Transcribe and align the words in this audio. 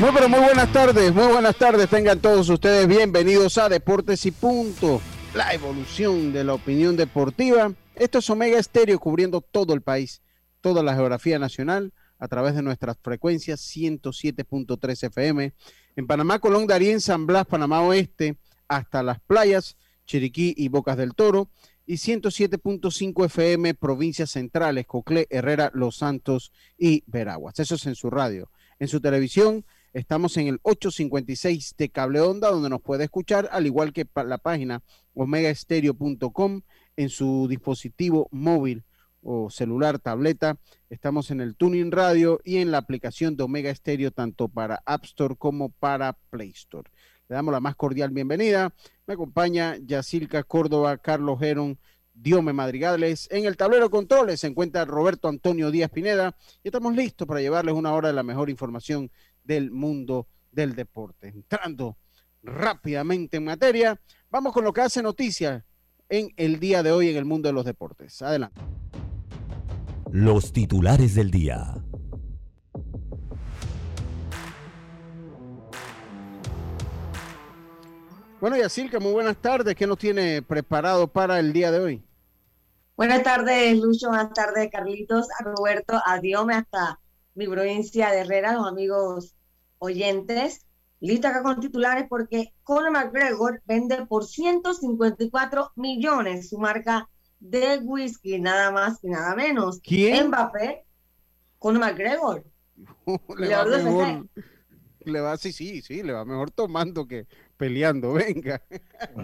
Muy 0.00 0.12
pero 0.14 0.30
muy 0.30 0.40
buenas 0.40 0.72
tardes, 0.72 1.14
muy 1.14 1.26
buenas 1.26 1.56
tardes, 1.56 1.90
tengan 1.90 2.20
todos 2.20 2.48
ustedes 2.48 2.88
bienvenidos 2.88 3.58
a 3.58 3.68
Deportes 3.68 4.24
y 4.24 4.30
Punto, 4.30 4.98
la 5.34 5.52
evolución 5.52 6.32
de 6.32 6.42
la 6.42 6.54
opinión 6.54 6.96
deportiva. 6.96 7.74
Esto 7.94 8.20
es 8.20 8.30
Omega 8.30 8.58
Estéreo 8.58 8.98
cubriendo 8.98 9.42
todo 9.42 9.74
el 9.74 9.82
país, 9.82 10.22
toda 10.62 10.82
la 10.82 10.94
geografía 10.94 11.38
nacional 11.38 11.92
a 12.18 12.28
través 12.28 12.54
de 12.54 12.62
nuestras 12.62 12.96
frecuencias 13.02 13.60
107.3 13.60 15.06
FM 15.08 15.52
en 15.96 16.06
Panamá, 16.06 16.38
Colón, 16.38 16.66
Darien, 16.66 17.02
San 17.02 17.26
Blas, 17.26 17.44
Panamá 17.44 17.82
Oeste, 17.82 18.38
hasta 18.68 19.02
las 19.02 19.20
playas, 19.20 19.76
Chiriquí 20.06 20.54
y 20.56 20.68
Bocas 20.68 20.96
del 20.96 21.14
Toro 21.14 21.50
y 21.84 21.96
107.5 21.96 23.26
FM 23.26 23.74
provincias 23.74 24.30
centrales, 24.30 24.86
Coclé, 24.86 25.26
Herrera, 25.28 25.70
Los 25.74 25.98
Santos 25.98 26.52
y 26.78 27.04
Veraguas. 27.06 27.58
Eso 27.58 27.74
es 27.74 27.84
en 27.84 27.96
su 27.96 28.08
radio. 28.08 28.50
En 28.78 28.88
su 28.88 28.98
televisión 29.02 29.66
Estamos 29.92 30.36
en 30.36 30.46
el 30.46 30.60
856 30.62 31.74
de 31.76 31.88
Cable 31.88 32.20
Onda, 32.20 32.48
donde 32.50 32.70
nos 32.70 32.80
puede 32.80 33.04
escuchar, 33.04 33.48
al 33.50 33.66
igual 33.66 33.92
que 33.92 34.06
la 34.24 34.38
página 34.38 34.84
omegaestereo.com 35.14 36.60
en 36.96 37.08
su 37.08 37.48
dispositivo 37.48 38.28
móvil 38.30 38.84
o 39.20 39.50
celular, 39.50 39.98
tableta. 39.98 40.58
Estamos 40.90 41.32
en 41.32 41.40
el 41.40 41.56
Tuning 41.56 41.90
Radio 41.90 42.40
y 42.44 42.58
en 42.58 42.70
la 42.70 42.78
aplicación 42.78 43.36
de 43.36 43.42
Omega 43.42 43.74
Stereo, 43.74 44.12
tanto 44.12 44.46
para 44.46 44.80
App 44.86 45.04
Store 45.06 45.34
como 45.34 45.70
para 45.70 46.12
Play 46.30 46.50
Store. 46.50 46.88
Le 47.28 47.34
damos 47.34 47.50
la 47.50 47.58
más 47.58 47.74
cordial 47.74 48.10
bienvenida. 48.10 48.72
Me 49.08 49.14
acompaña 49.14 49.76
Yacilca 49.76 50.44
Córdoba, 50.44 50.98
Carlos 50.98 51.40
Geron, 51.40 51.78
Diome 52.14 52.52
Madrigales. 52.52 53.28
En 53.30 53.44
el 53.44 53.56
tablero 53.56 53.90
controles 53.90 54.40
se 54.40 54.46
encuentra 54.46 54.84
Roberto 54.84 55.26
Antonio 55.26 55.70
Díaz 55.70 55.90
Pineda 55.90 56.36
y 56.62 56.68
estamos 56.68 56.94
listos 56.94 57.26
para 57.26 57.40
llevarles 57.40 57.74
una 57.74 57.92
hora 57.92 58.08
de 58.08 58.14
la 58.14 58.22
mejor 58.22 58.50
información 58.50 59.10
del 59.50 59.72
mundo 59.72 60.28
del 60.52 60.76
deporte. 60.76 61.26
Entrando 61.26 61.96
rápidamente 62.40 63.38
en 63.38 63.44
materia, 63.44 64.00
vamos 64.30 64.52
con 64.52 64.62
lo 64.62 64.72
que 64.72 64.82
hace 64.82 65.02
noticia 65.02 65.64
en 66.08 66.28
el 66.36 66.60
día 66.60 66.84
de 66.84 66.92
hoy 66.92 67.08
en 67.08 67.16
el 67.16 67.24
mundo 67.24 67.48
de 67.48 67.52
los 67.52 67.64
deportes. 67.64 68.22
Adelante. 68.22 68.60
Los 70.12 70.52
titulares 70.52 71.16
del 71.16 71.32
día. 71.32 71.74
Bueno, 78.40 78.56
Yacilca, 78.56 79.00
muy 79.00 79.12
buenas 79.12 79.36
tardes. 79.36 79.74
¿Qué 79.74 79.86
nos 79.88 79.98
tiene 79.98 80.42
preparado 80.42 81.08
para 81.08 81.40
el 81.40 81.52
día 81.52 81.72
de 81.72 81.80
hoy? 81.80 82.04
Buenas 82.96 83.24
tardes, 83.24 83.76
Lucho. 83.76 84.10
Buenas 84.10 84.32
tardes, 84.32 84.70
Carlitos, 84.70 85.26
a 85.40 85.42
Roberto, 85.42 86.00
a 86.06 86.20
Diome, 86.20 86.54
hasta 86.54 87.00
mi 87.34 87.48
provincia 87.48 88.10
de 88.10 88.20
Herrera, 88.20 88.52
los 88.52 88.68
amigos 88.68 89.34
oyentes. 89.80 90.66
Listo 91.00 91.28
acá 91.28 91.42
con 91.42 91.60
titulares 91.60 92.06
porque 92.08 92.52
Conor 92.62 92.92
McGregor 92.92 93.62
vende 93.64 94.06
por 94.06 94.24
154 94.26 95.72
millones 95.76 96.50
su 96.50 96.58
marca 96.58 97.08
de 97.40 97.78
whisky, 97.78 98.38
nada 98.38 98.70
más 98.70 99.02
y 99.02 99.08
nada 99.08 99.34
menos. 99.34 99.80
¿Quién? 99.82 100.28
Mbappé, 100.28 100.84
Conor 101.58 101.80
McGregor. 101.80 102.44
le, 103.38 103.54
va 103.54 103.64
mejor, 103.64 104.28
le 105.04 105.20
va, 105.20 105.36
sí, 105.36 105.52
sí, 105.52 105.82
sí, 105.82 106.02
le 106.02 106.12
va 106.12 106.24
mejor 106.24 106.50
tomando 106.50 107.06
que 107.06 107.26
peleando, 107.56 108.12
venga. 108.14 108.62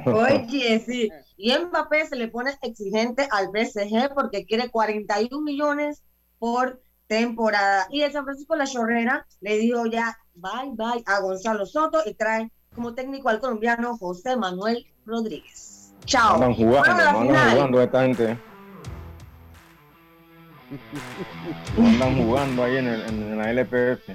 Oye, 0.07 0.83
sí. 0.85 1.11
Y 1.37 1.53
Mbappé 1.57 2.07
se 2.07 2.17
le 2.17 2.29
pone 2.29 2.53
exigente 2.63 3.29
al 3.31 3.49
PSG 3.49 4.15
porque 4.15 4.47
quiere 4.47 4.71
41 4.71 5.43
millones 5.43 6.03
por 6.39 6.81
temporada. 7.07 7.87
Y 7.91 8.03
el 8.03 8.13
San 8.13 8.25
Francisco 8.25 8.57
La 8.57 8.67
Chorrera 8.67 9.27
le 9.41 9.59
dio 9.59 9.87
ya 9.87 10.17
bye 10.37 10.71
bye 10.75 11.03
a 11.07 11.21
Gonzalo 11.21 11.67
Soto 11.67 11.99
y 12.07 12.15
trae 12.15 12.51
como 12.75 12.95
técnico 12.95 13.29
al 13.29 13.41
colombiano 13.41 13.97
José 13.97 14.37
Manuel 14.37 14.87
Rodríguez. 15.05 15.95
Chao. 16.05 16.35
Andan 16.35 16.55
jugando, 16.55 16.91
andan 16.91 17.51
jugando 17.51 17.83
esta 17.83 18.03
gente. 18.03 18.39
andan 21.79 22.17
jugando 22.17 22.65
ahí 22.65 22.77
en, 22.77 22.87
el, 22.87 23.01
en 23.03 23.39
la 23.39 23.51
LPF. 23.51 24.11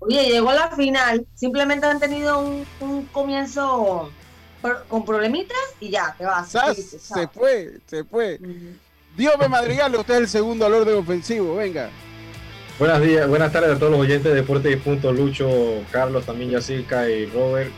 Oye, 0.00 0.24
llegó 0.28 0.50
a 0.50 0.54
la 0.54 0.70
final, 0.70 1.26
simplemente 1.34 1.86
han 1.86 1.98
tenido 1.98 2.38
un, 2.38 2.66
un 2.80 3.06
comienzo 3.06 4.10
con 4.88 5.04
problemitas 5.04 5.56
y 5.80 5.90
ya, 5.90 6.14
te 6.16 6.24
vas. 6.24 6.50
se 6.50 7.28
fue, 7.28 7.78
se 7.86 8.04
fue. 8.04 8.38
Dios 9.16 9.34
me 9.38 9.48
Madrigal, 9.48 9.94
usted 9.94 10.14
es 10.14 10.20
el 10.20 10.28
segundo 10.28 10.66
al 10.66 10.74
orden 10.74 10.96
ofensivo, 10.96 11.56
venga. 11.56 11.90
Buenas 12.78 13.00
días, 13.00 13.26
buenas 13.26 13.50
tardes 13.52 13.74
a 13.74 13.78
todos 13.78 13.90
los 13.90 14.00
oyentes 14.00 14.24
de 14.24 14.34
Deportes 14.34 14.70
y 14.70 14.76
Punto, 14.76 15.10
Lucho, 15.10 15.48
Carlos, 15.90 16.26
también 16.26 16.50
Yacirca 16.50 17.08
y 17.08 17.24
Robert. 17.24 17.70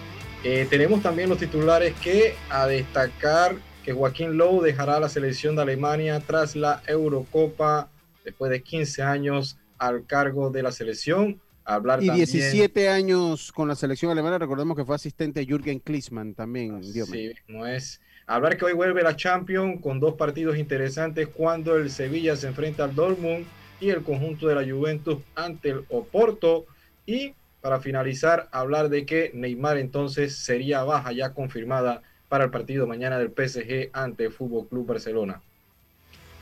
Eh, 0.43 0.67
tenemos 0.69 1.01
también 1.03 1.29
los 1.29 1.39
titulares 1.39 1.95
que 2.03 2.35
a 2.51 2.67
destacar 2.67 3.55
que 3.85 3.93
Joaquín 3.93 4.37
Lowe 4.37 4.61
dejará 4.61 4.99
la 4.99 5.09
selección 5.09 5.55
de 5.55 5.63
Alemania 5.63 6.21
tras 6.27 6.57
la 6.57 6.83
Eurocopa 6.89 7.89
después 8.25 8.51
de 8.51 8.61
15 8.61 9.05
años 9.05 9.57
al 9.79 10.05
cargo 10.05 10.51
de 10.51 10.65
la 10.65 10.73
selección. 10.73 11.41
Hablar 11.65 12.03
y 12.03 12.11
17 12.11 12.89
años 12.89 13.53
con 13.53 13.69
la 13.69 13.77
selección 13.77 14.11
alemana, 14.11 14.37
recordemos 14.39 14.77
que 14.77 14.85
fue 14.85 14.97
asistente 14.97 15.39
de 15.39 15.47
Jürgen 15.47 15.79
Klinsmann 15.79 16.35
también. 16.35 16.83
Sí, 16.83 17.33
no 17.47 17.65
es 17.67 18.01
Hablar 18.27 18.57
que 18.57 18.65
hoy 18.65 18.73
vuelve 18.73 19.03
la 19.05 19.15
Champions 19.15 19.81
con 19.81 20.01
dos 20.01 20.15
partidos 20.15 20.59
interesantes 20.59 21.29
cuando 21.29 21.77
el 21.77 21.89
Sevilla 21.89 22.35
se 22.35 22.49
enfrenta 22.49 22.83
al 22.83 22.97
Dortmund 22.97 23.47
y 23.81 23.91
el 23.91 24.03
conjunto 24.03 24.49
de 24.49 24.55
la 24.55 24.63
Juventus 24.63 25.19
ante 25.35 25.71
el 25.71 25.85
Oporto. 25.89 26.67
Y 27.07 27.35
para 27.61 27.81
finalizar, 27.81 28.49
hablar 28.53 28.89
de 28.89 29.07
que 29.07 29.31
Neymar 29.35 29.79
entonces 29.79 30.37
sería 30.37 30.85
baja 30.85 31.13
ya 31.13 31.33
confirmada 31.35 32.03
para 32.29 32.45
el 32.45 32.51
partido 32.51 32.87
mañana 32.87 33.19
del 33.19 33.31
PSG 33.31 33.91
ante 33.93 34.25
el 34.25 34.33
Fútbol 34.33 34.69
Club 34.69 34.87
Barcelona. 34.87 35.41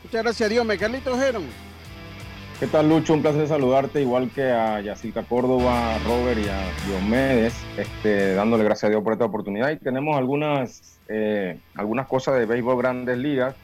Muchas 0.02 0.22
gracias, 0.22 0.50
Dios. 0.50 0.64
Me 0.64 0.78
Carlitos 0.78 1.18
Geron. 1.18 1.44
¿Qué 2.58 2.66
tal, 2.66 2.88
Lucho? 2.88 3.12
Un 3.12 3.20
placer 3.20 3.46
saludarte, 3.48 4.00
igual 4.00 4.30
que 4.30 4.44
a 4.44 4.80
Yacirca 4.80 5.22
Córdoba, 5.24 5.94
a 5.94 5.98
Robert 5.98 6.38
y 6.38 6.48
a 6.48 6.62
Diomedes, 6.86 7.54
este, 7.76 8.34
dándole 8.34 8.64
gracias 8.64 8.84
a 8.84 8.88
Dios 8.88 9.02
por 9.02 9.12
esta 9.12 9.26
oportunidad. 9.26 9.70
Y 9.70 9.76
tenemos 9.76 10.16
algunas, 10.16 10.98
eh, 11.08 11.58
algunas 11.74 12.06
cosas 12.06 12.38
de 12.38 12.46
béisbol 12.46 12.78
grandes 12.78 13.18
ligas. 13.18 13.54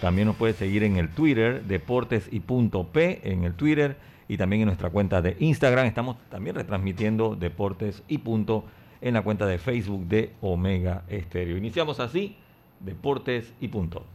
También 0.01 0.27
nos 0.27 0.35
puede 0.35 0.53
seguir 0.53 0.83
en 0.83 0.97
el 0.97 1.09
Twitter, 1.09 1.63
Deportes 1.63 2.29
y 2.31 2.41
Punto 2.41 2.89
P 2.89 3.21
en 3.23 3.43
el 3.43 3.55
Twitter 3.55 3.97
y 4.27 4.37
también 4.37 4.61
en 4.61 4.67
nuestra 4.67 4.91
cuenta 4.91 5.23
de 5.23 5.35
Instagram. 5.39 5.87
Estamos 5.87 6.17
también 6.29 6.55
retransmitiendo 6.55 7.35
Deportes 7.35 8.03
y 8.07 8.19
Punto 8.19 8.65
en 9.01 9.13
la 9.13 9.21
cuenta 9.21 9.45
de 9.45 9.57
Facebook 9.57 10.07
de 10.07 10.33
Omega 10.41 11.03
Estéreo. 11.07 11.57
Iniciamos 11.57 11.99
así, 11.99 12.37
Deportes 12.79 13.53
y 13.59 13.67
Punto. 13.67 14.05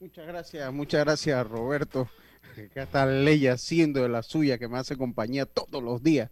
Muchas 0.00 0.26
gracias, 0.26 0.72
muchas 0.72 1.04
gracias 1.04 1.48
Roberto. 1.48 2.08
Acá 2.52 2.82
está 2.84 3.06
Ley 3.06 3.46
haciendo 3.46 4.02
de 4.02 4.08
la 4.08 4.22
suya 4.22 4.58
que 4.58 4.68
me 4.68 4.78
hace 4.78 4.96
compañía 4.96 5.46
todos 5.46 5.82
los 5.82 6.02
días, 6.02 6.30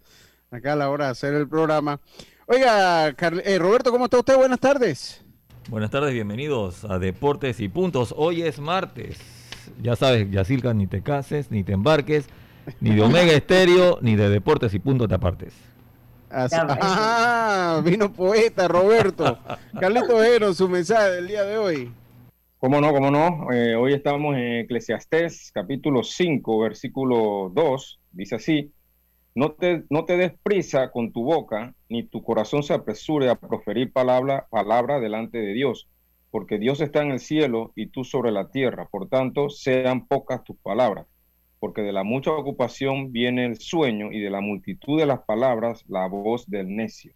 acá 0.50 0.72
a 0.72 0.76
la 0.76 0.90
hora 0.90 1.06
de 1.06 1.10
hacer 1.12 1.34
el 1.34 1.48
programa. 1.48 2.00
Oiga, 2.46 3.08
eh, 3.08 3.58
Roberto, 3.58 3.90
¿cómo 3.90 4.04
está 4.04 4.18
usted? 4.18 4.36
Buenas 4.36 4.60
tardes. 4.60 5.24
Buenas 5.68 5.90
tardes, 5.90 6.12
bienvenidos 6.12 6.84
a 6.84 6.98
Deportes 6.98 7.58
y 7.60 7.68
Puntos. 7.68 8.14
Hoy 8.16 8.42
es 8.42 8.58
martes. 8.58 9.18
Ya 9.82 9.96
sabes, 9.96 10.30
Yacilca, 10.30 10.74
ni 10.74 10.86
te 10.86 11.02
cases, 11.02 11.50
ni 11.50 11.64
te 11.64 11.72
embarques, 11.72 12.26
ni 12.80 12.94
de 12.94 13.02
Omega 13.02 13.32
Estéreo, 13.34 13.98
ni 14.02 14.14
de 14.14 14.28
Deportes 14.28 14.74
y 14.74 14.78
Puntos 14.78 15.08
te 15.08 15.14
apartes. 15.14 15.54
Ah, 16.34 17.80
vino 17.84 18.12
poeta 18.12 18.68
Roberto. 18.68 19.38
Carlito 19.80 20.16
Ojero, 20.16 20.52
su 20.54 20.68
mensaje 20.68 21.10
del 21.10 21.28
día 21.28 21.44
de 21.44 21.58
hoy. 21.58 21.92
Cómo 22.58 22.80
no, 22.80 22.92
cómo 22.92 23.10
no. 23.10 23.52
Eh, 23.52 23.76
hoy 23.76 23.92
estamos 23.92 24.36
en 24.36 24.60
Eclesiastés, 24.60 25.50
capítulo 25.52 26.02
5, 26.02 26.58
versículo 26.60 27.50
2. 27.54 28.00
Dice 28.12 28.36
así, 28.36 28.72
no 29.34 29.52
te, 29.52 29.84
no 29.90 30.04
te 30.04 30.16
des 30.16 30.32
prisa 30.42 30.90
con 30.90 31.12
tu 31.12 31.24
boca, 31.24 31.74
ni 31.88 32.04
tu 32.04 32.22
corazón 32.22 32.62
se 32.62 32.74
apresure 32.74 33.28
a 33.28 33.36
proferir 33.36 33.92
palabra, 33.92 34.46
palabra 34.50 34.98
delante 34.98 35.38
de 35.38 35.52
Dios, 35.52 35.88
porque 36.30 36.58
Dios 36.58 36.80
está 36.80 37.02
en 37.02 37.10
el 37.10 37.20
cielo 37.20 37.72
y 37.76 37.88
tú 37.88 38.04
sobre 38.04 38.32
la 38.32 38.50
tierra. 38.50 38.88
Por 38.90 39.08
tanto, 39.08 39.50
sean 39.50 40.06
pocas 40.06 40.42
tus 40.42 40.56
palabras 40.56 41.06
porque 41.64 41.80
de 41.80 41.92
la 41.94 42.04
mucha 42.04 42.30
ocupación 42.30 43.10
viene 43.10 43.46
el 43.46 43.58
sueño 43.58 44.12
y 44.12 44.20
de 44.20 44.28
la 44.28 44.42
multitud 44.42 45.00
de 45.00 45.06
las 45.06 45.20
palabras 45.20 45.82
la 45.88 46.06
voz 46.08 46.44
del 46.46 46.76
necio. 46.76 47.14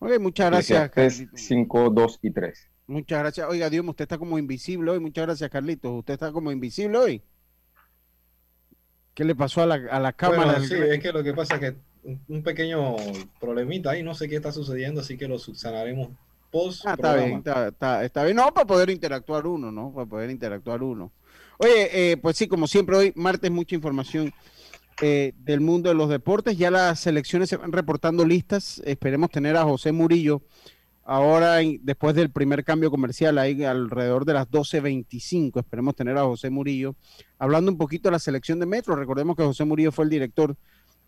Ok, 0.00 0.20
muchas 0.20 0.50
gracias. 0.50 1.26
5, 1.32 1.88
2 1.88 2.18
y 2.20 2.30
3. 2.30 2.70
Muchas 2.88 3.20
gracias. 3.20 3.48
Oiga, 3.48 3.70
Dios, 3.70 3.88
usted 3.88 4.02
está 4.02 4.18
como 4.18 4.38
invisible 4.38 4.90
hoy. 4.90 5.00
Muchas 5.00 5.24
gracias, 5.24 5.48
Carlitos. 5.48 5.90
Usted 5.98 6.12
está 6.12 6.30
como 6.30 6.52
invisible 6.52 6.98
hoy. 6.98 7.22
¿Qué 9.14 9.24
le 9.24 9.34
pasó 9.34 9.62
a 9.62 9.66
la, 9.66 9.76
a 9.90 9.98
la 9.98 10.12
cámara? 10.12 10.60
sí, 10.60 10.74
es 10.74 11.00
que 11.00 11.10
lo 11.10 11.24
que 11.24 11.32
pasa 11.32 11.54
es 11.54 11.60
que 11.60 11.76
un 12.28 12.42
pequeño 12.42 12.96
problemita 13.40 13.92
ahí, 13.92 14.02
no 14.02 14.14
sé 14.14 14.28
qué 14.28 14.36
está 14.36 14.52
sucediendo, 14.52 15.00
así 15.00 15.16
que 15.16 15.26
lo 15.26 15.38
subsanaremos 15.38 16.10
post. 16.50 16.86
Ah, 16.86 16.92
está 16.92 17.14
bien, 17.14 17.38
está, 17.38 18.04
está, 18.04 18.24
bien. 18.24 18.36
No, 18.36 18.52
para 18.52 18.66
poder 18.66 18.90
interactuar 18.90 19.46
uno, 19.46 19.72
¿no? 19.72 19.90
Para 19.90 20.04
poder 20.04 20.28
interactuar 20.28 20.82
uno. 20.82 21.12
Oye, 21.60 22.12
eh, 22.12 22.16
pues 22.16 22.36
sí, 22.36 22.46
como 22.46 22.68
siempre 22.68 22.96
hoy, 22.96 23.12
martes, 23.16 23.50
mucha 23.50 23.74
información 23.74 24.32
eh, 25.02 25.32
del 25.38 25.60
mundo 25.60 25.88
de 25.88 25.96
los 25.96 26.08
deportes. 26.08 26.56
Ya 26.56 26.70
las 26.70 27.00
selecciones 27.00 27.48
se 27.48 27.56
van 27.56 27.72
reportando 27.72 28.24
listas. 28.24 28.80
Esperemos 28.84 29.28
tener 29.30 29.56
a 29.56 29.64
José 29.64 29.90
Murillo 29.90 30.40
ahora, 31.04 31.56
después 31.80 32.14
del 32.14 32.30
primer 32.30 32.62
cambio 32.62 32.92
comercial, 32.92 33.38
ahí 33.38 33.64
alrededor 33.64 34.24
de 34.24 34.34
las 34.34 34.48
12.25. 34.48 35.58
Esperemos 35.58 35.96
tener 35.96 36.16
a 36.16 36.22
José 36.22 36.48
Murillo 36.48 36.94
hablando 37.40 37.72
un 37.72 37.78
poquito 37.78 38.08
de 38.08 38.12
la 38.12 38.20
selección 38.20 38.60
de 38.60 38.66
Metro. 38.66 38.94
Recordemos 38.94 39.36
que 39.36 39.42
José 39.42 39.64
Murillo 39.64 39.90
fue 39.90 40.04
el 40.04 40.10
director 40.10 40.54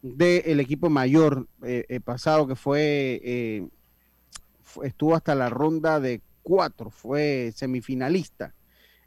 del 0.03 0.59
equipo 0.59 0.91
mayor 0.91 1.47
eh, 1.63 2.01
pasado, 2.05 2.49
que 2.49 2.57
fue, 2.57 3.71
estuvo 4.83 5.15
hasta 5.15 5.37
la 5.37 5.49
ronda 5.49 6.01
de 6.01 6.23
cuatro, 6.43 6.91
fue 6.91 7.53
semifinalista 7.55 8.53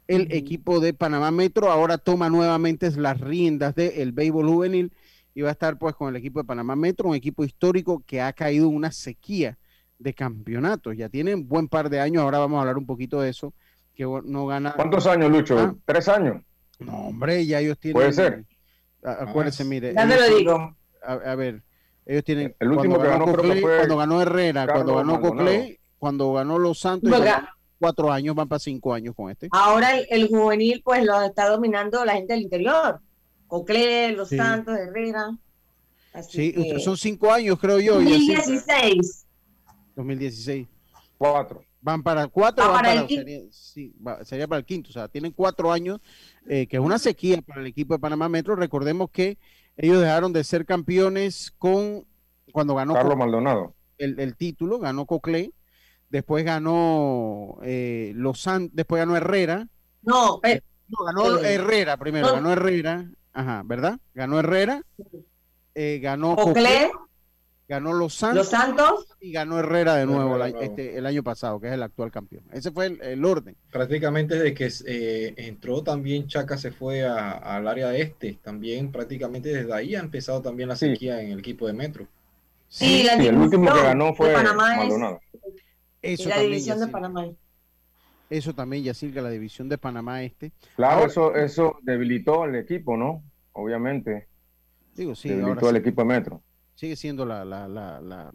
el 0.06 0.32
equipo 0.32 0.80
de 0.80 0.92
Panamá 0.94 1.30
Metro 1.30 1.70
ahora 1.70 1.98
toma 1.98 2.28
nuevamente 2.28 2.90
las 2.92 3.20
riendas 3.20 3.74
del 3.74 4.12
béisbol 4.12 4.48
juvenil 4.48 4.92
y 5.34 5.42
va 5.42 5.48
a 5.48 5.52
estar 5.52 5.78
pues 5.78 5.94
con 5.94 6.08
el 6.08 6.16
equipo 6.16 6.40
de 6.40 6.44
Panamá 6.44 6.76
Metro, 6.76 7.08
un 7.08 7.14
equipo 7.14 7.44
histórico 7.44 8.02
que 8.06 8.20
ha 8.20 8.32
caído 8.32 8.68
en 8.68 8.74
una 8.76 8.92
sequía 8.92 9.58
de 9.98 10.14
campeonatos. 10.14 10.96
Ya 10.96 11.08
tienen 11.08 11.48
buen 11.48 11.68
par 11.68 11.90
de 11.90 12.00
años, 12.00 12.22
ahora 12.22 12.38
vamos 12.38 12.58
a 12.58 12.60
hablar 12.60 12.78
un 12.78 12.86
poquito 12.86 13.20
de 13.20 13.30
eso, 13.30 13.52
que 13.94 14.04
no 14.04 14.46
gana. 14.46 14.74
¿Cuántos 14.74 15.06
años, 15.06 15.30
Lucho? 15.30 15.58
¿Ah? 15.58 15.74
¿Tres 15.84 16.08
años? 16.08 16.42
No, 16.78 17.08
hombre, 17.08 17.44
ya 17.46 17.60
ellos 17.60 17.78
tienen. 17.78 17.94
Puede 17.94 18.12
ser. 18.12 18.44
Acuérdense, 19.02 19.64
mire. 19.64 19.94
Ya 19.94 20.08
te 20.08 20.16
lo 20.16 20.36
digo. 20.36 20.76
A, 21.02 21.34
ver, 21.34 21.62
ellos 22.06 22.24
tienen. 22.24 22.54
El 22.58 22.72
último 22.72 23.00
que 23.00 23.08
ganó, 23.08 23.26
cuando 23.26 23.96
ganó 23.96 24.22
Herrera, 24.22 24.66
cuando 24.66 24.96
ganó 24.96 25.20
Coclé, 25.20 25.80
cuando 25.98 26.32
ganó 26.32 26.58
Los 26.58 26.80
Santos 26.80 27.10
cuatro 27.84 28.10
años, 28.10 28.34
van 28.34 28.48
para 28.48 28.58
cinco 28.58 28.94
años 28.94 29.14
con 29.14 29.30
este. 29.30 29.48
Ahora 29.52 29.98
el, 29.98 30.28
juvenil, 30.28 30.80
pues 30.82 31.04
lo 31.04 31.20
está 31.20 31.50
dominando 31.50 32.02
la 32.02 32.14
gente 32.14 32.32
del 32.32 32.42
interior. 32.42 32.98
Cocle, 33.46 34.12
Los 34.12 34.30
Santos, 34.30 34.74
Herrera. 34.78 35.36
sí, 36.26 36.54
son 36.80 36.96
cinco 36.96 37.30
años, 37.30 37.58
creo 37.60 37.78
yo. 37.80 37.96
2016. 37.96 39.26
2016. 39.96 40.66
Cuatro. 41.18 41.62
Van 41.82 42.02
para 42.02 42.26
cuatro, 42.26 42.64
para, 42.72 43.06
sería, 43.06 43.40
sí, 43.50 43.94
sería, 44.22 44.48
para 44.48 44.60
el 44.60 44.64
quinto. 44.64 44.88
O 44.88 44.92
sea, 44.94 45.06
tienen 45.06 45.32
cuatro 45.32 45.70
años, 45.70 46.00
eh, 46.48 46.66
que 46.66 46.78
es 46.78 46.82
una 46.82 46.98
sequía 46.98 47.42
para 47.42 47.60
el 47.60 47.66
equipo 47.66 47.92
de 47.92 48.00
Panamá 48.00 48.30
Metro. 48.30 48.56
Recordemos 48.56 49.10
que 49.10 49.36
ellos 49.76 50.00
dejaron 50.00 50.32
de 50.32 50.42
ser 50.42 50.64
campeones 50.64 51.52
con 51.58 52.06
cuando 52.50 52.74
ganó 52.74 52.94
Carlos 52.94 53.18
Maldonado. 53.18 53.74
El, 53.98 54.18
el 54.18 54.34
título, 54.36 54.78
ganó 54.78 55.04
Cocle 55.04 55.52
después 56.14 56.44
ganó 56.44 57.58
eh, 57.64 58.12
Los 58.14 58.48
después 58.70 59.00
ganó 59.00 59.16
Herrera. 59.16 59.66
No, 60.02 60.40
eh, 60.44 60.60
ganó 61.06 61.38
Herrera 61.40 61.96
primero, 61.96 62.32
ganó 62.32 62.52
Herrera, 62.52 63.10
ajá, 63.32 63.62
¿verdad? 63.64 63.98
Ganó 64.14 64.38
Herrera, 64.38 64.82
eh, 65.74 65.98
ganó 66.00 66.36
ganó 67.66 67.94
Los 67.94 68.14
Santos, 68.14 68.48
Santos, 68.48 69.06
y 69.20 69.32
ganó 69.32 69.58
Herrera 69.58 69.96
de 69.96 70.06
nuevo, 70.06 70.36
este, 70.44 70.98
el, 70.98 71.06
año 71.06 71.24
pasado, 71.24 71.58
que 71.58 71.66
es 71.66 71.72
el 71.72 71.82
actual 71.82 72.12
campeón. 72.12 72.44
Ese 72.52 72.70
fue 72.70 72.96
el, 73.00 73.24
orden. 73.24 73.56
Prácticamente 73.72 74.36
desde 74.36 74.54
que 74.54 75.34
entró 75.36 75.82
también 75.82 76.28
Chaca 76.28 76.56
se 76.58 76.70
fue 76.70 77.02
al 77.02 77.66
área 77.66 77.92
este, 77.96 78.38
también 78.40 78.92
prácticamente 78.92 79.48
desde 79.48 79.74
ahí 79.74 79.96
ha 79.96 80.00
empezado 80.00 80.42
también 80.42 80.68
la 80.68 80.76
sequía 80.76 81.20
en 81.22 81.32
el 81.32 81.40
equipo 81.40 81.66
de 81.66 81.72
Metro. 81.72 82.06
Sí, 82.68 83.06
el 83.08 83.36
último 83.36 83.72
que 83.72 83.82
ganó 83.82 84.14
fue 84.14 84.32
Maldonado. 84.32 85.20
Eso 86.04 86.28
la 86.28 86.40
división 86.40 86.80
de 86.80 86.86
Panamá. 86.88 87.26
Eso 88.30 88.54
también, 88.54 88.84
Yacirca, 88.84 89.22
la 89.22 89.30
división 89.30 89.68
de 89.68 89.78
Panamá 89.78 90.22
Este. 90.22 90.52
Claro, 90.76 91.06
eso, 91.06 91.34
eso 91.34 91.78
debilitó 91.82 92.42
al 92.42 92.56
equipo, 92.56 92.96
¿no? 92.96 93.22
Obviamente. 93.52 94.28
Digo, 94.94 95.14
sí. 95.14 95.28
Debilitó 95.28 95.68
al 95.68 95.76
equipo 95.76 96.02
de 96.02 96.08
Metro. 96.08 96.42
Sigue 96.74 96.96
siendo 96.96 97.24
la, 97.24 97.44
la, 97.44 97.68
la, 97.68 98.00
la, 98.00 98.32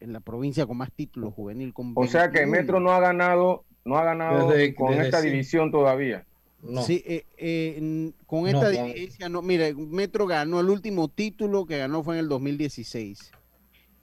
en 0.00 0.12
la 0.12 0.20
provincia 0.20 0.66
con 0.66 0.76
más 0.76 0.92
títulos 0.92 1.34
juvenil. 1.34 1.72
Con 1.72 1.92
o 1.94 2.06
sea 2.06 2.30
que 2.30 2.46
Metro 2.46 2.80
no 2.80 2.92
ha 2.92 3.00
ganado, 3.00 3.64
no 3.84 3.98
ha 3.98 4.04
ganado 4.04 4.50
con 4.76 4.94
esta 4.94 5.20
división 5.20 5.70
todavía. 5.70 6.26
No. 6.62 6.82
Sí, 6.82 7.02
eh, 7.06 7.26
eh, 7.36 8.12
con 8.26 8.48
esta 8.48 8.70
división, 8.70 9.32
no, 9.32 9.42
mire, 9.42 9.74
Metro 9.74 10.26
ganó 10.26 10.60
el 10.60 10.70
último 10.70 11.08
título 11.08 11.66
que 11.66 11.76
ganó 11.76 12.02
fue 12.02 12.14
en 12.14 12.20
el 12.20 12.28
2016. 12.28 13.32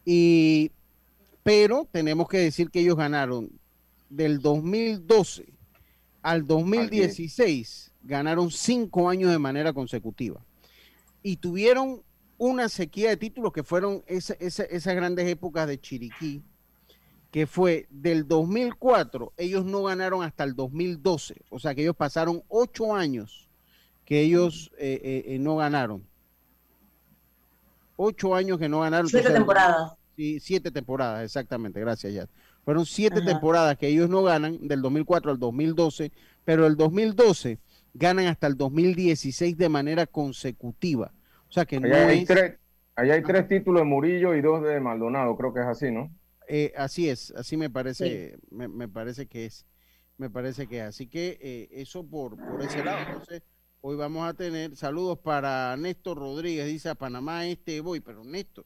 Y 0.06 0.72
pero 1.44 1.88
tenemos 1.92 2.28
que 2.28 2.38
decir 2.38 2.70
que 2.70 2.82
ellos 2.82 2.98
ganaron 2.98 3.50
del 4.10 4.42
2012 4.42 5.46
al 6.22 6.46
2016, 6.46 7.92
ganaron 8.04 8.52
cinco 8.52 9.10
años 9.10 9.32
de 9.32 9.40
manera 9.40 9.74
consecutiva. 9.74 10.46
Y 11.24 11.38
tuvieron 11.38 12.04
una 12.38 12.70
sequía 12.70 13.10
de 13.10 13.18
títulos 13.18 13.54
que 13.54 13.64
fueron 13.64 14.04
esas 14.08 14.96
grandes 14.96 15.28
épocas 15.28 15.68
de 15.68 15.80
Chiriquí, 15.80 16.42
que 17.32 17.48
fue 17.48 17.88
del 17.90 18.28
2004, 18.28 19.34
ellos 19.38 19.66
no 19.66 19.84
ganaron 19.84 20.22
hasta 20.22 20.44
el 20.44 20.54
2012, 20.54 21.44
o 21.50 21.60
sea 21.60 21.74
que 21.74 21.82
ellos 21.82 21.96
pasaron 21.96 22.44
ocho 22.50 22.94
años 22.94 23.48
que 24.04 24.22
ellos 24.22 24.72
eh, 24.78 25.00
eh, 25.02 25.24
eh, 25.28 25.40
no 25.40 25.56
ganaron. 25.56 26.06
Ocho 27.96 28.36
años 28.36 28.60
que 28.60 28.68
no 28.68 28.82
ganaron. 28.82 29.08
Siete 29.08 29.32
temporadas 29.32 29.94
Siete 30.40 30.72
temporadas, 30.72 31.24
exactamente, 31.24 31.80
gracias 31.80 32.14
ya. 32.14 32.28
Fueron 32.64 32.86
siete 32.86 33.22
temporadas 33.22 33.78
que 33.78 33.88
ellos 33.88 34.10
no 34.10 34.24
ganan, 34.24 34.68
del 34.68 34.82
2004 34.82 35.32
al 35.32 35.40
2012, 35.40 36.12
pero 36.44 36.68
el 36.68 36.76
2012 36.76 37.60
ganan 37.94 38.28
hasta 38.28 38.48
el 38.48 38.56
2016 38.56 39.58
de 39.58 39.70
manera 39.70 40.06
consecutiva. 40.06 41.12
O 41.50 41.52
sea 41.52 41.66
que 41.66 41.80
no 41.80 41.94
hay 41.94 42.26
tres, 42.26 42.58
ahí 42.96 43.12
hay 43.12 43.24
tres 43.24 43.48
títulos 43.48 43.82
de 43.82 43.86
Murillo 43.86 44.36
y 44.36 44.42
dos 44.42 44.64
de 44.64 44.80
Maldonado, 44.80 45.36
creo 45.36 45.54
que 45.54 45.62
es 45.62 45.66
así, 45.66 45.92
¿no? 45.92 46.12
Eh, 46.48 46.74
así 46.78 47.10
es, 47.10 47.32
así 47.32 47.58
me 47.58 47.70
parece, 47.70 48.38
me, 48.50 48.88
parece 48.88 49.26
que 49.26 49.46
es, 49.46 49.66
me 50.18 50.30
parece 50.30 50.68
que 50.68 50.80
es. 50.80 50.84
Así 50.84 51.08
que 51.08 51.40
eh, 51.42 51.70
eso 51.72 52.06
por, 52.06 52.38
por 52.38 52.62
ese 52.62 52.84
lado. 52.84 53.00
Entonces, 53.08 53.44
hoy 53.82 53.96
vamos 53.96 54.28
a 54.28 54.34
tener 54.34 54.76
saludos 54.76 55.20
para 55.20 55.76
Néstor 55.78 56.18
Rodríguez, 56.18 56.68
dice 56.68 56.90
a 56.90 56.96
Panamá 56.96 57.46
este 57.48 57.82
voy, 57.82 58.00
pero 58.00 58.24
Néstor, 58.24 58.66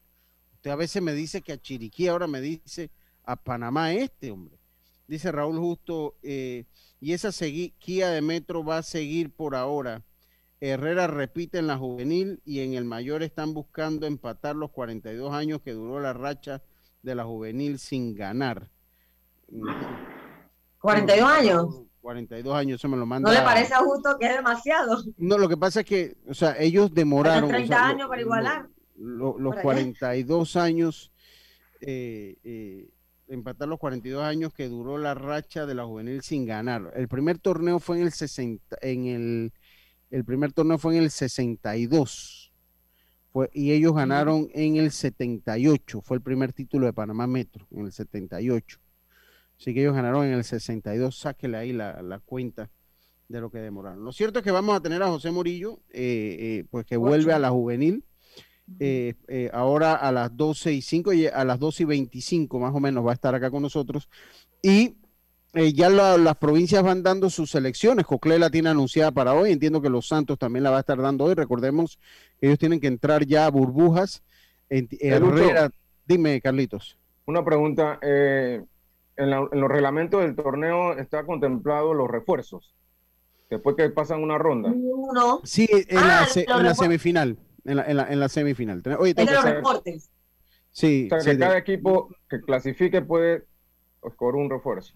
usted 0.66 0.72
a 0.72 0.78
veces 0.78 1.00
me 1.00 1.14
dice 1.14 1.44
que 1.44 1.54
a 1.54 1.62
Chiriquí, 1.62 2.08
ahora 2.08 2.26
me 2.26 2.42
dice 2.42 2.90
a 3.24 3.36
Panamá 3.36 3.94
este, 3.94 4.32
hombre. 4.32 4.58
Dice 5.08 5.32
Raúl 5.32 5.60
Justo, 5.60 6.16
eh, 6.24 6.66
y 7.00 7.14
esa 7.14 7.32
sequía 7.32 8.10
de 8.10 8.24
Metro 8.24 8.64
va 8.64 8.80
a 8.80 8.84
seguir 8.84 9.32
por 9.32 9.56
ahora. 9.56 10.02
Herrera 10.60 11.06
repite 11.06 11.60
en 11.60 11.68
la 11.68 11.78
juvenil 11.78 12.42
y 12.46 12.62
en 12.62 12.74
el 12.74 12.84
mayor 12.84 13.22
están 13.22 13.54
buscando 13.54 14.08
empatar 14.08 14.56
los 14.56 14.72
42 14.72 15.32
años 15.36 15.62
que 15.62 15.74
duró 15.74 16.00
la 16.00 16.14
racha 16.14 16.64
de 17.04 17.14
la 17.14 17.26
juvenil 17.26 17.78
sin 17.78 18.16
ganar. 18.16 18.72
42 20.80 21.30
años. 21.30 21.82
42 22.02 22.56
años, 22.56 22.82
eso 22.82 22.90
me 22.90 22.98
lo 22.98 23.06
manda. 23.06 23.30
¿No 23.30 23.38
le 23.38 23.44
parece 23.44 23.76
justo 23.76 24.18
que 24.20 24.26
es 24.26 24.36
demasiado? 24.36 25.04
No, 25.18 25.38
lo 25.38 25.48
que 25.48 25.58
pasa 25.58 25.82
es 25.82 25.86
que, 25.86 26.18
o 26.28 26.34
sea, 26.34 26.56
ellos 26.58 26.92
demoraron. 26.92 27.50
30 27.50 27.88
años 27.88 28.10
para 28.10 28.22
igualar. 28.22 28.75
Los 28.98 29.56
42 29.56 30.56
años, 30.56 31.12
eh, 31.82 32.38
eh, 32.44 32.90
empatar 33.28 33.68
los 33.68 33.80
42 33.80 34.24
años 34.24 34.54
que 34.54 34.68
duró 34.68 34.98
la 34.98 35.14
racha 35.14 35.66
de 35.66 35.76
la 35.76 35.86
juvenil 35.86 36.22
sin 36.22 36.46
ganar. 36.46 36.92
El 36.96 37.08
primer 37.08 37.40
torneo 37.40 37.80
fue 37.80 37.98
en 37.98 38.04
el 38.04 38.12
60, 38.12 38.78
en 38.82 39.06
el, 39.06 39.54
el 40.12 40.26
primer 40.26 40.54
torneo 40.54 40.78
fue 40.78 40.98
en 40.98 41.04
el 41.04 41.12
62. 41.12 42.52
Fue, 43.32 43.50
y 43.54 43.74
ellos 43.74 43.94
ganaron 43.94 44.50
en 44.54 44.78
el 44.78 44.92
78. 44.92 46.02
Fue 46.02 46.18
el 46.18 46.24
primer 46.24 46.54
título 46.54 46.86
de 46.86 46.94
Panamá 46.94 47.28
Metro, 47.28 47.68
en 47.72 47.86
el 47.86 47.92
78. 47.92 48.80
Así 49.60 49.74
que 49.74 49.82
ellos 49.82 49.96
ganaron 49.96 50.26
en 50.26 50.34
el 50.34 50.44
62. 50.44 51.18
Sáquele 51.18 51.58
ahí 51.58 51.74
la, 51.74 52.22
cuenta 52.26 52.70
de 53.28 53.42
lo 53.42 53.50
que 53.50 53.60
demoraron. 53.60 54.04
Lo 54.04 54.14
cierto 54.14 54.40
es 54.40 54.46
que 54.46 54.52
vamos 54.52 54.76
a 54.76 54.82
tener 54.82 55.02
a 55.02 55.08
José 55.08 55.32
Murillo, 55.32 55.80
eh, 55.90 56.38
eh, 56.40 56.66
pues 56.70 56.86
que 56.86 56.98
vuelve 56.98 57.34
a 57.34 57.40
la 57.40 57.50
juvenil 57.50 58.06
eh, 58.80 59.14
eh, 59.28 59.50
ahora 59.54 59.94
a 59.94 60.12
las 60.12 60.36
12 60.36 60.74
y 60.74 60.82
5 60.82 61.14
y 61.14 61.28
a 61.28 61.44
las 61.46 61.60
12 61.60 61.84
y 61.84 61.86
25 61.86 62.60
más 62.60 62.74
o 62.74 62.80
menos 62.80 63.06
va 63.06 63.12
a 63.12 63.14
estar 63.14 63.36
acá 63.36 63.52
con 63.52 63.62
nosotros. 63.62 64.10
Y 64.62 64.96
eh, 65.54 65.72
ya 65.74 65.90
las 65.90 66.36
provincias 66.38 66.84
van 66.84 67.04
dando 67.04 67.30
sus 67.30 67.54
elecciones. 67.56 68.06
Cocle 68.06 68.40
la 68.40 68.50
tiene 68.50 68.70
anunciada 68.70 69.12
para 69.12 69.34
hoy. 69.34 69.52
Entiendo 69.52 69.82
que 69.82 69.90
los 69.90 70.08
Santos 70.08 70.40
también 70.40 70.64
la 70.64 70.72
va 70.72 70.78
a 70.78 70.80
estar 70.82 71.00
dando 71.00 71.26
hoy. 71.26 71.36
Recordemos 71.36 72.00
que 72.40 72.48
ellos 72.48 72.60
tienen 72.60 72.80
que 72.80 72.88
entrar 72.88 73.26
ya 73.26 73.46
a 73.46 73.52
burbujas. 73.52 74.24
En, 74.70 74.90
Herrera, 75.00 75.70
dime, 76.08 76.42
Carlitos. 76.42 76.98
Una 77.28 77.46
pregunta. 77.46 78.00
en, 78.02 78.68
los 79.18 79.70
reglamentos 79.70 80.22
del 80.22 80.36
torneo 80.36 80.98
está 80.98 81.24
contemplado 81.26 81.94
los 81.94 82.10
refuerzos. 82.10 82.74
Después 83.50 83.76
que 83.76 83.88
pasan 83.92 84.24
una 84.24 84.40
ronda. 84.40 84.74
No. 85.14 85.40
Sí, 85.44 85.70
en, 85.72 85.96
la, 85.96 86.24
ah, 86.24 86.28
en 86.36 86.64
la 86.64 86.74
semifinal 86.74 87.38
en 87.66 87.76
la, 87.78 87.84
en 87.84 87.98
la, 87.98 88.12
en 88.12 88.20
la 88.20 88.30
semifinal. 88.30 88.82
Oye, 89.00 89.14
de 89.14 89.26
los 89.26 89.44
reportes. 89.44 90.10
Sí. 90.72 91.10
O 91.12 91.20
sea, 91.20 91.34
que 91.34 91.40
cada 91.40 91.58
equipo 91.58 92.10
que 92.30 92.42
clasifique 92.42 93.02
puede 93.02 93.46
escoger 94.04 94.36
un 94.36 94.50
refuerzo. 94.50 94.94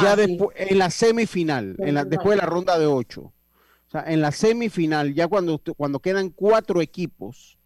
Ya 0.00 0.12
ah, 0.12 0.16
después, 0.16 0.56
en 0.56 0.78
la 0.78 0.90
semifinal, 0.90 1.74
en 1.78 1.94
la, 1.94 2.04
después 2.04 2.36
de 2.36 2.42
la 2.42 2.46
ronda 2.46 2.78
de 2.78 2.86
ocho. 2.86 3.22
O 3.22 3.90
sea, 3.90 4.04
en 4.06 4.20
la 4.20 4.30
semifinal, 4.30 5.12
ya 5.12 5.26
cuando, 5.26 5.60
cuando 5.76 5.98
quedan 5.98 6.30
cuatro 6.30 6.80
equipos, 6.80 7.58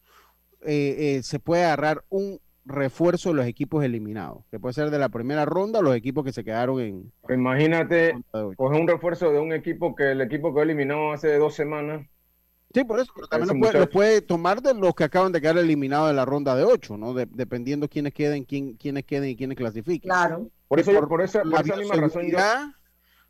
eh, 0.62 1.16
eh, 1.16 1.23
se 1.23 1.38
puede 1.38 1.64
agarrar 1.64 2.04
un 2.08 2.40
refuerzo 2.64 3.28
de 3.28 3.37
los 3.37 3.46
equipos 3.46 3.85
eliminados, 3.85 4.44
que 4.50 4.58
puede 4.58 4.73
ser 4.73 4.90
de 4.90 4.99
la 4.99 5.08
primera 5.08 5.44
ronda 5.44 5.78
o 5.78 5.82
los 5.82 5.94
equipos 5.94 6.25
que 6.25 6.32
se 6.32 6.42
quedaron 6.42 6.80
en. 6.80 7.12
Imagínate, 7.28 8.14
coger 8.56 8.80
un 8.80 8.88
refuerzo 8.88 9.30
de 9.30 9.38
un 9.38 9.52
equipo 9.52 9.94
que 9.94 10.12
el 10.12 10.20
equipo 10.20 10.54
que 10.54 10.62
eliminado 10.62 11.12
hace 11.12 11.37
dos 11.37 11.54
semanas 11.54 12.06
Sí, 12.75 12.85
por 12.85 13.00
eso, 13.00 13.12
pero 13.14 13.28
también 13.28 13.61
lo 13.73 13.88
puede, 13.88 14.20
tomar 14.20 14.61
de 14.61 14.75
los 14.75 14.94
que 14.94 15.04
acaban 15.04 15.32
de 15.32 15.40
quedar 15.40 15.56
eliminados 15.56 16.08
de 16.08 16.14
la 16.14 16.25
ronda 16.25 16.54
de 16.54 16.64
ocho, 16.64 16.96
¿no? 16.96 17.14
dependiendo 17.14 17.88
quiénes 17.88 18.12
queden, 18.12 18.44
quién, 18.44 18.75
quiénes 18.75 19.04
queden 19.04 19.30
y 19.30 19.37
quiénes 19.37 19.56
clasifiquen. 19.56 20.11
Claro. 20.11 20.50
Por 20.68 20.80
eso, 20.80 21.08
por, 21.08 21.23
esa, 21.23 21.44
misma 21.44 21.94
razón 21.94 22.26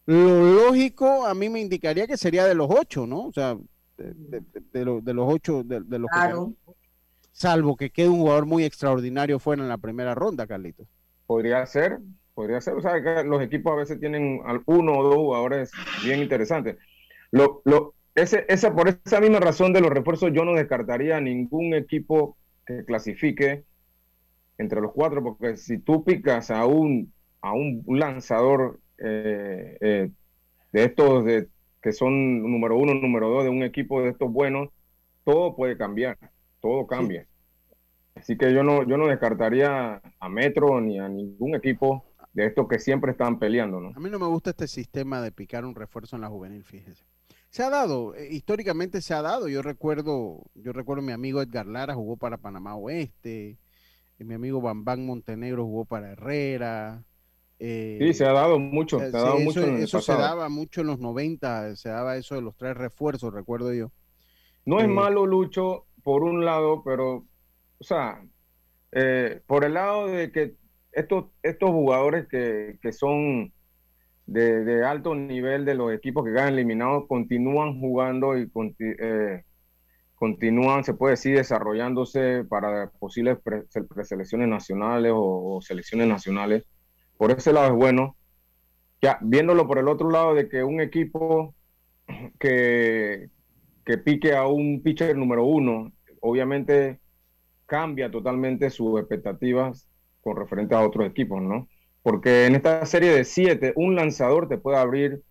Lo 0.06 0.54
lógico 0.54 1.26
a 1.26 1.34
mí 1.34 1.48
me 1.48 1.60
indicaría 1.60 2.06
que 2.06 2.16
sería 2.16 2.46
de 2.46 2.54
los 2.54 2.68
ocho, 2.70 3.06
¿no? 3.06 3.26
O 3.26 3.32
sea, 3.32 3.56
de, 3.96 4.84
los 4.84 5.02
ocho, 5.28 5.62
de, 5.62 5.98
los 5.98 6.10
claro. 6.10 6.54
salvo 7.32 7.76
que 7.76 7.90
quede 7.90 8.08
un 8.08 8.20
jugador 8.20 8.46
muy 8.46 8.64
extraordinario 8.64 9.38
fuera 9.38 9.62
en 9.62 9.68
la 9.68 9.78
primera 9.78 10.14
ronda, 10.14 10.46
Carlitos. 10.46 10.88
Podría 11.26 11.64
ser, 11.66 11.98
podría 12.34 12.60
ser. 12.60 12.74
O 12.74 12.80
sea, 12.80 13.02
que 13.02 13.24
los 13.24 13.42
equipos 13.42 13.72
a 13.72 13.76
veces 13.76 14.00
tienen 14.00 14.40
uno 14.64 14.98
o 14.98 15.04
dos 15.04 15.16
jugadores 15.16 15.70
bien 16.02 16.20
interesantes. 16.20 16.76
Lo, 17.32 17.60
lo, 17.64 17.95
ese, 18.16 18.46
esa, 18.48 18.74
por 18.74 18.88
esa 18.88 19.20
misma 19.20 19.40
razón 19.40 19.72
de 19.72 19.80
los 19.80 19.90
refuerzos, 19.90 20.32
yo 20.32 20.44
no 20.44 20.54
descartaría 20.54 21.20
ningún 21.20 21.74
equipo 21.74 22.36
que 22.66 22.84
clasifique 22.84 23.64
entre 24.58 24.80
los 24.80 24.92
cuatro, 24.92 25.22
porque 25.22 25.56
si 25.56 25.78
tú 25.78 26.02
picas 26.02 26.50
a 26.50 26.66
un, 26.66 27.12
a 27.42 27.52
un 27.52 27.84
lanzador 27.86 28.80
eh, 28.98 29.76
eh, 29.80 30.10
de 30.72 30.84
estos 30.84 31.24
de, 31.24 31.48
que 31.82 31.92
son 31.92 32.42
número 32.42 32.76
uno, 32.78 32.94
número 32.94 33.28
dos 33.28 33.44
de 33.44 33.50
un 33.50 33.62
equipo 33.62 34.02
de 34.02 34.10
estos 34.10 34.32
buenos, 34.32 34.70
todo 35.24 35.54
puede 35.54 35.76
cambiar, 35.76 36.18
todo 36.60 36.86
cambia. 36.86 37.26
Así 38.14 38.38
que 38.38 38.52
yo 38.52 38.62
no, 38.64 38.82
yo 38.88 38.96
no 38.96 39.08
descartaría 39.08 40.00
a 40.18 40.28
Metro 40.30 40.80
ni 40.80 40.98
a 40.98 41.08
ningún 41.08 41.54
equipo 41.54 42.06
de 42.32 42.46
estos 42.46 42.66
que 42.66 42.78
siempre 42.78 43.12
están 43.12 43.38
peleando. 43.38 43.78
¿no? 43.78 43.92
A 43.94 44.00
mí 44.00 44.08
no 44.08 44.18
me 44.18 44.26
gusta 44.26 44.50
este 44.50 44.68
sistema 44.68 45.20
de 45.20 45.32
picar 45.32 45.66
un 45.66 45.74
refuerzo 45.74 46.16
en 46.16 46.22
la 46.22 46.28
juvenil, 46.28 46.64
fíjese. 46.64 47.04
Se 47.56 47.62
ha 47.62 47.70
dado, 47.70 48.14
eh, 48.14 48.28
históricamente 48.30 49.00
se 49.00 49.14
ha 49.14 49.22
dado. 49.22 49.48
Yo 49.48 49.62
recuerdo, 49.62 50.42
yo 50.56 50.74
recuerdo 50.74 51.02
mi 51.02 51.12
amigo 51.12 51.40
Edgar 51.40 51.64
Lara 51.64 51.94
jugó 51.94 52.18
para 52.18 52.36
Panamá 52.36 52.76
Oeste, 52.76 53.56
y 54.18 54.24
mi 54.24 54.34
amigo 54.34 54.60
Bambán 54.60 55.06
Montenegro 55.06 55.64
jugó 55.64 55.86
para 55.86 56.12
Herrera. 56.12 57.02
Eh, 57.58 57.96
sí, 57.98 58.12
se 58.12 58.26
ha 58.26 58.32
dado 58.32 58.58
mucho, 58.58 58.98
se 58.98 59.06
ha 59.06 59.10
dado 59.10 59.38
mucho 59.38 59.64
eso, 59.64 60.02
se 60.02 60.12
daba 60.12 60.50
mucho 60.50 60.82
en 60.82 60.88
los 60.88 60.98
90, 60.98 61.76
se 61.76 61.88
daba 61.88 62.18
eso 62.18 62.34
de 62.34 62.42
los 62.42 62.54
tres 62.56 62.76
refuerzos, 62.76 63.32
recuerdo 63.32 63.72
yo. 63.72 63.90
No 64.66 64.80
es 64.80 64.84
eh, 64.84 64.88
malo, 64.88 65.24
Lucho, 65.24 65.86
por 66.02 66.24
un 66.24 66.44
lado, 66.44 66.82
pero, 66.84 67.24
o 67.78 67.84
sea, 67.84 68.22
por 69.46 69.64
el 69.64 69.72
lado 69.72 70.08
de 70.08 70.30
que 70.30 70.56
estos, 70.92 71.24
estos 71.42 71.70
jugadores 71.70 72.28
que, 72.28 72.78
que 72.82 72.92
son 72.92 73.50
de, 74.26 74.84
alto 74.84 75.14
nivel 75.14 75.64
de 75.64 75.74
los 75.74 75.92
equipos 75.92 76.24
que 76.24 76.32
quedan 76.32 76.54
eliminados 76.54 77.06
continúan 77.08 77.80
jugando 77.80 78.36
y 78.36 78.50
eh, 78.80 79.44
continúan, 80.14 80.84
se 80.84 80.94
puede 80.94 81.12
decir, 81.12 81.36
desarrollándose 81.36 82.44
para 82.44 82.90
posibles 82.90 83.38
preselecciones 83.88 84.48
nacionales 84.48 85.12
o, 85.14 85.60
selecciones 85.62 86.08
nacionales. 86.08 86.64
Por 87.16 87.30
ese 87.30 87.52
lado 87.52 87.68
es 87.68 87.74
bueno. 87.74 88.16
Ya 89.02 89.18
viéndolo 89.22 89.66
por 89.66 89.78
el 89.78 89.88
otro 89.88 90.10
lado 90.10 90.34
de 90.34 90.48
que 90.48 90.64
un 90.64 90.80
equipo 90.80 91.54
que, 92.40 93.28
que 93.84 93.98
pique 93.98 94.34
a 94.34 94.46
un 94.46 94.82
pitcher 94.82 95.16
número 95.16 95.44
uno, 95.44 95.92
obviamente 96.20 97.00
cambia 97.66 98.10
totalmente 98.10 98.70
sus 98.70 98.98
expectativas 98.98 99.88
con 100.22 100.36
referente 100.36 100.74
a 100.74 100.80
otros 100.80 101.06
equipos, 101.06 101.42
¿no? 101.42 101.68
Porque 102.06 102.46
en 102.46 102.54
esta 102.54 102.86
serie 102.86 103.10
de 103.10 103.24
siete, 103.24 103.72
un 103.74 103.96
lanzador 103.96 104.48
te 104.48 104.58
puede 104.58 104.78
abrir 104.78 105.24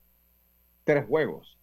tres 0.84 1.06
juegos 1.08 1.58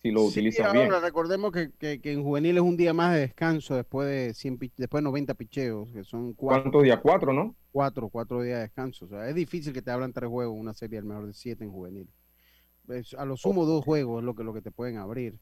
si 0.00 0.10
lo 0.10 0.24
utilizas 0.24 0.66
ahora, 0.66 0.80
bien. 0.80 1.00
Recordemos 1.00 1.52
que, 1.52 1.70
en 2.02 2.24
juvenil 2.24 2.56
es 2.56 2.62
un 2.64 2.76
día 2.76 2.92
más 2.92 3.14
de 3.14 3.20
descanso 3.20 3.76
después 3.76 4.08
de 4.08 4.34
100, 4.34 4.58
después 4.76 5.00
de 5.00 5.04
90 5.04 5.34
picheos, 5.34 5.88
que 5.92 6.02
son 6.02 6.32
cuatro. 6.32 6.62
¿Cuántos 6.64 6.82
días? 6.82 6.98
Cuatro, 7.00 7.32
¿no? 7.32 7.54
Cuatro, 7.70 8.08
cuatro 8.08 8.42
días 8.42 8.56
de 8.56 8.62
descanso. 8.62 9.04
O 9.04 9.08
sea, 9.08 9.28
es 9.28 9.34
difícil 9.36 9.72
que 9.72 9.80
te 9.80 9.92
abran 9.92 10.12
tres 10.12 10.28
juegos 10.28 10.58
una 10.58 10.74
serie 10.74 10.98
al 10.98 11.04
mejor 11.04 11.28
de 11.28 11.34
siete 11.34 11.62
en 11.62 11.70
juvenil. 11.70 12.10
a 13.16 13.24
lo 13.24 13.36
sumo 13.36 13.64
dos 13.64 13.84
juegos 13.84 14.22
es 14.22 14.24
lo 14.24 14.34
que, 14.34 14.42
lo 14.42 14.52
que 14.52 14.60
te 14.60 14.72
pueden 14.72 14.96
abrir. 14.96 15.38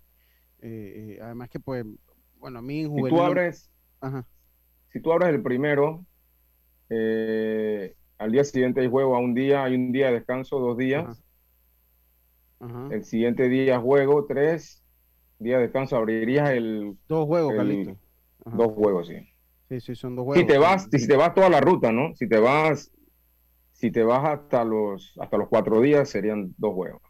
Eh, 0.61 1.16
eh, 1.16 1.19
además 1.23 1.49
que, 1.49 1.59
pues, 1.59 1.87
bueno, 2.37 2.59
a 2.59 2.62
mí 2.62 2.80
en 2.80 2.90
juvenil... 2.90 3.12
Si 3.12 3.16
tú 3.16 3.23
abres, 3.23 3.71
Si 4.92 5.00
tú 5.00 5.11
abres 5.11 5.30
el 5.30 5.42
primero, 5.42 6.04
eh, 6.90 7.97
al 8.20 8.32
día 8.32 8.44
siguiente 8.44 8.82
hay 8.82 8.88
juego, 8.88 9.16
a 9.16 9.18
un 9.18 9.34
día 9.34 9.64
hay 9.64 9.74
un 9.74 9.92
día 9.92 10.08
de 10.08 10.12
descanso, 10.14 10.58
dos 10.58 10.76
días. 10.76 11.22
El 12.90 13.04
siguiente 13.04 13.48
día 13.48 13.80
juego, 13.80 14.26
tres 14.26 14.84
días 15.38 15.58
de 15.58 15.64
descanso. 15.64 15.96
Abrirías 15.96 16.50
el. 16.50 16.98
Dos 17.08 17.26
juegos, 17.26 17.54
Carlito. 17.56 17.96
Dos 18.44 18.72
juegos, 18.74 19.08
sí. 19.08 19.16
Sí, 19.70 19.80
sí, 19.80 19.94
son 19.94 20.16
dos 20.16 20.26
juegos. 20.26 20.42
Si 20.42 20.46
te 20.46 20.58
vas, 20.58 20.88
si 20.90 21.08
te 21.08 21.16
vas 21.16 21.34
toda 21.34 21.48
la 21.48 21.60
ruta, 21.60 21.90
¿no? 21.92 22.14
Si 22.14 22.28
te 22.28 22.38
vas, 22.38 22.92
si 23.72 23.90
te 23.90 24.02
vas 24.02 24.22
hasta 24.24 24.64
los, 24.64 25.14
hasta 25.18 25.38
los 25.38 25.48
cuatro 25.48 25.80
días, 25.80 26.10
serían 26.10 26.54
dos 26.58 26.74
juegos. 26.74 27.00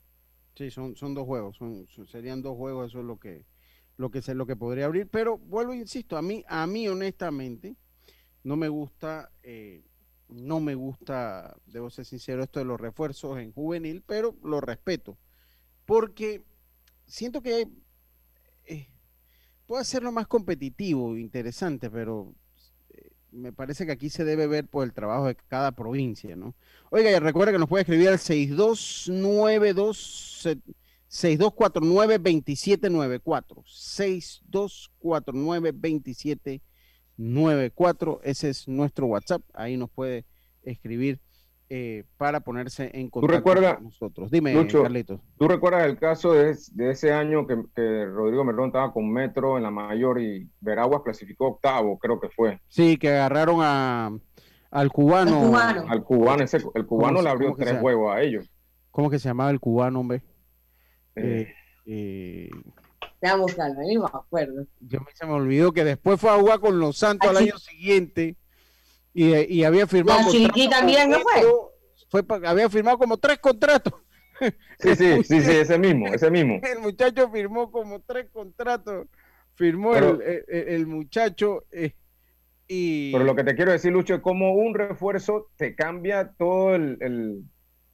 Sí, 0.54 0.70
son, 0.70 0.94
son 0.94 1.14
dos 1.14 1.24
juegos, 1.24 1.56
son, 1.56 1.88
serían 2.06 2.42
dos 2.42 2.56
juegos, 2.56 2.90
eso 2.90 3.00
es 3.00 3.04
lo 3.04 3.18
que, 3.18 3.46
lo 3.96 4.10
que, 4.10 4.20
lo 4.34 4.46
que 4.46 4.56
podría 4.56 4.84
abrir, 4.84 5.08
pero 5.08 5.38
vuelvo, 5.38 5.74
insisto, 5.74 6.16
a 6.16 6.22
mí, 6.22 6.44
a 6.46 6.66
mí 6.66 6.86
honestamente, 6.86 7.76
no 8.44 8.56
me 8.56 8.68
gusta, 8.68 9.32
eh, 9.42 9.82
no 10.30 10.60
me 10.60 10.74
gusta, 10.74 11.56
debo 11.66 11.90
ser 11.90 12.04
sincero, 12.04 12.42
esto 12.42 12.60
de 12.60 12.66
los 12.66 12.80
refuerzos 12.80 13.38
en 13.38 13.52
juvenil, 13.52 14.02
pero 14.06 14.36
lo 14.42 14.60
respeto, 14.60 15.18
porque 15.86 16.44
siento 17.06 17.42
que 17.42 17.68
eh, 18.64 18.88
puede 19.66 19.82
hacerlo 19.82 20.12
más 20.12 20.26
competitivo, 20.26 21.16
interesante, 21.16 21.90
pero 21.90 22.34
me 23.32 23.52
parece 23.52 23.86
que 23.86 23.92
aquí 23.92 24.10
se 24.10 24.24
debe 24.24 24.46
ver 24.46 24.66
por 24.66 24.84
el 24.84 24.92
trabajo 24.92 25.26
de 25.26 25.36
cada 25.36 25.72
provincia, 25.72 26.36
¿no? 26.36 26.54
Oiga, 26.90 27.10
y 27.10 27.18
recuerda 27.18 27.52
que 27.52 27.58
nos 27.58 27.68
puede 27.68 27.82
escribir 27.82 28.08
al 28.08 28.18
6292 28.18 30.46
6249 31.08 32.18
2794 32.18 33.64
6249 33.66 35.72
2794 35.72 36.69
ese 38.22 38.50
es 38.50 38.68
nuestro 38.68 39.06
WhatsApp, 39.06 39.42
ahí 39.54 39.76
nos 39.76 39.90
puede 39.90 40.24
escribir 40.62 41.20
eh, 41.68 42.04
para 42.16 42.40
ponerse 42.40 42.90
en 42.94 43.08
contacto 43.10 43.54
con 43.54 43.84
nosotros. 43.84 44.30
Dime, 44.30 44.54
Carlitos. 44.66 45.20
¿Tú 45.38 45.46
recuerdas 45.46 45.84
el 45.84 45.98
caso 45.98 46.32
de, 46.32 46.56
ese 46.90 47.12
año 47.12 47.46
que, 47.46 47.54
Rodrigo 48.06 48.42
Merlón 48.42 48.68
estaba 48.68 48.92
con 48.92 49.08
Metro 49.08 49.56
en 49.56 49.62
la 49.62 49.70
mayor 49.70 50.20
y 50.20 50.48
Veraguas 50.60 51.02
clasificó 51.04 51.46
octavo, 51.46 51.96
creo 51.98 52.18
que 52.18 52.28
fue? 52.28 52.60
Sí, 52.68 52.96
que 52.96 53.10
agarraron 53.10 53.58
a, 53.60 54.10
al 54.70 54.90
cubano. 54.90 55.56
Al 55.88 56.02
cubano, 56.02 56.44
el 56.74 56.86
cubano 56.86 57.22
le 57.22 57.28
abrió 57.28 57.54
tres 57.56 57.78
juegos 57.78 58.16
a 58.16 58.20
ellos. 58.20 58.50
¿Cómo 58.90 59.08
que 59.08 59.18
se 59.18 59.28
llamaba 59.28 59.50
el 59.50 59.60
cubano, 59.60 60.00
hombre? 60.00 60.22
Eh, 61.14 61.52
eh, 61.86 62.50
Veamos, 63.20 63.56
no 63.56 64.00
me 64.00 64.06
acuerdo. 64.06 64.66
Yo 64.80 65.00
me, 65.00 65.06
se 65.12 65.26
me 65.26 65.32
olvidó 65.32 65.72
que 65.72 65.84
después 65.84 66.20
fue 66.20 66.30
a 66.30 66.38
jugar 66.38 66.60
con 66.60 66.78
los 66.78 66.96
Santos 66.96 67.28
al 67.28 67.36
año 67.36 67.58
siguiente 67.58 68.36
y, 69.12 69.64
había 69.64 69.86
firmado. 69.86 70.30
también, 70.70 71.10
¿no 71.10 71.18
fue? 72.08 72.24
había 72.44 72.68
firmado 72.68 72.98
como 72.98 73.16
tres 73.18 73.38
contratos. 73.38 73.94
Sí, 74.78 74.96
sí, 74.96 75.24
sí, 75.24 75.40
sí, 75.40 75.50
ese 75.50 75.78
mismo, 75.78 76.06
ese 76.08 76.30
mismo. 76.30 76.60
El 76.62 76.80
muchacho 76.80 77.30
firmó 77.30 77.70
como 77.70 78.00
tres 78.00 78.28
contratos. 78.32 79.06
Firmó 79.54 79.94
el, 79.94 80.86
muchacho. 80.86 81.64
Eh, 81.70 81.94
y... 82.66 83.12
Pero 83.12 83.24
lo 83.24 83.34
que 83.34 83.44
te 83.44 83.54
quiero 83.54 83.72
decir, 83.72 83.92
Lucho, 83.92 84.14
es 84.14 84.20
como 84.20 84.54
un 84.54 84.74
refuerzo 84.74 85.50
te 85.56 85.74
cambia 85.74 86.32
todo 86.38 86.74
el, 86.74 87.44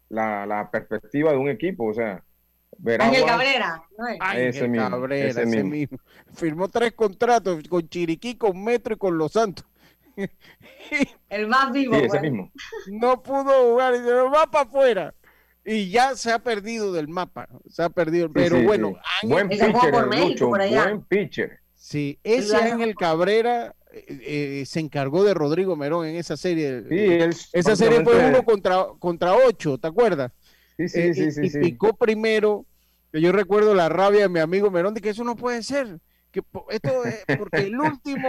la, 0.09 0.69
perspectiva 0.71 1.33
de 1.33 1.39
un 1.39 1.49
equipo. 1.49 1.87
O 1.87 1.95
sea, 1.95 2.23
Ángel 2.99 3.25
Cabrera. 3.25 3.83
ese 4.35 4.69
mismo, 4.69 4.91
Cabrera, 4.91 5.29
ese, 5.29 5.47
mismo. 5.47 5.99
Firmó 6.35 6.69
tres 6.69 6.93
contratos 6.93 7.63
con 7.69 7.89
Chiriquí, 7.89 8.37
con 8.37 8.63
Metro 8.63 8.95
y 8.95 8.99
con 8.99 9.17
Los 9.17 9.33
Santos. 9.33 9.67
El 11.29 11.49
más 11.49 11.73
vivo. 11.73 11.95
ese 11.97 12.21
mismo. 12.21 12.51
No 12.89 13.23
pudo 13.23 13.71
jugar 13.71 13.95
y 13.95 13.99
se 13.99 14.13
va 14.13 14.47
para 14.47 14.65
afuera. 14.65 15.15
Y 15.65 15.91
ya 15.91 16.15
se 16.15 16.33
ha 16.33 16.39
perdido 16.39 16.93
del 16.93 17.09
mapa. 17.09 17.49
Se 17.69 17.83
ha 17.83 17.89
perdido. 17.89 18.31
pero 18.33 18.63
bueno, 18.63 18.95
buen 19.25 19.49
pitcher, 19.49 20.07
México, 20.07 20.49
buen 20.49 21.03
pitcher. 21.03 21.61
Sí, 21.75 22.19
ese 22.23 22.57
Ángel 22.57 22.95
Cabrera 22.95 23.75
eh, 23.93 24.61
eh, 24.61 24.65
se 24.67 24.81
encargó 24.81 25.25
de 25.25 25.35
Rodrigo 25.35 25.77
Merón 25.77 26.07
en 26.07 26.17
esa 26.17 26.37
serie. 26.37 26.85
esa 27.53 27.77
serie 27.77 28.03
fue 28.05 28.29
uno 28.29 28.45
contra, 28.45 28.87
contra 28.99 29.35
ocho, 29.35 29.79
¿te 29.79 29.89
acuerdas? 29.89 30.33
Sí, 30.77 30.89
sí, 30.89 31.01
eh, 31.01 31.31
sí, 31.33 31.41
y, 31.43 31.51
picó 31.51 31.97
primero. 31.97 32.67
Que 33.13 33.21
yo 33.21 33.33
recuerdo 33.33 33.75
la 33.75 33.89
rabia 33.89 34.23
de 34.23 34.29
mi 34.29 34.41
amigo 34.41 34.71
Merón 34.71 34.95
de 34.95 35.01
que 35.01 35.11
eso 35.11 35.25
no 35.25 35.37
puede 35.37 35.63
ser. 35.63 36.01
Que 36.31 36.43
esto 36.71 37.05
es 37.05 37.25
porque 37.39 37.63
el 37.63 37.79
último 37.81 38.29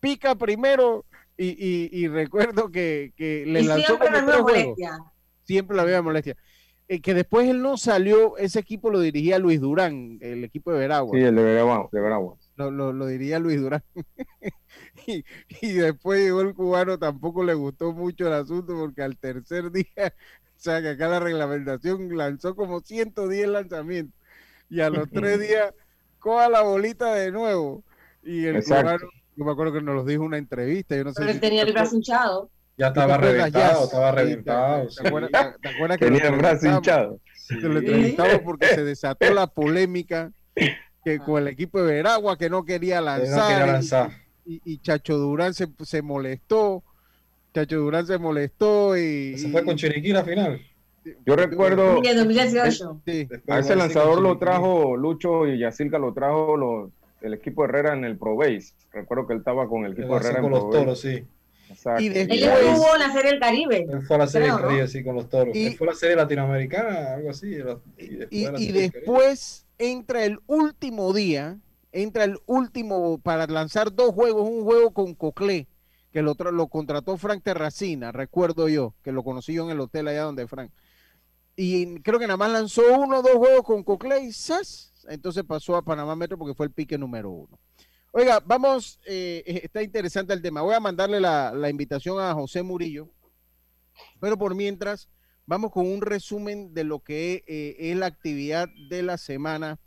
pica 0.00 0.34
primero 0.34 1.04
y, 1.36 2.08
recuerdo 2.08 2.70
que, 2.70 3.12
le 3.18 3.62
lanzó 3.62 3.86
siempre 3.86 4.08
como 4.08 4.30
la 4.30 4.42
molestia. 4.42 4.98
Siempre 5.44 5.76
la 5.76 5.84
misma 5.84 6.02
molestia. 6.02 6.36
Eh, 6.88 7.00
que 7.00 7.12
después 7.12 7.48
él 7.48 7.60
no 7.60 7.76
salió, 7.76 8.38
ese 8.38 8.58
equipo 8.60 8.90
lo 8.90 9.00
dirigía 9.00 9.38
Luis 9.38 9.60
Durán, 9.60 10.18
el 10.22 10.42
equipo 10.42 10.72
de 10.72 10.78
Veragua. 10.78 11.16
Sí, 11.16 11.22
el 11.22 11.36
de 11.36 11.42
Veragua. 11.42 11.88
De 11.92 12.00
Veragua. 12.00 12.36
Lo, 12.56 12.70
lo, 12.70 13.06
diría 13.06 13.38
Luis 13.38 13.60
Durán. 13.60 13.82
y, 15.60 15.72
después 15.72 16.20
llegó 16.20 16.40
el 16.42 16.54
cubano, 16.54 16.98
tampoco 16.98 17.44
le 17.44 17.54
gustó 17.54 17.92
mucho 17.92 18.26
el 18.26 18.34
asunto 18.34 18.74
porque 18.76 19.02
al 19.02 19.16
tercer 19.16 19.70
día, 19.72 19.86
o 19.96 20.60
sea 20.60 20.82
que 20.82 20.90
acá 20.90 21.08
la 21.08 21.20
reglamentación 21.20 22.16
lanzó 22.16 22.54
como 22.54 22.80
110 22.80 23.48
lanzamientos 23.48 24.14
y 24.70 24.80
a 24.80 24.90
los 24.90 25.10
tres 25.10 25.40
días 25.40 25.72
coja 26.18 26.48
la 26.48 26.62
bolita 26.62 27.14
de 27.14 27.30
nuevo. 27.30 27.82
Y 28.22 28.44
el 28.44 28.62
cubano 28.62 28.98
yo 29.38 29.44
me 29.44 29.52
acuerdo 29.52 29.72
que 29.72 29.80
nos 29.80 29.94
lo 29.94 30.04
dijo 30.04 30.24
una 30.24 30.36
entrevista. 30.36 30.96
Yo 30.96 31.04
no 31.04 31.12
sé 31.12 31.20
Pero 31.20 31.30
él 31.30 31.40
tenía 31.40 31.62
el 31.62 31.72
brazo 31.72 31.94
hinchado. 31.94 32.50
Ya 32.76 32.88
estaba 32.88 33.16
reventado, 33.18 33.84
estaba 33.84 34.10
reventado. 34.10 34.88
¿Te, 34.88 35.08
acuerdas, 35.08 35.98
que 35.98 36.04
tenía 36.06 36.28
el 36.28 36.36
brazo 36.36 36.66
hinchado? 36.66 37.20
Que 37.48 37.68
lo 37.68 37.78
entrevistamos 37.78 38.40
porque 38.44 38.66
se 38.66 38.84
desató 38.84 39.32
la 39.32 39.46
polémica 39.46 40.32
que 41.04 41.18
con 41.20 41.40
el 41.40 41.48
equipo 41.48 41.80
de 41.80 41.94
Veragua 41.94 42.36
que 42.36 42.50
no 42.50 42.64
quería 42.64 43.00
lanzar. 43.00 44.10
Y, 44.50 44.78
Chacho 44.78 45.18
Durán 45.18 45.52
se, 45.52 45.68
se, 45.84 46.00
molestó. 46.00 46.82
Chacho 47.52 47.76
Durán 47.78 48.06
se 48.06 48.18
molestó 48.18 48.96
y. 48.96 49.36
Se 49.36 49.50
fue 49.50 49.62
con 49.62 49.76
Chiriquí 49.76 50.12
la 50.12 50.24
final. 50.24 50.60
Yo 51.26 51.36
recuerdo. 51.36 52.02
En 52.02 52.16
2018. 52.16 53.02
A 53.48 53.58
ese 53.58 53.76
lanzador 53.76 54.22
lo 54.22 54.38
trajo 54.38 54.96
Lucho 54.96 55.46
y 55.46 55.58
Yacilca 55.58 55.98
lo 55.98 56.12
trajo 56.12 56.56
los 56.56 56.90
el 57.20 57.34
equipo 57.34 57.64
Herrera 57.64 57.94
en 57.94 58.04
el 58.04 58.16
Pro 58.16 58.36
Base. 58.36 58.72
Recuerdo 58.92 59.26
que 59.26 59.32
él 59.34 59.40
estaba 59.40 59.68
con 59.68 59.84
el 59.84 59.92
equipo 59.92 60.16
Herrera 60.16 60.40
con 60.40 60.50
los 60.50 60.70
toros, 60.70 61.00
sí. 61.00 61.24
Y 61.98 62.08
después, 62.08 62.40
él 62.40 62.48
estuvo 62.48 62.94
en 62.94 63.00
la 63.00 63.12
serie 63.12 63.30
del 63.32 63.40
Caribe. 63.40 63.86
Él 63.90 64.02
fue 64.02 64.16
a 64.16 64.18
la 64.20 64.26
serie 64.26 64.50
del 64.50 64.60
Caribe, 64.60 64.88
sí, 64.88 65.04
con 65.04 65.16
los 65.16 65.28
toros. 65.28 65.54
Y, 65.54 65.66
él 65.66 65.76
fue 65.76 65.86
a 65.88 65.90
la 65.90 65.96
serie 65.96 66.16
latinoamericana, 66.16 67.14
algo 67.14 67.30
así. 67.30 67.58
Y 68.30 68.72
después, 68.72 69.66
entra 69.76 70.24
el 70.24 70.38
último 70.46 71.12
día, 71.12 71.58
entra 71.92 72.24
el 72.24 72.38
último 72.46 73.18
para 73.18 73.46
lanzar 73.46 73.94
dos 73.94 74.12
juegos, 74.12 74.48
un 74.48 74.64
juego 74.64 74.92
con 74.92 75.14
Coclé, 75.14 75.68
que 76.10 76.22
lo, 76.22 76.34
lo 76.34 76.68
contrató 76.68 77.16
Frank 77.16 77.42
Terracina, 77.42 78.12
recuerdo 78.12 78.68
yo, 78.68 78.94
que 79.02 79.12
lo 79.12 79.22
conocí 79.22 79.54
yo 79.54 79.64
en 79.64 79.70
el 79.70 79.80
hotel 79.80 80.08
allá 80.08 80.22
donde 80.22 80.46
Frank. 80.46 80.72
Y 81.56 82.00
creo 82.02 82.18
que 82.18 82.26
nada 82.26 82.36
más 82.36 82.52
lanzó 82.52 82.82
uno 82.98 83.18
o 83.18 83.22
dos 83.22 83.34
juegos 83.34 83.62
con 83.62 83.82
Coclé 83.82 84.22
y 84.22 84.32
¡zas! 84.32 84.92
entonces 85.08 85.42
pasó 85.44 85.76
a 85.76 85.82
Panamá 85.82 86.14
Metro 86.14 86.38
porque 86.38 86.54
fue 86.54 86.66
el 86.66 86.72
pique 86.72 86.98
número 86.98 87.30
uno. 87.30 87.58
Oiga, 88.10 88.40
vamos, 88.44 88.98
eh, 89.04 89.42
eh, 89.46 89.60
está 89.64 89.82
interesante 89.82 90.32
el 90.32 90.42
tema. 90.42 90.62
Voy 90.62 90.74
a 90.74 90.80
mandarle 90.80 91.20
la, 91.20 91.68
invitación 91.68 92.20
a 92.20 92.32
José 92.32 92.62
Murillo, 92.62 93.10
pero 94.20 94.38
por 94.38 94.54
mientras, 94.54 95.08
vamos 95.46 95.72
con 95.72 95.86
un 95.86 96.00
resumen 96.00 96.72
de 96.72 96.84
lo 96.84 97.00
que 97.00 97.44
eh, 97.46 97.76
es 97.78 97.96
la 97.96 98.06
actividad 98.06 98.68
de 98.88 99.02
la 99.02 99.18
semana 99.18 99.78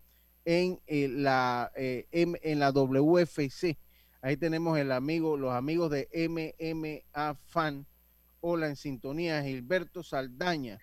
en, 0.46 0.80
la, 1.24 1.72
en, 1.76 2.60
la 2.60 2.72
WFC. 2.72 3.78
Ahí 4.22 4.38
tenemos 4.38 4.78
el 4.78 4.92
amigo, 4.92 5.38
los 5.38 5.54
amigos 5.54 5.92
de 5.92 6.08
MMA 6.14 7.36
Fan. 7.36 7.86
Hola 8.40 8.68
en 8.68 8.76
sintonía, 8.76 9.44
Gilberto 9.44 10.04
Saldaña 10.04 10.80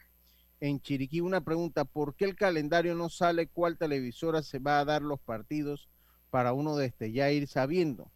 en 0.61 0.81
Chiriquí 0.81 1.21
una 1.21 1.41
pregunta, 1.41 1.85
¿por 1.85 2.15
qué 2.15 2.25
el 2.25 2.35
calendario 2.35 2.95
no 2.95 3.09
sale 3.09 3.47
cuál 3.47 3.79
televisora 3.79 4.43
se 4.43 4.59
va 4.59 4.81
a 4.81 4.85
dar 4.85 5.03
los 5.03 5.21
partidos 5.21 5.89
para 6.31 6.53
uno 6.53 6.77
desde 6.77 7.13
ya 7.13 7.31
ir 7.31 7.47
sabiendo? 7.47 8.11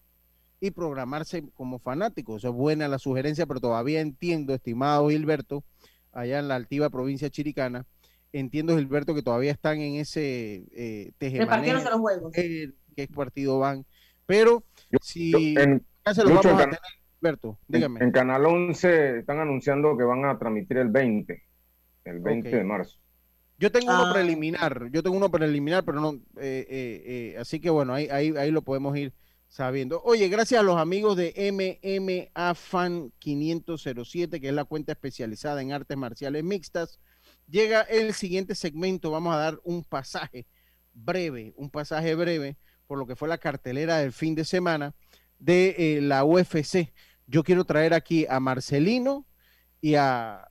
Y 0.60 0.70
programarse 0.70 1.44
como 1.54 1.78
fanático. 1.78 2.36
Eso 2.36 2.48
es 2.48 2.54
buena 2.54 2.86
la 2.88 2.98
sugerencia, 2.98 3.46
pero 3.46 3.60
todavía 3.60 4.00
entiendo, 4.00 4.54
estimado 4.54 5.08
Gilberto, 5.08 5.64
allá 6.12 6.38
en 6.38 6.48
la 6.48 6.54
altiva 6.54 6.88
provincia 6.90 7.30
chiricana, 7.30 7.84
entiendo, 8.32 8.76
Gilberto, 8.76 9.14
que 9.14 9.22
todavía 9.22 9.52
están 9.52 9.80
en 9.80 9.96
ese 9.96 10.64
eh, 10.72 11.12
los 11.20 12.00
juegos. 12.00 12.32
qué 12.32 13.08
partido 13.14 13.58
van. 13.58 13.84
Pero 14.26 14.64
si... 15.00 15.54
en, 15.58 15.84
se 16.12 16.22
lo 16.24 16.30
vamos 16.30 16.46
a 16.46 16.56
tener, 16.58 16.78
Gilberto, 17.18 17.58
dígame. 17.68 18.00
en 18.00 18.10
Canal 18.10 18.46
11 18.46 19.18
están 19.18 19.38
anunciando 19.38 19.96
que 19.96 20.04
van 20.04 20.24
a 20.24 20.38
transmitir 20.38 20.78
el 20.78 20.88
20 20.88 21.42
el 22.04 22.20
20 22.20 22.56
de 22.56 22.64
marzo. 22.64 22.98
Yo 23.58 23.70
tengo 23.70 23.92
uno 23.92 24.06
ah. 24.06 24.12
preliminar, 24.12 24.90
yo 24.90 25.02
tengo 25.02 25.16
uno 25.16 25.30
preliminar, 25.30 25.84
pero 25.84 26.00
no, 26.00 26.14
eh, 26.14 26.66
eh, 26.68 27.02
eh, 27.06 27.36
así 27.38 27.60
que 27.60 27.70
bueno, 27.70 27.94
ahí, 27.94 28.08
ahí, 28.10 28.34
ahí 28.36 28.50
lo 28.50 28.62
podemos 28.62 28.96
ir 28.96 29.12
sabiendo. 29.46 30.02
Oye, 30.02 30.28
gracias 30.28 30.60
a 30.60 30.64
los 30.64 30.78
amigos 30.78 31.16
de 31.16 31.32
MMA 31.52 32.54
Fan 32.54 33.12
507, 33.18 34.40
que 34.40 34.48
es 34.48 34.54
la 34.54 34.64
cuenta 34.64 34.92
especializada 34.92 35.62
en 35.62 35.72
artes 35.72 35.96
marciales 35.96 36.42
mixtas, 36.42 36.98
llega 37.48 37.82
el 37.82 38.14
siguiente 38.14 38.54
segmento. 38.54 39.10
Vamos 39.10 39.34
a 39.34 39.38
dar 39.38 39.60
un 39.64 39.84
pasaje 39.84 40.46
breve, 40.92 41.52
un 41.56 41.70
pasaje 41.70 42.14
breve 42.14 42.56
por 42.86 42.98
lo 42.98 43.06
que 43.06 43.16
fue 43.16 43.28
la 43.28 43.38
cartelera 43.38 43.98
del 43.98 44.12
fin 44.12 44.34
de 44.34 44.44
semana 44.44 44.94
de 45.38 45.74
eh, 45.78 46.00
la 46.00 46.24
UFC. 46.24 46.92
Yo 47.26 47.42
quiero 47.42 47.64
traer 47.64 47.94
aquí 47.94 48.26
a 48.28 48.40
Marcelino 48.40 49.26
y 49.80 49.94
a, 49.94 50.48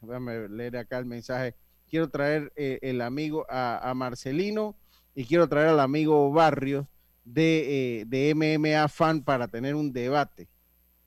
déjame 0.00 0.48
leer 0.48 0.76
acá 0.76 0.98
el 0.98 1.06
mensaje, 1.06 1.54
quiero 1.88 2.10
traer 2.10 2.52
eh, 2.56 2.78
el 2.82 3.00
amigo 3.00 3.46
a, 3.48 3.92
Marcelino 3.94 4.78
y 5.14 5.24
quiero 5.24 5.48
traer 5.48 5.68
al 5.68 5.80
amigo 5.80 6.30
Barrios 6.30 6.86
de, 7.24 8.04
de 8.06 8.34
MMA 8.34 8.88
Fan 8.88 9.22
para 9.22 9.48
tener 9.48 9.74
un 9.74 9.92
debate. 9.92 10.48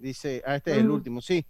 Dice, 0.01 0.41
ah, 0.45 0.55
este 0.55 0.71
es 0.71 0.77
el 0.77 0.89
último, 0.89 1.21
sí. 1.21 1.45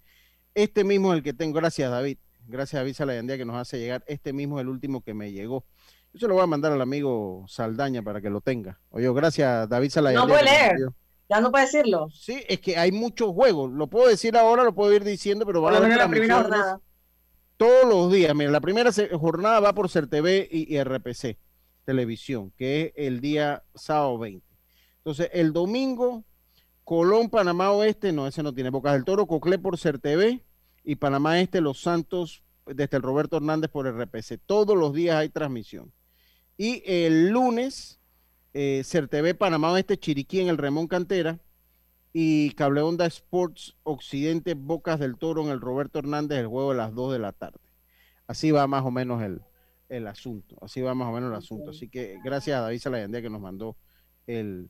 Este 0.54 0.84
mismo 0.84 1.14
es 1.14 1.18
el 1.18 1.24
que 1.24 1.34
tengo. 1.34 1.54
Gracias, 1.54 1.90
David. 1.90 2.18
Gracias, 2.52 2.80
David 2.80 2.94
Salayandía, 2.94 3.38
que 3.38 3.46
nos 3.46 3.56
hace 3.56 3.80
llegar. 3.80 4.04
Este 4.08 4.34
mismo 4.34 4.60
es 4.60 4.64
el 4.64 4.70
último 4.70 5.02
que 5.02 5.14
me 5.14 5.32
llegó. 5.32 5.66
Yo 6.14 6.20
se 6.20 6.28
lo 6.28 6.34
voy 6.34 6.44
a 6.44 6.48
mandar 6.48 6.74
al 6.74 6.82
amigo 6.82 7.46
Saldaña 7.48 8.04
para 8.04 8.20
que 8.20 8.30
lo 8.30 8.42
tenga. 8.42 8.80
Oye, 8.90 9.12
gracias, 9.14 9.70
David 9.70 9.90
Salayandía. 9.90 10.28
No 10.28 10.42
puede 10.42 10.44
leer. 10.44 10.90
Ya 11.30 11.40
no 11.40 11.50
puede 11.50 11.64
decirlo. 11.64 12.10
Sí, 12.12 12.44
es 12.50 12.60
que 12.60 12.76
hay 12.76 12.92
muchos 12.92 13.32
juegos. 13.32 13.72
Lo 13.72 13.88
puedo 13.88 14.10
decir 14.10 14.36
ahora, 14.36 14.66
lo 14.66 14.76
puedo 14.76 14.94
ir 14.94 15.06
diciendo, 15.06 15.46
pero 15.46 15.62
va 15.62 15.72
a 15.72 15.78
haber 15.78 15.96
la 15.96 16.10
primera 16.10 16.42
jornada. 16.42 16.82
Todos 17.56 17.86
los 17.88 18.12
días. 18.12 18.36
Mira, 18.36 18.52
la 18.52 18.60
primera 18.60 18.92
jornada 19.14 19.62
va 19.62 19.74
por 19.74 19.90
CERTV 19.90 20.50
y, 20.52 20.76
y 20.76 20.84
RPC 20.84 21.38
Televisión, 21.86 22.52
que 22.58 22.88
es 22.88 22.94
el 23.08 23.22
día 23.22 23.64
sábado 23.74 24.18
20. 24.18 24.46
Entonces, 24.98 25.30
el 25.32 25.54
domingo 25.54 26.26
Colón, 26.84 27.30
Panamá 27.30 27.72
Oeste, 27.72 28.12
no, 28.12 28.28
ese 28.28 28.44
no 28.44 28.54
tiene 28.54 28.70
Bocas 28.70 28.92
del 28.94 29.06
Toro, 29.06 29.26
Coclé 29.26 29.58
por 29.58 29.78
CERTV 29.78 30.42
y 30.84 30.96
Panamá 30.96 31.40
Este, 31.40 31.62
Los 31.62 31.82
Santos, 31.82 32.44
desde 32.66 32.98
el 32.98 33.04
Roberto 33.04 33.38
Hernández 33.38 33.70
por 33.70 33.88
RPC. 33.88 34.40
Todos 34.46 34.78
los 34.78 34.94
días 34.94 35.18
hay 35.18 35.30
transmisión. 35.30 35.92
Y 36.58 36.84
el 36.86 37.30
lunes, 37.30 38.00
eh, 38.54 38.82
CERTV 38.86 39.36
Panamá 39.36 39.72
Oeste, 39.72 39.98
Chiriquí 39.98 40.40
en 40.40 40.48
el 40.48 40.58
Remón 40.58 40.88
Cantera 40.88 41.40
y 42.14 42.52
Cable 42.52 42.82
Onda 42.82 43.06
Sports 43.06 43.76
Occidente, 43.84 44.54
Bocas 44.54 45.00
del 45.00 45.18
Toro 45.18 45.44
en 45.44 45.50
el 45.50 45.62
Roberto 45.62 46.00
Hernández, 46.00 46.40
el 46.40 46.48
juego 46.48 46.72
de 46.72 46.78
las 46.78 46.94
2 46.94 47.14
de 47.14 47.20
la 47.20 47.32
tarde. 47.32 47.60
Así 48.28 48.52
va 48.52 48.68
más 48.68 48.86
o 48.86 48.92
menos 48.92 49.22
el, 49.24 49.42
el 49.90 50.08
asunto. 50.08 50.58
Así 50.62 50.82
va 50.82 50.94
más 50.94 51.08
o 51.08 51.12
menos 51.12 51.30
el 51.30 51.38
asunto. 51.38 51.72
Así 51.72 51.90
que 51.90 52.20
gracias 52.24 52.58
a 52.58 52.62
David 52.62 52.80
Salayandía 52.80 53.22
que 53.22 53.30
nos 53.30 53.42
mandó 53.42 53.76
el, 54.28 54.70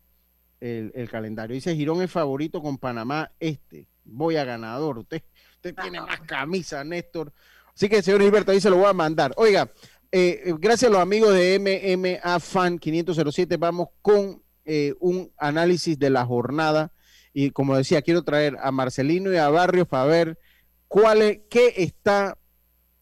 el, 0.60 1.10
calendario. 1.10 1.54
Dice 1.54 1.76
Girón 1.76 2.02
es 2.02 2.12
favorito 2.12 2.62
con 2.62 2.78
Panamá 2.78 3.32
Este. 3.40 3.88
Voy 4.04 4.36
a 4.36 4.46
ganador. 4.46 5.00
Usted, 5.00 5.24
usted 5.62 5.76
tiene 5.80 6.02
más 6.02 6.22
camisa, 6.22 6.84
Néstor. 6.84 7.32
Así 7.74 7.88
que, 7.88 8.02
señor 8.02 8.22
Gilberto, 8.22 8.52
ahí 8.52 8.60
se 8.60 8.70
lo 8.70 8.78
voy 8.78 8.88
a 8.88 8.94
mandar. 8.94 9.34
Oiga, 9.38 9.72
eh, 10.12 10.54
gracias 10.60 10.90
a 10.90 10.94
los 10.94 11.02
amigos 11.02 11.34
de 11.34 11.58
MMA 11.60 12.40
Fan 12.40 12.80
507, 12.80 13.58
vamos 13.58 13.90
con 14.02 14.44
eh, 14.66 14.94
un 15.00 15.32
análisis 15.38 15.98
de 15.98 16.10
la 16.10 16.26
jornada. 16.26 16.92
Y 17.34 17.52
como 17.52 17.78
decía, 17.78 18.02
quiero 18.02 18.24
traer 18.24 18.58
a 18.62 18.72
Marcelino 18.72 19.32
y 19.32 19.38
a 19.38 19.50
Barrios 19.50 19.88
para 19.88 20.06
ver 20.06 20.40
cuál 20.88 21.44
qué 21.50 21.74
está, 21.78 22.38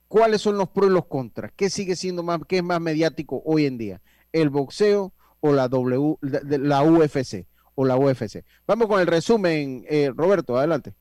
cuáles 0.07 0.41
son 0.41 0.57
los 0.57 0.69
pros 0.69 0.91
y 0.91 0.93
los 0.93 1.07
contras, 1.07 1.51
qué 1.55 1.71
sigue 1.71 1.95
siendo 1.95 2.21
más, 2.21 2.39
qué 2.47 2.57
es 2.57 2.63
más 2.63 2.79
mediático 2.79 3.41
hoy 3.43 3.65
en 3.65 3.79
día, 3.79 4.01
el 4.31 4.49
boxeo 4.49 5.13
o 5.39 5.51
la 5.51 5.67
W, 5.67 6.17
la 6.21 6.83
UFC 6.83 7.47
o 7.73 7.85
la 7.85 7.97
UFC. 7.97 8.43
Vamos 8.67 8.87
con 8.87 8.99
el 8.99 9.07
resumen, 9.07 9.83
eh, 9.89 10.11
Roberto, 10.15 10.55
adelante. 10.57 10.93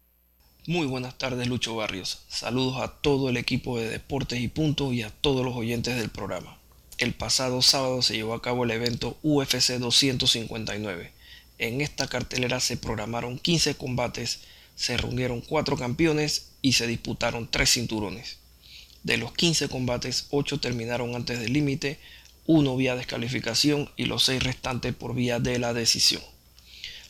Muy 0.68 0.86
buenas 0.86 1.16
tardes, 1.16 1.48
Lucho 1.48 1.76
Barrios. 1.76 2.18
Saludos 2.28 2.82
a 2.82 2.88
todo 2.88 3.30
el 3.30 3.38
equipo 3.38 3.78
de 3.80 3.88
Deportes 3.88 4.38
y 4.38 4.48
Punto 4.48 4.92
y 4.92 5.00
a 5.00 5.08
todos 5.08 5.42
los 5.42 5.56
oyentes 5.56 5.96
del 5.96 6.10
programa. 6.10 6.58
El 6.98 7.14
pasado 7.14 7.62
sábado 7.62 8.02
se 8.02 8.16
llevó 8.16 8.34
a 8.34 8.42
cabo 8.42 8.64
el 8.64 8.72
evento 8.72 9.16
UFC 9.22 9.78
259. 9.78 11.10
En 11.56 11.80
esta 11.80 12.06
cartelera 12.06 12.60
se 12.60 12.76
programaron 12.76 13.38
15 13.38 13.76
combates, 13.76 14.40
se 14.76 14.98
reunieron 14.98 15.40
4 15.40 15.78
campeones 15.78 16.50
y 16.60 16.74
se 16.74 16.86
disputaron 16.86 17.48
3 17.50 17.66
cinturones. 17.66 18.36
De 19.04 19.16
los 19.16 19.32
15 19.32 19.70
combates, 19.70 20.26
8 20.28 20.60
terminaron 20.60 21.14
antes 21.16 21.40
del 21.40 21.54
límite, 21.54 21.98
uno 22.44 22.76
vía 22.76 22.94
descalificación 22.94 23.90
y 23.96 24.04
los 24.04 24.24
seis 24.24 24.42
restantes 24.42 24.94
por 24.94 25.14
vía 25.14 25.40
de 25.40 25.58
la 25.58 25.72
decisión. 25.72 26.20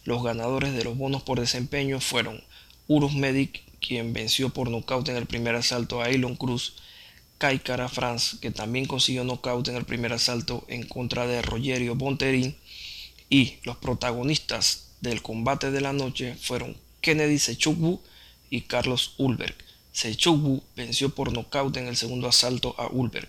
Los 0.04 0.22
ganadores 0.22 0.74
de 0.74 0.84
los 0.84 0.96
bonos 0.96 1.24
por 1.24 1.40
desempeño 1.40 1.98
fueron 1.98 2.40
Urus 2.88 3.14
Medic, 3.14 3.62
quien 3.80 4.14
venció 4.14 4.48
por 4.48 4.70
nocaut 4.70 5.06
en 5.10 5.16
el 5.16 5.26
primer 5.26 5.54
asalto 5.54 6.00
a 6.00 6.08
Elon 6.08 6.36
Cruz, 6.36 6.74
Kai 7.36 7.58
Cara 7.58 7.88
France, 7.88 8.38
que 8.40 8.50
también 8.50 8.86
consiguió 8.86 9.24
nocaut 9.24 9.68
en 9.68 9.76
el 9.76 9.84
primer 9.84 10.14
asalto 10.14 10.64
en 10.68 10.84
contra 10.84 11.26
de 11.26 11.42
Rogerio 11.42 11.94
Bonterin, 11.94 12.56
y 13.28 13.58
los 13.62 13.76
protagonistas 13.76 14.88
del 15.02 15.20
combate 15.20 15.70
de 15.70 15.82
la 15.82 15.92
noche 15.92 16.34
fueron 16.34 16.78
Kennedy 17.02 17.38
Sechukwu 17.38 18.00
y 18.48 18.62
Carlos 18.62 19.14
Ulberg. 19.18 19.54
Sechukwu 19.92 20.62
venció 20.74 21.14
por 21.14 21.32
nocaut 21.32 21.76
en 21.76 21.88
el 21.88 21.96
segundo 21.96 22.26
asalto 22.26 22.74
a 22.78 22.88
Ulberg. 22.88 23.28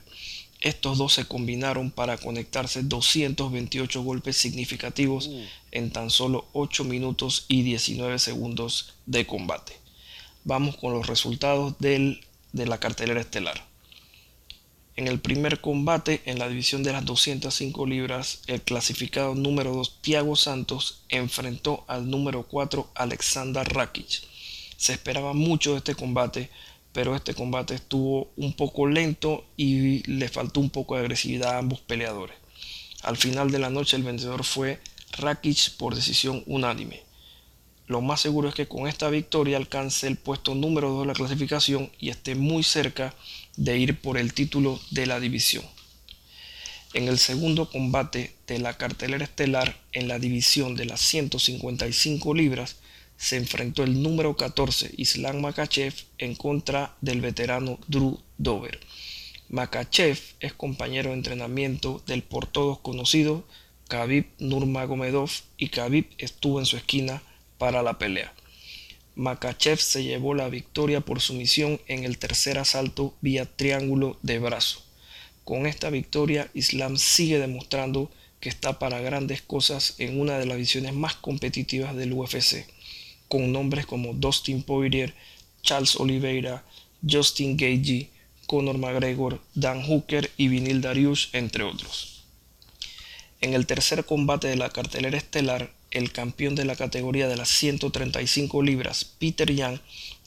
Estos 0.62 0.98
dos 0.98 1.14
se 1.14 1.26
combinaron 1.26 1.90
para 1.90 2.18
conectarse 2.18 2.84
228 2.84 4.04
golpes 4.04 4.36
significativos 4.36 5.28
uh. 5.28 5.46
en 5.72 5.92
tan 5.92 6.10
solo 6.10 6.48
8 6.54 6.84
minutos 6.84 7.46
y 7.48 7.62
19 7.64 8.20
segundos 8.20 8.96
de 9.06 9.26
combate. 9.26 9.78
Vamos 10.44 10.76
con 10.76 10.94
los 10.94 11.08
resultados 11.08 11.76
de 11.80 12.20
la 12.54 12.80
cartelera 12.80 13.22
estelar. 13.22 13.70
En 15.00 15.08
el 15.08 15.22
primer 15.22 15.62
combate 15.62 16.22
en 16.26 16.40
la 16.40 16.50
división 16.50 16.84
de 16.84 16.92
las 16.92 17.06
205 17.06 17.86
libras, 17.86 18.42
el 18.48 18.62
clasificado 18.62 19.34
número 19.34 19.72
2 19.72 20.00
Thiago 20.02 20.36
Santos 20.36 21.04
enfrentó 21.08 21.86
al 21.88 22.10
número 22.10 22.44
4 22.44 22.92
Alexander 22.96 23.66
Rakic. 23.66 24.24
Se 24.76 24.92
esperaba 24.92 25.32
mucho 25.32 25.72
de 25.72 25.78
este 25.78 25.96
combate 25.96 26.50
pero 26.94 27.16
este 27.16 27.34
combate 27.34 27.76
estuvo 27.76 28.32
un 28.36 28.54
poco 28.54 28.88
lento 28.88 29.46
y 29.58 30.04
le 30.12 30.28
faltó 30.30 30.60
un 30.60 30.70
poco 30.70 30.96
de 30.96 31.02
agresividad 31.02 31.56
a 31.56 31.58
ambos 31.60 31.82
peleadores. 31.82 32.36
Al 33.04 33.18
final 33.18 33.52
de 33.52 33.60
la 33.60 33.70
noche 33.70 33.96
el 33.96 34.04
vencedor 34.04 34.44
fue 34.44 34.80
Rakic 35.14 35.76
por 35.78 35.96
decisión 35.96 36.44
unánime. 36.46 37.04
Lo 37.88 38.02
más 38.02 38.22
seguro 38.22 38.50
es 38.50 38.56
que 38.56 38.68
con 38.68 38.88
esta 38.88 39.10
victoria 39.10 39.58
alcance 39.58 40.06
el 40.06 40.16
puesto 40.16 40.54
número 40.54 40.90
2 40.90 41.02
de 41.02 41.08
la 41.08 41.14
clasificación 41.14 41.92
y 42.00 42.10
esté 42.10 42.36
muy 42.36 42.62
cerca 42.62 43.16
de 43.56 43.78
ir 43.78 44.00
por 44.00 44.18
el 44.18 44.34
título 44.34 44.80
de 44.92 45.08
la 45.08 45.20
división. 45.20 45.66
En 46.94 47.08
el 47.08 47.18
segundo 47.18 47.70
combate 47.70 48.36
de 48.48 48.60
la 48.60 48.78
cartelera 48.78 49.24
estelar 49.24 49.80
en 49.92 50.08
la 50.08 50.20
división 50.20 50.76
de 50.76 50.86
las 50.86 51.02
155 51.02 52.34
libras, 52.34 52.78
se 53.20 53.36
enfrentó 53.36 53.84
el 53.84 54.02
número 54.02 54.38
14 54.38 54.92
Islam 54.96 55.42
Makachev 55.42 55.94
en 56.20 56.36
contra 56.36 56.96
del 57.02 57.20
veterano 57.20 57.78
Drew 57.88 58.18
Dover. 58.38 58.80
Makachev 59.50 60.18
es 60.40 60.54
compañero 60.54 61.10
de 61.10 61.18
entrenamiento 61.18 62.02
del 62.08 62.24
por 62.24 62.48
todos 62.48 62.80
conocido 62.80 63.46
Khabib 63.90 64.26
Nurmagomedov 64.40 65.30
y 65.58 65.68
Khabib 65.68 66.06
estuvo 66.18 66.60
en 66.60 66.66
su 66.66 66.78
esquina 66.78 67.22
para 67.58 67.84
la 67.84 68.00
pelea. 68.00 68.34
Makachev 69.16 69.80
se 69.80 70.04
llevó 70.04 70.34
la 70.34 70.48
victoria 70.48 71.02
por 71.02 71.20
sumisión 71.20 71.82
en 71.88 72.06
el 72.06 72.20
tercer 72.20 72.58
asalto 72.58 73.14
vía 73.20 73.44
triángulo 73.46 74.18
de 74.22 74.40
brazo. 74.40 74.82
Con 75.44 75.66
esta 75.68 75.90
victoria, 75.90 76.50
Islam 76.54 76.96
sigue 76.96 77.38
demostrando 77.38 78.10
que 78.40 78.48
está 78.48 78.80
para 78.80 79.02
grandes 79.02 79.42
cosas 79.42 79.96
en 79.98 80.22
una 80.22 80.40
de 80.40 80.46
las 80.46 80.58
visiones 80.58 80.94
más 80.94 81.16
competitivas 81.16 81.98
del 81.98 82.14
UFC 82.14 82.66
con 83.30 83.54
nombres 83.54 83.86
como 83.86 84.14
Dustin 84.14 84.64
Poirier, 84.64 85.14
Charles 85.62 85.96
Oliveira, 85.96 86.66
Justin 87.10 87.56
Gagey, 87.56 88.10
Conor 88.48 88.78
McGregor, 88.78 89.40
Dan 89.56 89.84
Hooker 89.84 90.32
y 90.36 90.50
Vinil 90.50 90.82
Darius, 90.82 91.30
entre 91.32 91.64
otros. 91.64 92.24
En 93.40 93.54
el 93.54 93.66
tercer 93.66 94.04
combate 94.06 94.50
de 94.50 94.58
la 94.58 94.70
cartelera 94.70 95.18
estelar, 95.18 95.72
el 95.92 96.12
campeón 96.12 96.56
de 96.56 96.66
la 96.66 96.76
categoría 96.76 97.28
de 97.28 97.38
las 97.38 97.50
135 97.50 98.62
libras, 98.64 99.06
Peter 99.06 99.54
Young, 99.54 99.80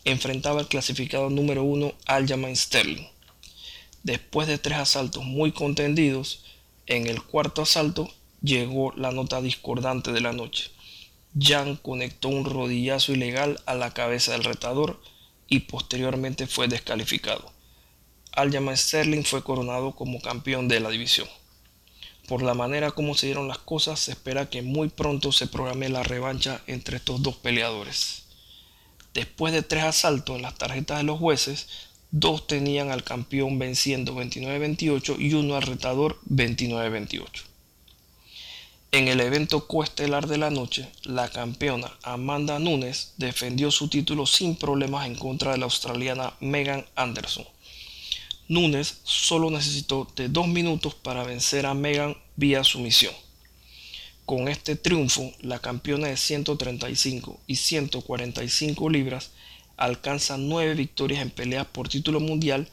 enfrentaba 0.05 0.61
al 0.61 0.69
clasificado 0.69 1.29
número 1.29 1.63
1 1.63 1.93
Aljamain 2.07 2.57
Sterling. 2.57 3.07
Después 4.03 4.49
de 4.49 4.59
tres 4.59 4.79
asaltos 4.79 5.25
muy 5.25 5.53
contendidos, 5.53 6.45
en 6.87 7.07
el 7.07 7.23
cuarto 7.23 7.63
asalto 7.63 8.11
llegó 8.43 8.93
la 8.97 9.13
nota 9.13 9.41
discordante 9.41 10.13
de 10.13 10.21
la 10.21 10.33
noche. 10.33 10.71
Jan 11.39 11.77
conectó 11.77 12.29
un 12.29 12.45
rodillazo 12.45 13.13
ilegal 13.13 13.61
a 13.67 13.75
la 13.75 13.95
cabeza 13.95 14.33
del 14.33 14.45
retador 14.45 15.01
y 15.49 15.61
posteriormente 15.61 16.47
fue 16.47 16.69
descalificado. 16.69 17.51
Aljamain 18.33 18.77
Sterling 18.77 19.25
fue 19.25 19.43
coronado 19.43 19.95
como 19.95 20.21
campeón 20.21 20.69
de 20.69 20.81
la 20.81 20.91
división. 20.91 21.29
Por 22.29 22.43
la 22.43 22.55
manera 22.55 22.91
como 22.93 23.15
se 23.15 23.27
dieron 23.27 23.49
las 23.49 23.59
cosas, 23.59 24.01
se 24.01 24.13
espera 24.13 24.49
que 24.49 24.63
muy 24.63 24.89
pronto 24.89 25.33
se 25.33 25.47
programe 25.47 25.89
la 25.89 26.03
revancha 26.03 26.63
entre 26.67 26.97
estos 26.97 27.23
dos 27.23 27.37
peleadores. 27.37 28.23
Después 29.13 29.53
de 29.53 29.63
tres 29.63 29.85
asaltos 29.85 30.37
en 30.37 30.43
las 30.43 30.57
tarjetas 30.57 30.99
de 30.99 31.05
los 31.05 31.19
jueces, 31.19 31.69
dos 32.11 32.47
tenían 32.47 32.91
al 32.91 33.05
campeón 33.05 33.59
venciendo 33.59 34.15
29-28 34.15 35.17
y 35.19 35.35
uno 35.35 35.57
al 35.57 35.63
retador 35.63 36.19
29-28. 36.31 37.52
En 38.95 39.09
el 39.09 39.21
evento 39.21 39.67
coestelar 39.67 40.27
de 40.27 40.37
la 40.37 40.51
noche, 40.51 40.87
la 41.05 41.31
campeona 41.31 41.91
Amanda 42.03 42.59
Nunes 42.59 43.15
defendió 43.17 43.71
su 43.71 43.89
título 43.89 44.27
sin 44.27 44.55
problemas 44.55 45.07
en 45.07 45.15
contra 45.15 45.53
de 45.53 45.57
la 45.57 45.65
australiana 45.65 46.35
Megan 46.41 46.85
Anderson. 46.95 47.47
Nunes 48.49 48.99
solo 49.03 49.51
necesitó 49.51 50.07
de 50.15 50.29
dos 50.29 50.47
minutos 50.47 50.95
para 50.95 51.25
vencer 51.25 51.65
a 51.65 51.73
Megan 51.73 52.19
vía 52.37 52.65
sumisión. 52.65 53.15
Con 54.27 54.49
este 54.49 54.77
triunfo, 54.77 55.33
la 55.41 55.59
campeona 55.59 56.09
de 56.09 56.19
135 56.19 57.41
y 57.47 57.57
145 57.57 58.91
libras 58.91 59.31
alcanza 59.79 60.37
nueve 60.37 60.75
victorias 60.75 61.23
en 61.23 61.31
peleas 61.31 61.67
por 61.67 61.89
título 61.89 62.21
mundial 62.21 62.69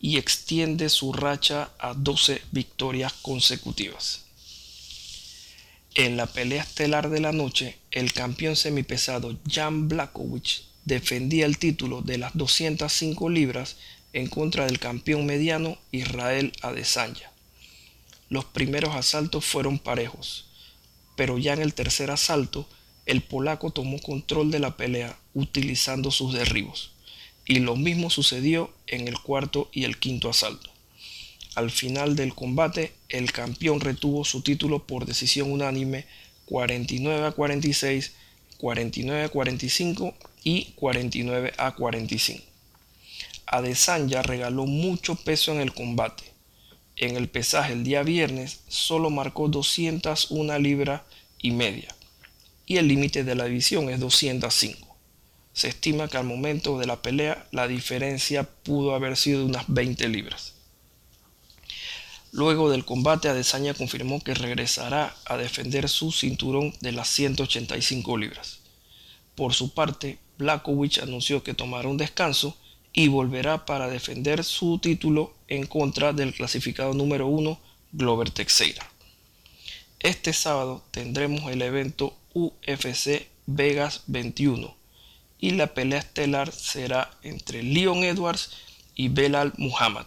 y 0.00 0.18
extiende 0.18 0.88
su 0.88 1.12
racha 1.12 1.70
a 1.78 1.94
12 1.94 2.42
victorias 2.50 3.12
consecutivas. 3.12 4.29
En 5.96 6.16
la 6.16 6.26
pelea 6.26 6.62
estelar 6.62 7.10
de 7.10 7.18
la 7.18 7.32
noche, 7.32 7.76
el 7.90 8.12
campeón 8.12 8.54
semipesado 8.54 9.36
Jan 9.50 9.88
Blakowicz 9.88 10.68
defendía 10.84 11.46
el 11.46 11.58
título 11.58 12.00
de 12.00 12.16
las 12.16 12.32
205 12.34 13.28
libras 13.28 13.76
en 14.12 14.28
contra 14.28 14.66
del 14.66 14.78
campeón 14.78 15.26
mediano 15.26 15.78
Israel 15.90 16.52
Adesanya. 16.62 17.32
Los 18.28 18.44
primeros 18.44 18.94
asaltos 18.94 19.44
fueron 19.44 19.80
parejos, 19.80 20.46
pero 21.16 21.38
ya 21.38 21.54
en 21.54 21.60
el 21.60 21.74
tercer 21.74 22.12
asalto 22.12 22.68
el 23.04 23.22
polaco 23.22 23.72
tomó 23.72 23.98
control 24.00 24.52
de 24.52 24.60
la 24.60 24.76
pelea 24.76 25.18
utilizando 25.34 26.12
sus 26.12 26.32
derribos, 26.32 26.92
y 27.44 27.58
lo 27.58 27.74
mismo 27.74 28.10
sucedió 28.10 28.72
en 28.86 29.08
el 29.08 29.18
cuarto 29.18 29.68
y 29.72 29.82
el 29.84 29.98
quinto 29.98 30.30
asalto. 30.30 30.69
Al 31.54 31.70
final 31.70 32.16
del 32.16 32.34
combate, 32.34 32.92
el 33.08 33.32
campeón 33.32 33.80
retuvo 33.80 34.24
su 34.24 34.42
título 34.42 34.86
por 34.86 35.06
decisión 35.06 35.50
unánime 35.50 36.06
49 36.46 37.26
a 37.26 37.32
46, 37.32 38.12
49 38.58 39.24
a 39.24 39.28
45 39.28 40.14
y 40.44 40.64
49 40.76 41.52
a 41.58 41.74
45. 41.74 42.44
Adesanya 43.46 44.22
regaló 44.22 44.66
mucho 44.66 45.16
peso 45.16 45.52
en 45.52 45.60
el 45.60 45.74
combate. 45.74 46.24
En 46.96 47.16
el 47.16 47.28
pesaje 47.28 47.72
el 47.72 47.82
día 47.82 48.02
viernes 48.02 48.60
solo 48.68 49.10
marcó 49.10 49.48
201 49.48 50.58
libras 50.58 51.02
y 51.40 51.50
media 51.50 51.94
y 52.70 52.76
el 52.76 52.86
límite 52.86 53.24
de 53.24 53.34
la 53.34 53.46
división 53.46 53.90
es 53.90 53.98
205. 53.98 54.96
Se 55.52 55.66
estima 55.66 56.06
que 56.06 56.18
al 56.18 56.24
momento 56.24 56.78
de 56.78 56.86
la 56.86 57.02
pelea 57.02 57.48
la 57.50 57.66
diferencia 57.66 58.44
pudo 58.44 58.94
haber 58.94 59.16
sido 59.16 59.44
unas 59.44 59.64
20 59.66 60.08
libras. 60.08 60.54
Luego 62.32 62.70
del 62.70 62.84
combate, 62.84 63.28
Adesanya 63.28 63.74
confirmó 63.74 64.20
que 64.20 64.34
regresará 64.34 65.16
a 65.24 65.36
defender 65.36 65.88
su 65.88 66.12
cinturón 66.12 66.74
de 66.80 66.92
las 66.92 67.08
185 67.08 68.18
libras. 68.18 68.60
Por 69.34 69.52
su 69.54 69.74
parte, 69.74 70.18
Blackovich 70.38 70.98
anunció 70.98 71.42
que 71.42 71.54
tomará 71.54 71.88
un 71.88 71.96
descanso 71.96 72.56
y 72.92 73.08
volverá 73.08 73.66
para 73.66 73.88
defender 73.88 74.44
su 74.44 74.78
título 74.78 75.34
en 75.48 75.66
contra 75.66 76.12
del 76.12 76.34
clasificado 76.34 76.94
número 76.94 77.26
1 77.26 77.58
Glover 77.92 78.30
Teixeira. 78.30 78.88
Este 79.98 80.32
sábado 80.32 80.82
tendremos 80.92 81.50
el 81.50 81.62
evento 81.62 82.16
UFC 82.32 83.26
Vegas 83.46 84.02
21 84.06 84.74
y 85.40 85.50
la 85.52 85.74
pelea 85.74 85.98
estelar 85.98 86.52
será 86.52 87.10
entre 87.22 87.62
Leon 87.62 88.04
Edwards 88.04 88.50
y 88.94 89.08
Belal 89.08 89.52
Muhammad. 89.56 90.06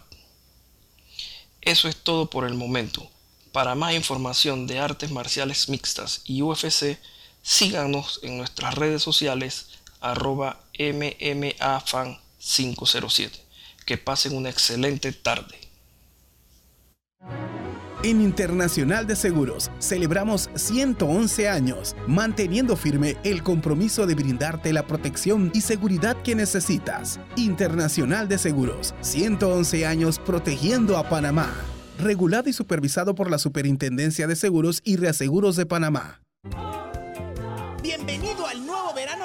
Eso 1.64 1.88
es 1.88 1.96
todo 1.96 2.28
por 2.28 2.44
el 2.44 2.52
momento. 2.54 3.08
Para 3.50 3.74
más 3.74 3.94
información 3.94 4.66
de 4.66 4.80
artes 4.80 5.10
marciales 5.10 5.70
mixtas 5.70 6.20
y 6.24 6.42
UFC, 6.42 6.98
síganos 7.42 8.20
en 8.22 8.36
nuestras 8.36 8.74
redes 8.74 9.02
sociales 9.02 9.68
arroba 10.00 10.60
MMAFan507. 10.78 13.30
Que 13.86 13.96
pasen 13.96 14.36
una 14.36 14.50
excelente 14.50 15.12
tarde. 15.12 15.58
En 18.04 18.20
Internacional 18.20 19.06
de 19.06 19.16
Seguros 19.16 19.70
celebramos 19.78 20.50
111 20.54 21.48
años, 21.48 21.96
manteniendo 22.06 22.76
firme 22.76 23.16
el 23.24 23.42
compromiso 23.42 24.06
de 24.06 24.14
brindarte 24.14 24.74
la 24.74 24.86
protección 24.86 25.50
y 25.54 25.62
seguridad 25.62 26.14
que 26.20 26.34
necesitas. 26.34 27.18
Internacional 27.36 28.28
de 28.28 28.36
Seguros, 28.36 28.94
111 29.00 29.86
años 29.86 30.18
protegiendo 30.18 30.98
a 30.98 31.08
Panamá. 31.08 31.50
Regulado 31.98 32.50
y 32.50 32.52
supervisado 32.52 33.14
por 33.14 33.30
la 33.30 33.38
Superintendencia 33.38 34.26
de 34.26 34.36
Seguros 34.36 34.82
y 34.84 34.96
Reaseguros 34.96 35.56
de 35.56 35.64
Panamá. 35.64 36.20
Bienvenido 37.82 38.33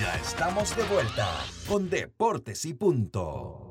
Ya 0.00 0.14
estamos 0.16 0.74
de 0.76 0.82
vuelta 0.84 1.28
con 1.68 1.90
Deportes 1.90 2.64
y 2.64 2.74
Punto. 2.74 3.63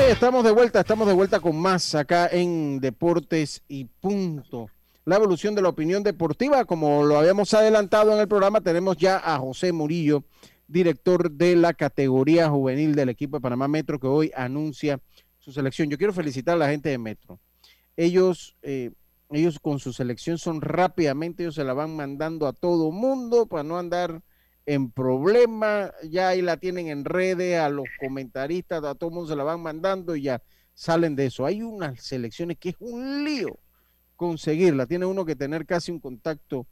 Estamos 0.00 0.44
de 0.44 0.50
vuelta, 0.50 0.80
estamos 0.80 1.06
de 1.06 1.12
vuelta 1.12 1.40
con 1.40 1.56
más 1.56 1.94
acá 1.94 2.28
en 2.30 2.80
Deportes 2.80 3.62
y 3.68 3.84
Punto. 3.84 4.68
La 5.04 5.16
evolución 5.16 5.54
de 5.54 5.62
la 5.62 5.68
opinión 5.68 6.02
deportiva, 6.02 6.64
como 6.64 7.02
lo 7.04 7.18
habíamos 7.18 7.52
adelantado 7.54 8.12
en 8.12 8.20
el 8.20 8.28
programa, 8.28 8.60
tenemos 8.60 8.96
ya 8.96 9.18
a 9.18 9.38
José 9.38 9.72
Murillo, 9.72 10.24
director 10.66 11.30
de 11.30 11.56
la 11.56 11.74
categoría 11.74 12.48
juvenil 12.48 12.94
del 12.94 13.08
equipo 13.08 13.36
de 13.36 13.42
Panamá 13.42 13.68
Metro, 13.68 13.98
que 13.98 14.06
hoy 14.06 14.30
anuncia 14.34 15.00
su 15.38 15.52
selección. 15.52 15.90
Yo 15.90 15.98
quiero 15.98 16.12
felicitar 16.12 16.54
a 16.54 16.58
la 16.58 16.68
gente 16.68 16.88
de 16.88 16.98
Metro. 16.98 17.40
Ellos, 17.96 18.56
eh, 18.62 18.92
ellos 19.30 19.58
con 19.60 19.78
su 19.78 19.92
selección 19.92 20.38
son 20.38 20.60
rápidamente, 20.60 21.42
ellos 21.42 21.56
se 21.56 21.64
la 21.64 21.74
van 21.74 21.94
mandando 21.96 22.46
a 22.46 22.52
todo 22.52 22.90
mundo 22.92 23.46
para 23.46 23.64
no 23.64 23.78
andar 23.78 24.22
en 24.66 24.90
problema, 24.90 25.92
ya 26.08 26.28
ahí 26.28 26.42
la 26.42 26.56
tienen 26.56 26.88
en 26.88 27.04
redes, 27.04 27.58
a 27.58 27.68
los 27.68 27.86
comentaristas, 28.00 28.84
a 28.84 28.94
todo 28.94 29.10
el 29.10 29.14
mundo 29.14 29.30
se 29.30 29.36
la 29.36 29.44
van 29.44 29.60
mandando 29.60 30.14
y 30.14 30.22
ya 30.22 30.42
salen 30.74 31.16
de 31.16 31.26
eso. 31.26 31.44
Hay 31.44 31.62
unas 31.62 32.00
selecciones 32.02 32.58
que 32.58 32.70
es 32.70 32.76
un 32.78 33.24
lío 33.24 33.58
conseguirla, 34.16 34.86
tiene 34.86 35.06
uno 35.06 35.24
que 35.24 35.34
tener 35.34 35.66
casi 35.66 35.90
un 35.90 35.98
contacto, 35.98 36.66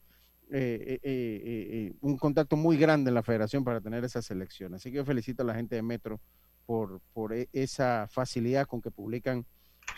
eh, 0.51 1.01
eh, 1.03 1.03
eh, 1.03 1.93
un 2.01 2.17
contacto 2.17 2.57
muy 2.57 2.77
grande 2.77 3.11
en 3.11 3.15
la 3.15 3.23
federación 3.23 3.65
para 3.65 3.81
tener 3.81 4.05
esa 4.05 4.23
selección. 4.23 4.75
Así 4.75 4.91
que 4.91 4.99
yo 4.99 5.05
felicito 5.05 5.43
a 5.43 5.47
la 5.47 5.55
gente 5.55 5.75
de 5.75 5.83
Metro 5.83 6.21
por, 6.67 7.01
por 7.13 7.33
e, 7.33 7.49
esa 7.53 8.07
facilidad 8.09 8.67
con 8.67 8.81
que 8.81 8.93
publican 8.93 9.45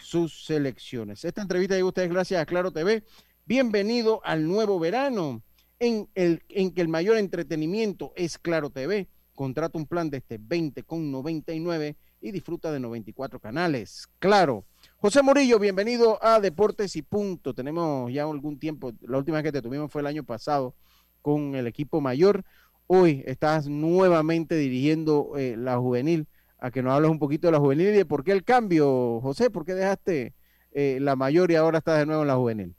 sus 0.01 0.47
selecciones. 0.47 1.25
Esta 1.25 1.43
entrevista 1.43 1.75
llega 1.75 1.87
ustedes 1.87 2.11
gracias 2.11 2.41
a 2.41 2.47
Claro 2.47 2.71
TV. 2.71 3.05
Bienvenido 3.45 4.23
al 4.25 4.49
nuevo 4.49 4.79
verano 4.79 5.43
en, 5.83 6.09
el, 6.15 6.45
en 6.49 6.71
que 6.71 6.81
el 6.81 6.87
mayor 6.87 7.17
entretenimiento 7.17 8.13
es 8.15 8.39
Claro 8.39 8.71
TV. 8.71 9.09
Contrata 9.35 9.79
un 9.79 9.87
plan 9.87 10.11
de 10.11 10.19
este 10.19 10.39
20 10.41 10.85
con 10.85 11.11
99 11.11 11.97
y 12.21 12.31
disfruta 12.31 12.71
de 12.71 12.79
94 12.79 13.41
canales. 13.41 14.09
Claro. 14.21 14.65
José 14.99 15.23
Murillo, 15.23 15.59
bienvenido 15.59 16.23
a 16.25 16.39
Deportes 16.39 16.95
y 16.95 17.03
Punto. 17.03 17.53
Tenemos 17.53 18.13
ya 18.13 18.23
algún 18.23 18.61
tiempo, 18.61 18.93
la 19.01 19.19
última 19.19 19.39
vez 19.39 19.45
que 19.45 19.51
te 19.51 19.61
tuvimos 19.61 19.91
fue 19.91 20.03
el 20.03 20.07
año 20.07 20.23
pasado 20.23 20.77
con 21.21 21.57
el 21.57 21.67
equipo 21.67 22.01
mayor. 22.01 22.45
Hoy 22.87 23.25
estás 23.27 23.67
nuevamente 23.67 24.55
dirigiendo 24.55 25.33
eh, 25.37 25.57
la 25.57 25.79
juvenil. 25.79 26.29
A 26.59 26.71
que 26.71 26.81
nos 26.81 26.93
hables 26.93 27.11
un 27.11 27.19
poquito 27.19 27.49
de 27.49 27.53
la 27.53 27.59
juvenil 27.59 27.89
y 27.89 27.91
de 27.91 28.05
por 28.05 28.23
qué 28.23 28.31
el 28.31 28.45
cambio, 28.45 29.21
José, 29.21 29.51
por 29.51 29.65
qué 29.65 29.75
dejaste 29.75 30.33
eh, 30.71 30.99
la 31.01 31.17
mayor 31.17 31.51
y 31.51 31.57
ahora 31.57 31.79
estás 31.79 31.99
de 31.99 32.07
nuevo 32.07 32.23
en 32.23 32.29
la 32.29 32.37
juvenil. 32.37 32.77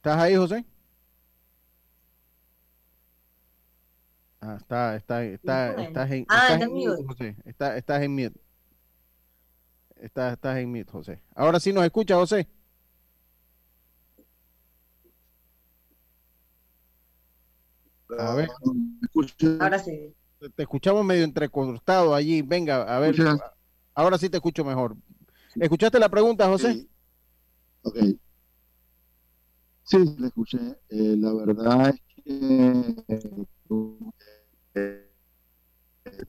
¿Estás 0.00 0.16
ahí, 0.18 0.34
José? 0.34 0.64
Ah, 4.40 4.56
está, 4.58 4.96
está, 4.96 5.22
está, 5.24 5.74
estás 5.82 6.10
en, 6.10 6.24
Ah, 6.30 6.36
estás 6.36 6.52
está 6.52 6.64
en 6.64 6.72
mute. 6.72 7.04
José. 7.06 7.36
Está- 7.44 7.76
estás 7.76 8.02
en 8.02 8.12
mute. 8.14 8.40
Estás, 9.96 10.32
estás 10.32 10.56
en 10.56 10.70
mute, 10.70 10.90
José. 10.90 11.22
Ahora 11.34 11.60
sí 11.60 11.70
nos 11.74 11.84
escucha, 11.84 12.14
José. 12.16 12.48
A 18.18 18.34
ver, 18.34 18.48
Ahora 19.60 19.78
sí. 19.78 20.14
te 20.56 20.62
escuchamos 20.62 21.04
medio 21.04 21.24
entrecortado 21.24 22.14
allí. 22.14 22.40
Venga, 22.42 22.82
a 22.82 22.98
ver. 23.00 23.10
Escucha. 23.10 23.36
Ahora 23.94 24.16
sí 24.18 24.30
te 24.30 24.38
escucho 24.38 24.64
mejor. 24.64 24.96
¿Escuchaste 25.56 25.98
la 25.98 26.08
pregunta, 26.08 26.46
José? 26.46 26.72
Sí. 26.72 26.90
Ok. 27.82 27.96
Sí, 29.90 30.14
la 30.18 30.26
escuché. 30.28 30.58
Eh, 30.88 31.16
la 31.18 31.32
verdad 31.32 31.88
es 31.88 32.00
que 32.24 32.94
eh, 34.74 35.10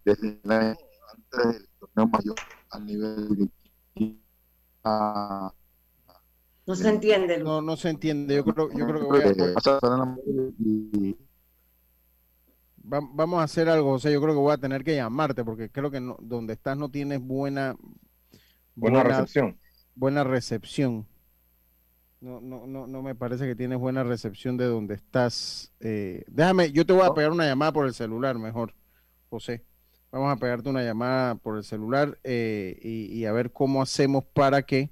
desde 0.04 0.40
el 0.44 0.52
año 0.52 0.76
antes 1.14 1.54
del 1.60 1.68
torneo 1.80 2.08
mayor 2.08 2.36
a 2.72 2.80
nivel 2.80 3.52
de 3.96 4.18
a- 4.84 5.54
No 6.66 6.76
se 6.76 6.90
entiende. 6.90 7.38
No, 7.38 7.62
no 7.62 7.78
se 7.78 7.90
entiende. 7.90 8.36
Yo 8.36 8.44
creo, 8.44 8.70
yo 8.72 8.88
creo 8.88 9.00
que 9.00 9.06
voy 9.06 9.20
a- 9.22 9.34
va- 12.84 13.10
vamos 13.14 13.40
a 13.42 13.44
hacer 13.44 13.70
algo, 13.70 13.92
José. 13.92 14.12
Yo 14.12 14.22
creo 14.22 14.34
que 14.34 14.40
voy 14.40 14.54
a 14.54 14.58
tener 14.58 14.84
que 14.84 14.96
llamarte 14.96 15.44
porque 15.46 15.70
creo 15.70 15.92
que 15.92 16.02
no- 16.02 16.18
donde 16.20 16.54
estás 16.54 16.76
no 16.78 16.90
tienes 16.90 17.22
buena, 17.22 17.76
Buena 18.74 19.04
recepción. 19.04 19.60
buena 19.94 20.24
recepción. 20.24 21.06
No, 22.22 22.40
no, 22.40 22.68
no, 22.68 22.86
no 22.86 23.02
me 23.02 23.16
parece 23.16 23.48
que 23.48 23.56
tienes 23.56 23.80
buena 23.80 24.04
recepción 24.04 24.56
de 24.56 24.66
donde 24.66 24.94
estás. 24.94 25.72
Eh, 25.80 26.24
déjame, 26.28 26.72
yo 26.72 26.86
te 26.86 26.94
voy 26.94 27.04
a 27.06 27.14
pegar 27.16 27.32
una 27.32 27.46
llamada 27.48 27.72
por 27.72 27.88
el 27.88 27.96
celular 27.96 28.38
mejor, 28.38 28.76
José. 29.30 29.66
Vamos 30.12 30.32
a 30.32 30.36
pegarte 30.40 30.70
una 30.70 30.84
llamada 30.84 31.36
por 31.36 31.58
el 31.58 31.64
celular 31.64 32.20
eh, 32.24 32.78
y, 32.84 33.06
y 33.18 33.26
a 33.26 33.32
ver 33.32 33.52
cómo 33.52 33.82
hacemos 33.82 34.24
para 34.24 34.62
que 34.62 34.92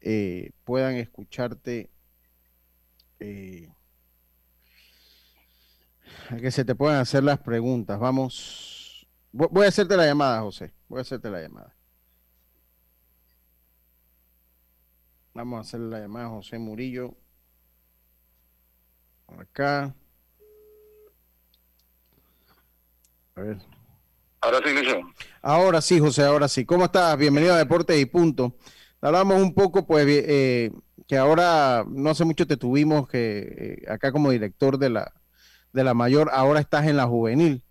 eh, 0.00 0.50
puedan 0.64 0.94
escucharte, 0.94 1.90
eh, 3.18 3.68
a 6.30 6.36
que 6.36 6.50
se 6.52 6.64
te 6.64 6.74
puedan 6.76 7.00
hacer 7.00 7.24
las 7.24 7.38
preguntas. 7.40 7.98
Vamos, 7.98 9.08
vo- 9.32 9.48
voy 9.50 9.64
a 9.66 9.68
hacerte 9.68 9.96
la 9.96 10.06
llamada, 10.06 10.42
José. 10.42 10.72
Voy 10.88 10.98
a 10.98 11.02
hacerte 11.02 11.28
la 11.28 11.40
llamada. 11.40 11.74
Vamos 15.34 15.56
a 15.56 15.60
hacer 15.62 15.80
la 15.80 15.98
llamada 15.98 16.26
a 16.26 16.30
José 16.30 16.58
Murillo. 16.58 17.14
Acá. 19.28 19.94
A 23.34 23.40
ver. 23.40 23.56
Ahora 24.42 24.58
sí, 24.62 24.74
Lucho. 24.74 25.00
Ahora 25.40 25.80
sí, 25.80 25.98
José, 25.98 26.24
ahora 26.24 26.48
sí. 26.48 26.66
¿Cómo 26.66 26.84
estás? 26.84 27.16
Bienvenido 27.16 27.54
a 27.54 27.58
Deportes 27.58 27.98
y 27.98 28.04
Punto. 28.04 28.56
Hablamos 29.00 29.40
un 29.40 29.54
poco, 29.54 29.86
pues, 29.86 30.06
eh, 30.06 30.70
que 31.08 31.16
ahora, 31.16 31.86
no 31.88 32.10
hace 32.10 32.26
mucho 32.26 32.46
te 32.46 32.58
tuvimos 32.58 33.08
que 33.08 33.82
eh, 33.86 33.90
acá 33.90 34.12
como 34.12 34.30
director 34.30 34.76
de 34.76 34.90
la, 34.90 35.14
de 35.72 35.82
la 35.82 35.94
mayor, 35.94 36.28
ahora 36.30 36.60
estás 36.60 36.86
en 36.86 36.98
la 36.98 37.06
juvenil. 37.06 37.64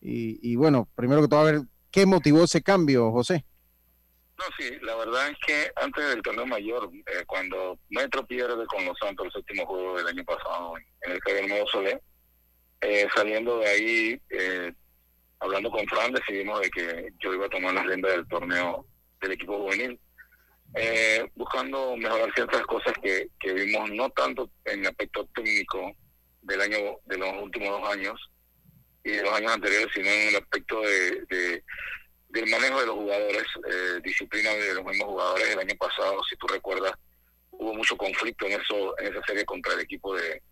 Y, 0.00 0.38
y 0.48 0.54
bueno, 0.54 0.88
primero 0.94 1.22
que 1.22 1.28
todo, 1.28 1.40
a 1.40 1.44
ver, 1.44 1.62
¿qué 1.90 2.06
motivó 2.06 2.44
ese 2.44 2.62
cambio, 2.62 3.10
José? 3.10 3.44
No, 4.40 4.46
sí, 4.58 4.74
la 4.80 4.94
verdad 4.96 5.28
es 5.28 5.36
que 5.46 5.70
antes 5.76 6.02
del 6.08 6.22
torneo 6.22 6.46
mayor, 6.46 6.90
eh, 6.94 7.24
cuando 7.26 7.78
Metro 7.90 8.26
pierde 8.26 8.64
con 8.68 8.86
los 8.86 8.96
Santos 8.98 9.26
el 9.26 9.32
séptimo 9.32 9.66
juego 9.66 9.98
del 9.98 10.06
año 10.06 10.24
pasado 10.24 10.78
en, 10.78 11.10
el 11.10 11.18
Estadio 11.18 11.46
Nuevo 11.46 11.66
Solé, 11.66 12.00
eh, 12.80 13.06
saliendo 13.14 13.58
de 13.58 13.66
ahí, 13.66 14.22
eh, 14.30 14.72
hablando 15.40 15.70
con 15.70 15.86
Fran, 15.88 16.14
decidimos 16.14 16.58
de 16.62 16.70
que 16.70 17.12
yo 17.22 17.34
iba 17.34 17.44
a 17.44 17.50
tomar 17.50 17.74
las 17.74 17.84
riendas 17.84 18.12
del 18.12 18.28
torneo 18.28 18.86
del 19.20 19.32
equipo 19.32 19.58
juvenil, 19.58 20.00
eh, 20.74 21.28
buscando 21.34 21.94
mejorar 21.98 22.32
ciertas 22.32 22.62
cosas 22.62 22.94
que, 23.02 23.28
que 23.40 23.52
vimos 23.52 23.90
no 23.90 24.08
tanto 24.08 24.50
en 24.64 24.80
el 24.80 24.86
aspecto 24.86 25.28
técnico 25.34 25.92
del 26.40 26.62
año 26.62 26.78
de 27.04 27.18
los 27.18 27.42
últimos 27.42 27.78
dos 27.78 27.92
años 27.92 28.30
y 29.04 29.10
de 29.10 29.22
los 29.22 29.34
años 29.34 29.52
anteriores, 29.52 29.88
sino 29.92 30.08
en 30.08 30.28
el 30.28 30.36
aspecto 30.36 30.80
de, 30.80 31.24
de 31.28 31.64
del 32.30 32.48
manejo 32.48 32.80
de 32.80 32.86
los 32.86 32.94
jugadores, 32.94 33.44
eh, 33.68 34.00
disciplina 34.20 34.50
de 34.50 34.74
los 34.74 34.84
mismos 34.84 35.08
jugadores. 35.08 35.48
El 35.48 35.58
año 35.58 35.74
pasado, 35.78 36.22
si 36.28 36.36
tú 36.36 36.46
recuerdas, 36.46 36.92
hubo 37.50 37.74
mucho 37.74 37.96
conflicto 37.96 38.46
en 38.46 38.60
eso 38.60 38.98
en 38.98 39.14
esa 39.14 39.22
serie 39.26 39.44
contra 39.44 39.74
el 39.74 39.80
equipo 39.80 40.14
de, 40.14 40.42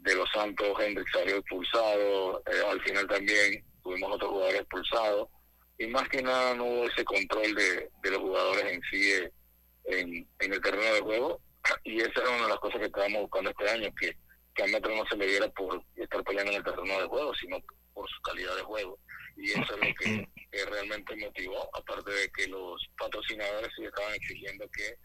de 0.00 0.14
los 0.14 0.30
Santos. 0.30 0.78
Hendrix 0.78 1.10
salió 1.12 1.36
expulsado, 1.36 2.42
eh, 2.46 2.62
al 2.70 2.80
final 2.82 3.06
también 3.06 3.64
tuvimos 3.82 4.12
otros 4.12 4.30
jugadores 4.30 4.60
expulsados. 4.60 5.28
Y 5.78 5.86
más 5.86 6.08
que 6.08 6.22
nada 6.22 6.54
no 6.54 6.64
hubo 6.64 6.84
ese 6.84 7.04
control 7.04 7.54
de, 7.54 7.90
de 8.02 8.10
los 8.10 8.20
jugadores 8.20 8.64
en 8.64 8.82
sí 8.90 9.12
eh, 9.12 9.32
en, 9.84 10.28
en 10.38 10.52
el 10.52 10.60
terreno 10.60 10.94
de 10.94 11.00
juego. 11.00 11.40
Y 11.84 12.00
esa 12.00 12.20
era 12.20 12.30
una 12.30 12.42
de 12.42 12.48
las 12.48 12.58
cosas 12.58 12.80
que 12.80 12.86
estábamos 12.86 13.22
buscando 13.22 13.50
este 13.50 13.70
año, 13.70 13.92
que, 13.98 14.16
que 14.54 14.62
a 14.62 14.66
Metro 14.66 14.94
no 14.94 15.04
se 15.06 15.16
le 15.16 15.26
diera 15.26 15.48
por 15.48 15.82
estar 15.96 16.22
peleando 16.24 16.52
en 16.52 16.58
el 16.58 16.64
terreno 16.64 17.00
de 17.00 17.06
juego, 17.06 17.34
sino 17.34 17.58
por 17.94 18.08
su 18.08 18.20
calidad 18.22 18.54
de 18.56 18.62
juego 18.62 18.98
y 19.36 19.50
eso 19.50 19.62
es 19.62 19.88
lo 19.88 19.94
que, 19.94 20.28
realmente 20.66 21.16
motivó, 21.16 21.74
aparte 21.74 22.10
de 22.10 22.30
que 22.30 22.46
los 22.46 22.86
patrocinadores 22.98 23.70
sí 23.74 23.84
estaban 23.84 24.14
exigiendo 24.14 24.68
que 24.70 24.96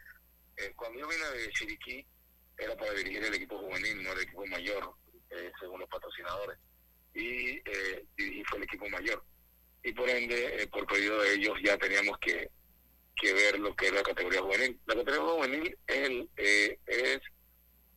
eh, 0.57 0.73
cuando 0.75 0.99
yo 0.99 1.07
vine 1.07 1.25
de 1.25 1.49
Chiriquí 1.51 2.05
era 2.57 2.75
para 2.75 2.91
dirigir 2.93 3.23
el 3.23 3.33
equipo 3.33 3.57
juvenil, 3.59 4.03
no 4.03 4.11
el 4.13 4.21
equipo 4.21 4.45
mayor, 4.47 4.93
eh, 5.29 5.51
según 5.59 5.79
los 5.81 5.89
patrocinadores, 5.89 6.57
y 7.13 7.57
eh, 7.57 8.05
dirigí 8.15 8.43
fue 8.45 8.57
el 8.59 8.63
equipo 8.63 8.89
mayor. 8.89 9.23
Y 9.83 9.93
por 9.93 10.09
ende, 10.09 10.61
eh, 10.61 10.67
por 10.67 10.85
pedido 10.87 11.21
de 11.21 11.35
ellos 11.35 11.53
ya 11.63 11.77
teníamos 11.77 12.17
que, 12.19 12.49
que 13.15 13.33
ver 13.33 13.59
lo 13.59 13.75
que 13.75 13.87
es 13.87 13.93
la 13.93 14.03
categoría 14.03 14.41
juvenil. 14.41 14.79
La 14.87 14.95
categoría 14.95 15.33
juvenil 15.33 15.77
es 15.87 15.97
el, 15.97 16.29
es 16.35 17.19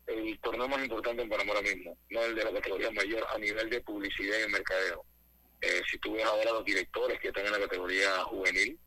el 0.07 0.41
torneo 0.41 0.69
más 0.69 0.83
importante 0.83 1.23
en 1.23 1.29
Panamá 1.29 1.55
ahora 1.55 1.69
mismo, 1.69 1.97
no 2.11 2.25
el 2.25 2.35
de 2.35 2.45
la 2.45 2.53
categoría 2.53 2.91
mayor 2.91 3.25
a 3.31 3.39
nivel 3.39 3.71
de 3.71 3.81
publicidad 3.81 4.39
y 4.39 4.43
de 4.43 4.49
mercadeo. 4.49 5.05
Eh, 5.63 5.83
si 5.91 5.99
tú 5.99 6.13
ves 6.13 6.25
ahora 6.25 6.53
los 6.53 6.65
directores 6.65 7.19
que 7.21 7.29
están 7.29 7.47
en 7.47 7.53
la 7.53 7.59
categoría 7.61 8.23
juvenil, 8.25 8.79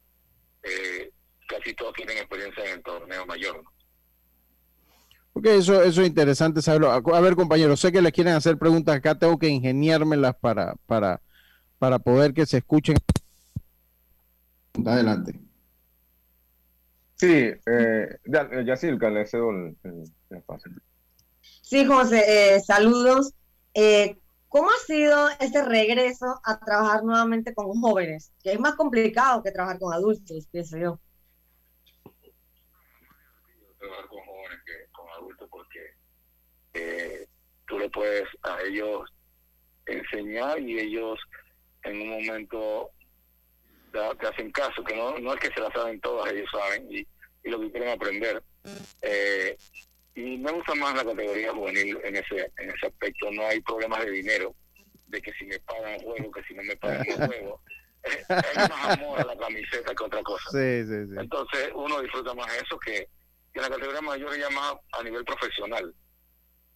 eh, 0.63 1.11
casi 1.47 1.73
todos 1.75 1.93
tienen 1.93 2.17
experiencia 2.17 2.65
en 2.65 2.71
el 2.77 2.83
torneo 2.83 3.25
mayor. 3.25 3.63
¿no? 3.63 3.71
Ok, 5.33 5.45
eso, 5.47 5.81
eso 5.83 6.01
es 6.01 6.07
interesante 6.07 6.61
saberlo. 6.61 6.91
A, 6.91 7.21
ver, 7.21 7.35
compañeros, 7.35 7.79
sé 7.79 7.91
que 7.91 8.01
les 8.01 8.11
quieren 8.11 8.33
hacer 8.33 8.57
preguntas 8.57 8.95
acá, 8.95 9.17
tengo 9.17 9.37
que 9.37 9.47
ingeniármelas 9.47 10.35
para, 10.35 10.75
para, 10.85 11.21
para 11.79 11.99
poder 11.99 12.33
que 12.33 12.45
se 12.45 12.57
escuchen. 12.57 12.95
Adelante. 14.85 15.39
Sí, 17.15 17.27
eh, 17.31 18.17
ya, 18.25 18.41
eh, 18.51 18.63
Yacirca, 18.65 19.09
le 19.09 19.25
cedo 19.25 19.51
el, 19.51 19.77
el- 19.83 20.03
el 20.29 20.37
espacio. 20.37 20.71
Sí, 21.61 21.85
José, 21.85 22.55
eh, 22.55 22.59
saludos. 22.59 23.33
Eh, 23.73 24.17
¿Cómo 24.53 24.69
ha 24.69 24.77
sido 24.85 25.29
ese 25.39 25.65
regreso 25.65 26.39
a 26.43 26.59
trabajar 26.59 27.03
nuevamente 27.03 27.55
con 27.55 27.73
jóvenes? 27.81 28.31
Que 28.43 28.51
es 28.51 28.59
más 28.59 28.75
complicado 28.75 29.41
que 29.41 29.51
trabajar 29.51 29.79
con 29.79 29.91
adultos, 29.91 30.47
pienso 30.51 30.77
yo. 30.77 30.99
trabajar 33.79 34.07
con 34.09 34.23
jóvenes 34.23 34.59
que 34.63 34.91
con 34.91 35.09
adultos 35.09 35.49
porque 35.49 35.95
eh, 36.75 37.27
tú 37.65 37.79
le 37.79 37.89
puedes 37.89 38.25
a 38.43 38.61
ellos 38.61 39.11
enseñar 39.87 40.59
y 40.59 40.81
ellos 40.81 41.19
en 41.81 42.01
un 42.03 42.09
momento 42.09 42.91
te 43.91 44.27
hacen 44.27 44.51
caso, 44.51 44.83
que 44.83 44.95
no, 44.95 45.17
no 45.17 45.33
es 45.33 45.39
que 45.39 45.51
se 45.51 45.61
la 45.61 45.71
saben 45.71 45.99
todas, 45.99 46.31
ellos 46.31 46.49
saben 46.51 46.87
y, 46.91 46.99
y 47.43 47.49
lo 47.49 47.59
que 47.59 47.71
quieren 47.71 47.89
aprender. 47.89 48.43
Eh, 49.01 49.57
y 50.15 50.37
me 50.37 50.51
gusta 50.51 50.75
más 50.75 50.95
la 50.95 51.03
categoría 51.03 51.51
juvenil 51.53 51.97
en 52.03 52.15
ese 52.15 52.51
en 52.57 52.69
ese 52.69 52.87
aspecto. 52.87 53.31
No 53.31 53.45
hay 53.47 53.61
problemas 53.61 54.05
de 54.05 54.11
dinero, 54.11 54.55
de 55.07 55.21
que 55.21 55.31
si 55.33 55.45
me 55.45 55.59
pagan 55.59 55.99
juego, 55.99 56.31
que 56.31 56.43
si 56.43 56.53
no 56.53 56.63
me 56.63 56.75
pagan 56.77 57.05
juego. 57.05 57.61
Hay 58.29 58.67
más 58.67 58.99
amor 58.99 59.21
a 59.21 59.25
la 59.25 59.37
camiseta 59.37 59.95
que 59.95 60.03
otra 60.03 60.21
cosa. 60.23 60.51
Sí, 60.51 60.83
sí, 60.83 61.07
sí. 61.07 61.15
Entonces 61.17 61.71
uno 61.73 62.01
disfruta 62.01 62.33
más 62.33 62.53
eso 62.61 62.77
que, 62.79 63.07
que 63.53 63.59
en 63.59 63.61
la 63.61 63.69
categoría 63.69 64.01
mayor 64.01 64.37
ya 64.37 64.49
más 64.49 64.75
a 64.91 65.03
nivel 65.03 65.23
profesional. 65.23 65.95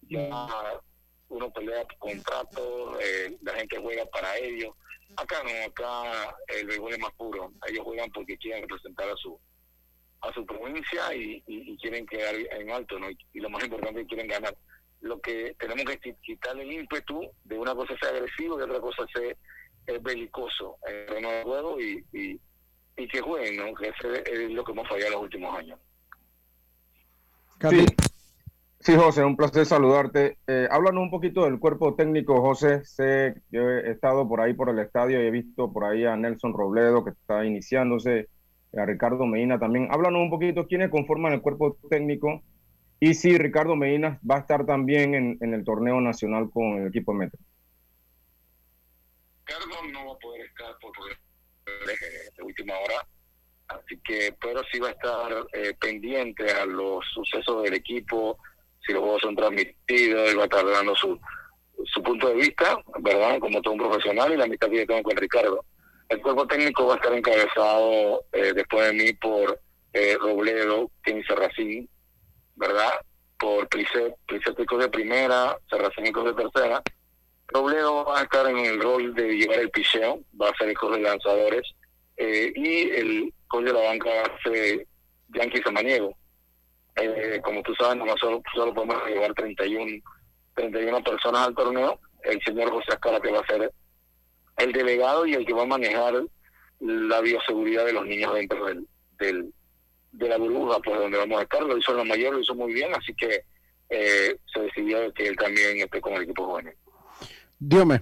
Ya 0.08 0.80
uno 1.28 1.52
pelea 1.52 1.84
por 1.84 1.98
contratos, 1.98 2.98
eh, 3.02 3.36
la 3.42 3.52
gente 3.54 3.78
juega 3.78 4.06
para 4.06 4.36
ellos. 4.38 4.74
Acá 5.16 5.42
no, 5.42 5.50
acá 5.66 6.34
el 6.48 6.66
béisbol 6.66 6.94
es 6.94 6.98
más 6.98 7.12
puro. 7.12 7.52
Ellos 7.66 7.84
juegan 7.84 8.10
porque 8.12 8.38
quieren 8.38 8.62
representar 8.62 9.10
a 9.10 9.16
su 9.16 9.38
a 10.20 10.32
su 10.32 10.44
provincia 10.44 11.14
y, 11.14 11.42
y- 11.46 11.72
y 11.72 11.76
quieren 11.78 12.06
quedar 12.06 12.34
en 12.34 12.70
alto, 12.70 12.98
¿no? 12.98 13.10
Y, 13.10 13.16
y 13.34 13.40
lo 13.40 13.48
más 13.50 13.62
importante 13.64 14.00
es 14.00 14.06
que 14.06 14.14
quieren 14.14 14.28
ganar. 14.30 14.56
Lo 15.00 15.20
que 15.20 15.54
tenemos 15.58 15.84
que 15.84 16.00
qui- 16.00 16.16
quitarle 16.22 16.62
el 16.64 16.72
ímpetu 16.72 17.30
de 17.44 17.58
una 17.58 17.74
cosa 17.74 17.94
ser 18.00 18.14
agresivo 18.16 18.58
y 18.58 18.62
otra 18.62 18.80
cosa 18.80 19.04
ser 19.14 19.36
eh, 19.86 19.98
belicoso 20.02 20.76
en 20.88 20.96
el 20.96 21.06
terreno 21.06 21.30
de 21.30 21.42
juego 21.44 21.80
y, 21.80 22.04
y, 22.12 22.40
y 22.96 23.08
que 23.08 23.20
jueguen, 23.20 23.56
¿no? 23.56 23.74
Que 23.74 23.88
ese 23.88 24.22
es 24.32 24.50
lo 24.50 24.64
que 24.64 24.72
hemos 24.72 24.88
fallado 24.88 25.06
en 25.06 25.12
los 25.12 25.22
últimos 25.22 25.56
años. 25.56 25.78
Carli- 27.58 27.94
Sí, 28.80 28.94
José, 28.94 29.24
un 29.24 29.36
placer 29.36 29.66
saludarte. 29.66 30.38
Eh, 30.46 30.68
háblanos 30.70 31.02
un 31.02 31.10
poquito 31.10 31.44
del 31.44 31.58
cuerpo 31.58 31.96
técnico, 31.96 32.40
José. 32.40 32.84
Sé, 32.84 33.42
yo 33.50 33.68
he 33.68 33.90
estado 33.90 34.26
por 34.28 34.40
ahí 34.40 34.54
por 34.54 34.70
el 34.70 34.78
estadio 34.78 35.20
y 35.20 35.26
he 35.26 35.30
visto 35.32 35.72
por 35.72 35.84
ahí 35.84 36.04
a 36.04 36.16
Nelson 36.16 36.52
Robledo 36.54 37.04
que 37.04 37.10
está 37.10 37.44
iniciándose, 37.44 38.28
a 38.76 38.84
Ricardo 38.84 39.26
Medina 39.26 39.58
también. 39.58 39.88
Háblanos 39.90 40.22
un 40.22 40.30
poquito 40.30 40.66
quiénes 40.66 40.90
conforman 40.90 41.32
el 41.32 41.40
cuerpo 41.40 41.78
técnico 41.88 42.42
y 43.00 43.14
si 43.14 43.38
Ricardo 43.38 43.76
Medina 43.76 44.18
va 44.28 44.36
a 44.36 44.40
estar 44.40 44.66
también 44.66 45.14
en, 45.14 45.54
el 45.54 45.64
torneo 45.64 46.00
nacional 46.00 46.50
con 46.50 46.78
el 46.78 46.88
equipo 46.88 47.12
Metro. 47.14 47.38
Ricardo 49.46 49.92
no 49.92 50.06
va 50.06 50.12
a 50.12 50.18
poder 50.18 50.42
estar 50.42 50.76
por 50.80 50.92
de 52.36 52.42
última 52.42 52.74
hora, 52.78 53.06
así 53.68 53.98
que, 54.04 54.34
pero 54.40 54.62
sí 54.70 54.78
va 54.78 54.88
a 54.88 54.92
estar 54.92 55.32
eh, 55.52 55.74
pendiente 55.80 56.50
a 56.50 56.64
los 56.66 57.04
sucesos 57.12 57.62
del 57.62 57.74
equipo, 57.74 58.38
si 58.84 58.92
los 58.92 59.02
juegos 59.02 59.22
son 59.22 59.36
transmitidos, 59.36 60.30
él 60.30 60.38
va 60.38 60.42
a 60.42 60.46
estar 60.46 60.66
dando 60.66 60.94
su, 60.94 61.18
su 61.84 62.02
punto 62.02 62.28
de 62.28 62.34
vista, 62.34 62.78
¿verdad? 63.00 63.38
Como 63.38 63.60
todo 63.60 63.74
un 63.74 63.80
profesional 63.80 64.32
y 64.32 64.36
la 64.36 64.46
mitad 64.46 64.68
que 64.68 64.86
tengo 64.86 65.02
con 65.02 65.16
Ricardo. 65.16 65.64
El 66.08 66.22
cuerpo 66.22 66.46
técnico 66.46 66.86
va 66.86 66.94
a 66.94 66.96
estar 66.96 67.12
encabezado 67.12 68.24
eh, 68.32 68.52
después 68.54 68.86
de 68.86 68.92
mí 68.92 69.12
por 69.12 69.60
eh, 69.92 70.16
Robledo, 70.18 70.90
Kenny 71.02 71.22
Serracín, 71.24 71.88
¿verdad? 72.56 72.92
Por 73.38 73.68
Priset, 73.68 74.14
Priset 74.26 74.56
de 74.56 74.88
primera, 74.88 75.58
Serracín 75.68 76.04
de 76.04 76.34
tercera. 76.34 76.82
Robledo 77.48 78.04
va 78.04 78.20
a 78.20 78.22
estar 78.22 78.46
en 78.46 78.58
el 78.58 78.80
rol 78.80 79.14
de 79.14 79.36
llevar 79.36 79.58
el 79.60 79.70
picheo, 79.70 80.20
va 80.40 80.50
a 80.50 80.56
ser 80.56 80.68
el 80.68 80.78
coach 80.78 80.96
de 80.96 81.00
lanzadores, 81.00 81.62
eh, 82.16 82.52
y 82.54 82.90
el 82.90 83.34
coach 83.46 83.64
de 83.64 83.72
la 83.72 83.80
banca 83.80 84.08
va 84.08 84.22
a 84.22 84.42
ser 84.42 84.86
Yankee 85.28 85.62
Samaniego. 85.62 86.16
Eh, 86.96 87.40
como 87.42 87.62
tú 87.62 87.74
sabes, 87.74 87.96
no 87.96 88.16
solo, 88.16 88.42
solo 88.54 88.74
podemos 88.74 89.06
llevar 89.06 89.32
31, 89.34 90.02
31 90.54 91.02
personas 91.02 91.46
al 91.46 91.54
torneo. 91.54 92.00
El 92.22 92.42
señor 92.42 92.70
José 92.70 92.92
Ascara 92.92 93.20
que 93.20 93.30
va 93.30 93.40
a 93.40 93.46
ser 93.46 93.72
el 94.58 94.72
delegado 94.72 95.26
y 95.26 95.34
el 95.34 95.46
que 95.46 95.52
va 95.52 95.62
a 95.62 95.66
manejar 95.66 96.22
la 96.80 97.20
bioseguridad 97.20 97.86
de 97.86 97.92
los 97.92 98.06
niños 98.06 98.34
dentro 98.34 98.66
del, 98.66 98.86
del 99.18 99.52
de 100.12 100.28
la 100.28 100.38
burbuja, 100.38 100.80
pues 100.80 100.98
donde 100.98 101.18
vamos 101.18 101.40
a 101.40 101.42
estar. 101.42 101.62
Lo 101.62 101.76
hizo 101.76 101.94
la 101.94 102.04
mayor, 102.04 102.34
lo 102.34 102.40
hizo 102.40 102.54
muy 102.54 102.72
bien, 102.72 102.92
así 102.94 103.14
que 103.14 103.44
eh, 103.90 104.36
se 104.52 104.60
decidió 104.60 105.12
que 105.12 105.28
él 105.28 105.36
también 105.36 105.78
esté 105.78 106.00
con 106.00 106.14
el 106.14 106.22
equipo 106.22 106.46
juvenil. 106.46 106.74
Diome. 107.58 108.00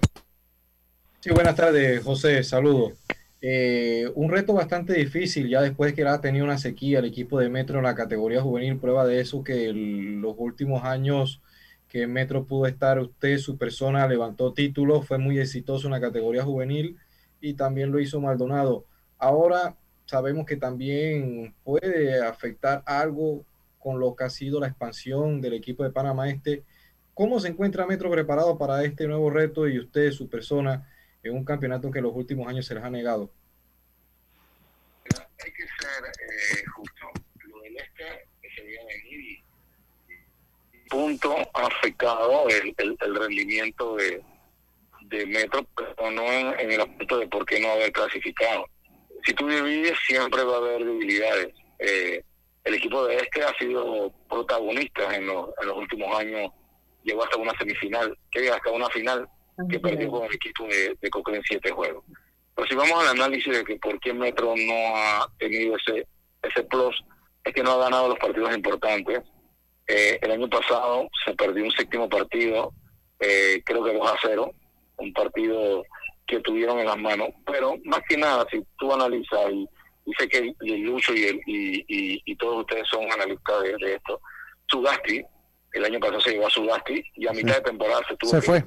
Sí, 1.20 1.30
buenas 1.30 1.56
tardes, 1.56 2.02
José. 2.02 2.42
Saludos. 2.42 2.94
Eh, 3.40 4.10
un 4.14 4.30
reto 4.30 4.54
bastante 4.54 4.94
difícil, 4.94 5.48
ya 5.48 5.60
después 5.60 5.92
que 5.92 6.04
ha 6.04 6.20
tenido 6.20 6.44
una 6.44 6.58
sequía 6.58 6.98
el 6.98 7.04
equipo 7.04 7.38
de 7.38 7.48
Metro 7.48 7.78
en 7.78 7.84
la 7.84 7.94
categoría 7.94 8.42
juvenil, 8.42 8.78
prueba 8.78 9.06
de 9.06 9.20
eso 9.20 9.44
que 9.44 9.72
los 9.72 10.34
últimos 10.38 10.84
años 10.84 11.40
que 11.96 12.06
Metro 12.06 12.44
pudo 12.44 12.66
estar, 12.66 12.98
usted, 12.98 13.38
su 13.38 13.56
persona, 13.56 14.06
levantó 14.06 14.52
títulos, 14.52 15.06
fue 15.06 15.16
muy 15.16 15.38
exitoso 15.38 15.86
en 15.86 15.92
la 15.92 16.00
categoría 16.00 16.44
juvenil 16.44 16.98
y 17.40 17.54
también 17.54 17.90
lo 17.90 17.98
hizo 17.98 18.20
Maldonado. 18.20 18.84
Ahora 19.16 19.78
sabemos 20.04 20.44
que 20.44 20.56
también 20.56 21.54
puede 21.64 22.22
afectar 22.22 22.82
algo 22.84 23.46
con 23.78 23.98
lo 23.98 24.14
que 24.14 24.24
ha 24.24 24.28
sido 24.28 24.60
la 24.60 24.66
expansión 24.66 25.40
del 25.40 25.54
equipo 25.54 25.84
de 25.84 25.90
Panamá 25.90 26.28
Este. 26.28 26.64
¿Cómo 27.14 27.40
se 27.40 27.48
encuentra 27.48 27.86
Metro 27.86 28.10
preparado 28.10 28.58
para 28.58 28.84
este 28.84 29.06
nuevo 29.06 29.30
reto 29.30 29.66
y 29.66 29.78
usted, 29.78 30.10
su 30.10 30.28
persona, 30.28 30.86
en 31.22 31.34
un 31.34 31.46
campeonato 31.46 31.90
que 31.90 32.00
en 32.00 32.04
los 32.04 32.14
últimos 32.14 32.46
años 32.46 32.66
se 32.66 32.74
les 32.74 32.84
ha 32.84 32.90
negado? 32.90 33.32
Hay 35.42 35.50
que 35.50 35.62
ser 35.62 36.04
eh, 36.04 36.62
justo. 36.74 37.06
Lo 37.46 37.58
del 37.62 37.74
este 37.78 38.28
se 38.54 38.62
veía 38.62 38.80
venir 38.84 39.18
y, 39.18 39.46
punto 40.88 41.36
ha 41.54 41.66
afectado 41.66 42.48
el, 42.48 42.74
el, 42.78 42.96
el 43.00 43.14
rendimiento 43.14 43.96
de, 43.96 44.22
de, 45.02 45.26
Metro, 45.26 45.66
pero 45.76 46.10
no 46.10 46.22
en, 46.22 46.58
en, 46.60 46.72
el 46.72 46.80
aspecto 46.80 47.18
de 47.18 47.28
por 47.28 47.44
qué 47.46 47.60
no 47.60 47.70
haber 47.70 47.92
clasificado. 47.92 48.66
Si 49.24 49.34
tú 49.34 49.46
divides, 49.48 49.98
siempre 50.06 50.44
va 50.44 50.54
a 50.54 50.58
haber 50.58 50.84
debilidades. 50.84 51.54
Eh, 51.78 52.22
el 52.64 52.74
equipo 52.74 53.06
de 53.06 53.16
este 53.16 53.44
ha 53.44 53.56
sido 53.58 54.12
protagonista 54.28 55.14
en 55.14 55.26
los, 55.26 55.50
en 55.60 55.68
los 55.68 55.76
últimos 55.76 56.18
años, 56.18 56.50
llegó 57.04 57.24
hasta 57.24 57.36
una 57.36 57.56
semifinal, 57.58 58.16
que 58.30 58.50
hasta 58.50 58.70
una 58.70 58.88
final 58.90 59.28
que 59.70 59.78
perdió 59.78 60.10
con 60.10 60.24
el 60.24 60.34
equipo 60.34 60.64
de, 60.64 60.96
de 61.00 61.10
en 61.36 61.42
siete 61.42 61.70
juegos. 61.70 62.04
Pero 62.54 62.68
si 62.68 62.74
vamos 62.74 63.00
al 63.00 63.08
análisis 63.08 63.52
de 63.52 63.64
que 63.64 63.76
por 63.76 63.98
qué 64.00 64.12
Metro 64.12 64.54
no 64.56 64.96
ha 64.96 65.28
tenido 65.38 65.76
ese 65.76 66.06
ese 66.42 66.62
plus, 66.64 66.96
es 67.44 67.54
que 67.54 67.62
no 67.62 67.72
ha 67.72 67.84
ganado 67.84 68.08
los 68.08 68.18
partidos 68.18 68.54
importantes. 68.54 69.20
Eh, 69.88 70.18
el 70.20 70.30
año 70.32 70.48
pasado 70.48 71.08
se 71.24 71.34
perdió 71.34 71.64
un 71.64 71.70
séptimo 71.70 72.08
partido, 72.08 72.72
eh, 73.20 73.62
creo 73.64 73.84
que 73.84 73.94
2 73.94 74.10
a 74.10 74.16
0, 74.20 74.50
un 74.98 75.12
partido 75.12 75.84
que 76.26 76.40
tuvieron 76.40 76.78
en 76.78 76.86
las 76.86 76.98
manos. 76.98 77.28
Pero 77.46 77.76
más 77.84 78.00
que 78.08 78.16
nada, 78.16 78.46
si 78.50 78.62
tú 78.78 78.92
analizas, 78.92 79.50
y, 79.52 79.68
y 80.06 80.12
sé 80.18 80.28
que 80.28 80.54
el, 80.60 80.80
Lucho 80.80 81.14
y, 81.14 81.24
el, 81.24 81.40
y, 81.46 81.78
y, 81.88 82.22
y, 82.24 82.36
todos 82.36 82.60
ustedes 82.60 82.86
son 82.88 83.10
analistas 83.12 83.62
de, 83.62 83.76
de 83.78 83.94
esto, 83.94 84.20
Sugasti, 84.68 85.24
el 85.72 85.84
año 85.84 86.00
pasado 86.00 86.20
se 86.20 86.32
llevó 86.32 86.46
a 86.46 86.50
Sugasti 86.50 87.02
y 87.14 87.26
a 87.28 87.32
mitad 87.32 87.54
sí. 87.54 87.58
de 87.58 87.60
temporada 87.60 88.00
se 88.08 88.16
tuvo. 88.16 88.30
Se 88.30 88.42
fue, 88.42 88.64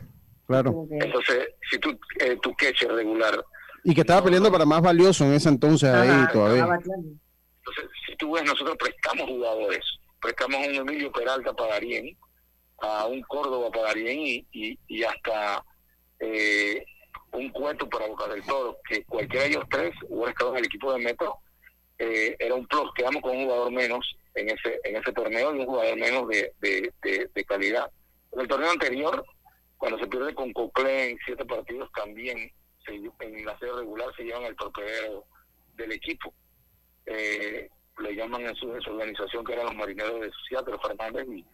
claro. 0.47 0.88
Entonces, 0.89 1.49
si 1.70 1.80
tú, 1.80 1.99
eh, 2.20 2.38
tu 2.41 2.53
catcher 2.55 2.91
regular. 2.91 3.43
Y 3.84 3.93
que 3.93 4.01
estaba 4.01 4.24
peleando 4.24 4.51
para 4.51 4.65
más 4.65 4.82
valioso 4.82 5.26
en 5.26 5.34
ese 5.34 5.49
entonces 5.49 5.89
ahí 5.89 6.28
todavía. 6.32 6.63
Entonces, 6.63 7.86
si 8.05 8.15
tú 8.17 8.34
ves, 8.34 8.43
nosotros 8.43 8.78
prestamos 8.78 9.28
jugadores. 9.28 9.84
Prestamos 10.22 10.57
a 10.57 10.70
un 10.70 10.76
Emilio 10.76 11.11
Peralta 11.11 11.53
Pagarien, 11.53 12.17
a 12.80 13.05
un 13.05 13.22
Córdoba 13.22 13.72
Pagarien 13.72 14.20
y, 14.20 14.47
y, 14.51 14.80
y 14.88 15.03
hasta 15.03 15.63
eh, 16.20 16.84
un 17.32 17.49
cuento 17.49 17.88
para 17.89 18.07
Boca 18.07 18.28
del 18.28 18.43
Toro, 18.43 18.80
que 18.88 19.03
cualquiera 19.05 19.43
de 19.43 19.51
ellos 19.51 19.63
tres 19.70 19.93
hubiera 20.07 20.32
estado 20.32 20.51
en 20.51 20.57
el 20.59 20.65
equipo 20.65 20.91
de 20.93 20.99
Metro, 20.99 21.39
eh, 21.97 22.36
era 22.39 22.55
un 22.55 22.65
plus. 22.67 22.91
Quedamos 22.95 23.22
con 23.22 23.36
un 23.36 23.43
jugador 23.43 23.72
menos 23.72 24.15
en 24.36 24.49
ese 24.49 24.80
en 24.84 24.95
ese 24.95 25.11
torneo 25.11 25.55
y 25.55 25.59
un 25.59 25.65
jugador 25.65 25.97
menos 25.97 26.28
de, 26.28 26.53
de, 26.59 26.91
de, 27.34 27.45
calidad. 27.45 27.91
En 28.32 28.41
el 28.41 28.47
torneo 28.47 28.72
anterior, 28.72 29.26
cuando 29.78 29.99
se 29.99 30.07
pierde 30.07 30.34
con 30.34 30.53
Cocle 30.53 31.11
en 31.11 31.17
siete 31.26 31.45
partidos, 31.45 31.91
también 31.93 32.51
se, 32.86 32.95
en 32.95 33.45
la 33.45 33.57
serie 33.59 33.76
regular 33.76 34.13
se 34.15 34.24
llevan 34.24 34.43
el 34.43 34.55
torpedero 34.55 35.26
del 35.76 35.91
equipo. 35.91 36.34
Eh, 37.05 37.70
le 38.00 38.16
llaman 38.16 38.41
en 38.41 38.56
su, 38.56 38.74
en 38.74 38.82
su, 38.82 38.91
organización 38.91 39.43
que 39.43 39.54
eran 39.54 39.66
los 39.66 39.76
marineros 39.76 40.22
de 40.22 40.32
Seattle 40.47 40.78
Fernández 40.82 41.26
y, 41.28 41.45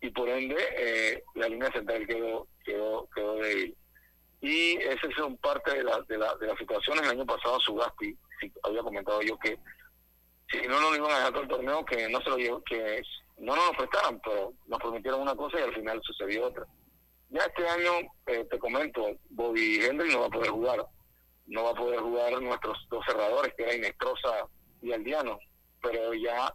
y 0.00 0.10
por 0.10 0.28
ende 0.28 0.56
eh, 0.76 1.22
la 1.34 1.48
línea 1.48 1.70
central 1.72 2.06
quedó 2.06 2.46
quedó 2.64 3.08
quedó 3.14 3.36
débil. 3.36 3.76
Y 4.40 4.76
esas 4.76 5.12
son 5.16 5.36
parte 5.38 5.74
de 5.74 5.82
la, 5.82 6.00
de 6.02 6.18
la 6.18 6.34
de 6.36 6.46
las 6.46 6.58
situaciones 6.58 7.02
el 7.02 7.10
año 7.10 7.26
pasado 7.26 7.58
Sugasti 7.60 8.16
sí, 8.40 8.52
había 8.62 8.82
comentado 8.82 9.20
yo 9.22 9.38
que 9.38 9.58
si 10.50 10.66
no 10.66 10.80
nos 10.80 10.96
iban 10.96 11.10
a 11.10 11.16
dejar 11.16 11.32
todo 11.32 11.42
el 11.42 11.48
torneo 11.48 11.84
que 11.84 12.08
no 12.08 12.20
se 12.20 12.30
lo 12.30 12.36
llevó, 12.36 12.62
que 12.62 13.02
no 13.38 13.56
nos 13.56 13.66
lo 13.66 13.72
prestaran 13.72 14.20
pero 14.20 14.52
nos 14.66 14.78
prometieron 14.78 15.20
una 15.22 15.34
cosa 15.34 15.58
y 15.58 15.62
al 15.62 15.74
final 15.74 16.00
sucedió 16.02 16.46
otra. 16.46 16.66
Ya 17.30 17.42
este 17.42 17.68
año 17.68 18.08
eh, 18.26 18.46
te 18.50 18.58
comento 18.58 19.06
Bobby 19.30 19.84
Henry 19.84 20.10
no 20.10 20.20
va 20.20 20.26
a 20.26 20.30
poder 20.30 20.50
jugar. 20.50 20.86
No 21.46 21.64
va 21.64 21.70
a 21.70 21.74
poder 21.74 22.00
jugar 22.00 22.40
nuestros 22.42 22.78
dos 22.90 23.04
cerradores 23.06 23.54
que 23.54 23.62
era 23.62 23.74
Inestrosa 23.74 24.46
y 24.82 24.92
Aldiano 24.92 25.38
pero 25.82 26.14
ya 26.14 26.52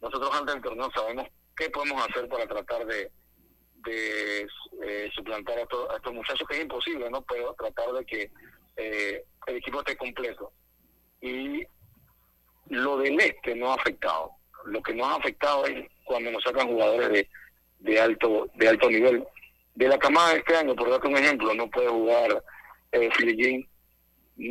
nosotros 0.00 0.30
antes 0.34 0.54
del 0.54 0.62
torneo 0.62 0.90
sabemos 0.94 1.26
qué 1.56 1.70
podemos 1.70 2.06
hacer 2.08 2.28
para 2.28 2.46
tratar 2.46 2.86
de, 2.86 3.10
de 3.84 4.46
eh, 4.82 5.10
suplantar 5.14 5.58
a 5.58 5.62
estos, 5.62 6.12
muchachos, 6.12 6.46
que 6.48 6.56
es 6.56 6.62
imposible, 6.62 7.10
¿no? 7.10 7.22
Pero 7.22 7.54
tratar 7.54 7.92
de 7.92 8.04
que 8.04 8.30
eh, 8.76 9.24
el 9.46 9.56
equipo 9.56 9.78
esté 9.80 9.96
completo. 9.96 10.52
Y 11.20 11.66
lo 12.68 12.98
del 12.98 13.18
este 13.20 13.54
no 13.54 13.72
ha 13.72 13.76
afectado. 13.76 14.32
Lo 14.66 14.82
que 14.82 14.94
nos 14.94 15.06
ha 15.06 15.16
afectado 15.16 15.64
es 15.66 15.88
cuando 16.04 16.30
nos 16.30 16.42
sacan 16.42 16.68
jugadores 16.68 17.08
de, 17.08 17.28
de 17.80 18.00
alto 18.00 18.48
de 18.54 18.68
alto 18.68 18.90
nivel. 18.90 19.26
De 19.74 19.88
la 19.88 19.98
camada 19.98 20.32
de 20.32 20.38
este 20.38 20.56
año, 20.56 20.74
por 20.74 20.90
darte 20.90 21.08
un 21.08 21.16
ejemplo, 21.16 21.54
no 21.54 21.68
puede 21.70 21.88
jugar 21.88 22.42
eh, 22.92 23.10
Filipín. 23.12 23.68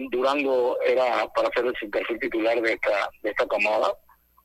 Durango 0.09 0.81
era 0.81 1.27
para 1.35 1.49
ser 1.49 1.65
el 1.65 1.89
perfil 1.91 2.19
titular 2.19 2.59
de 2.59 2.73
esta 2.73 3.09
de 3.21 3.29
esta 3.29 3.47
camada 3.47 3.93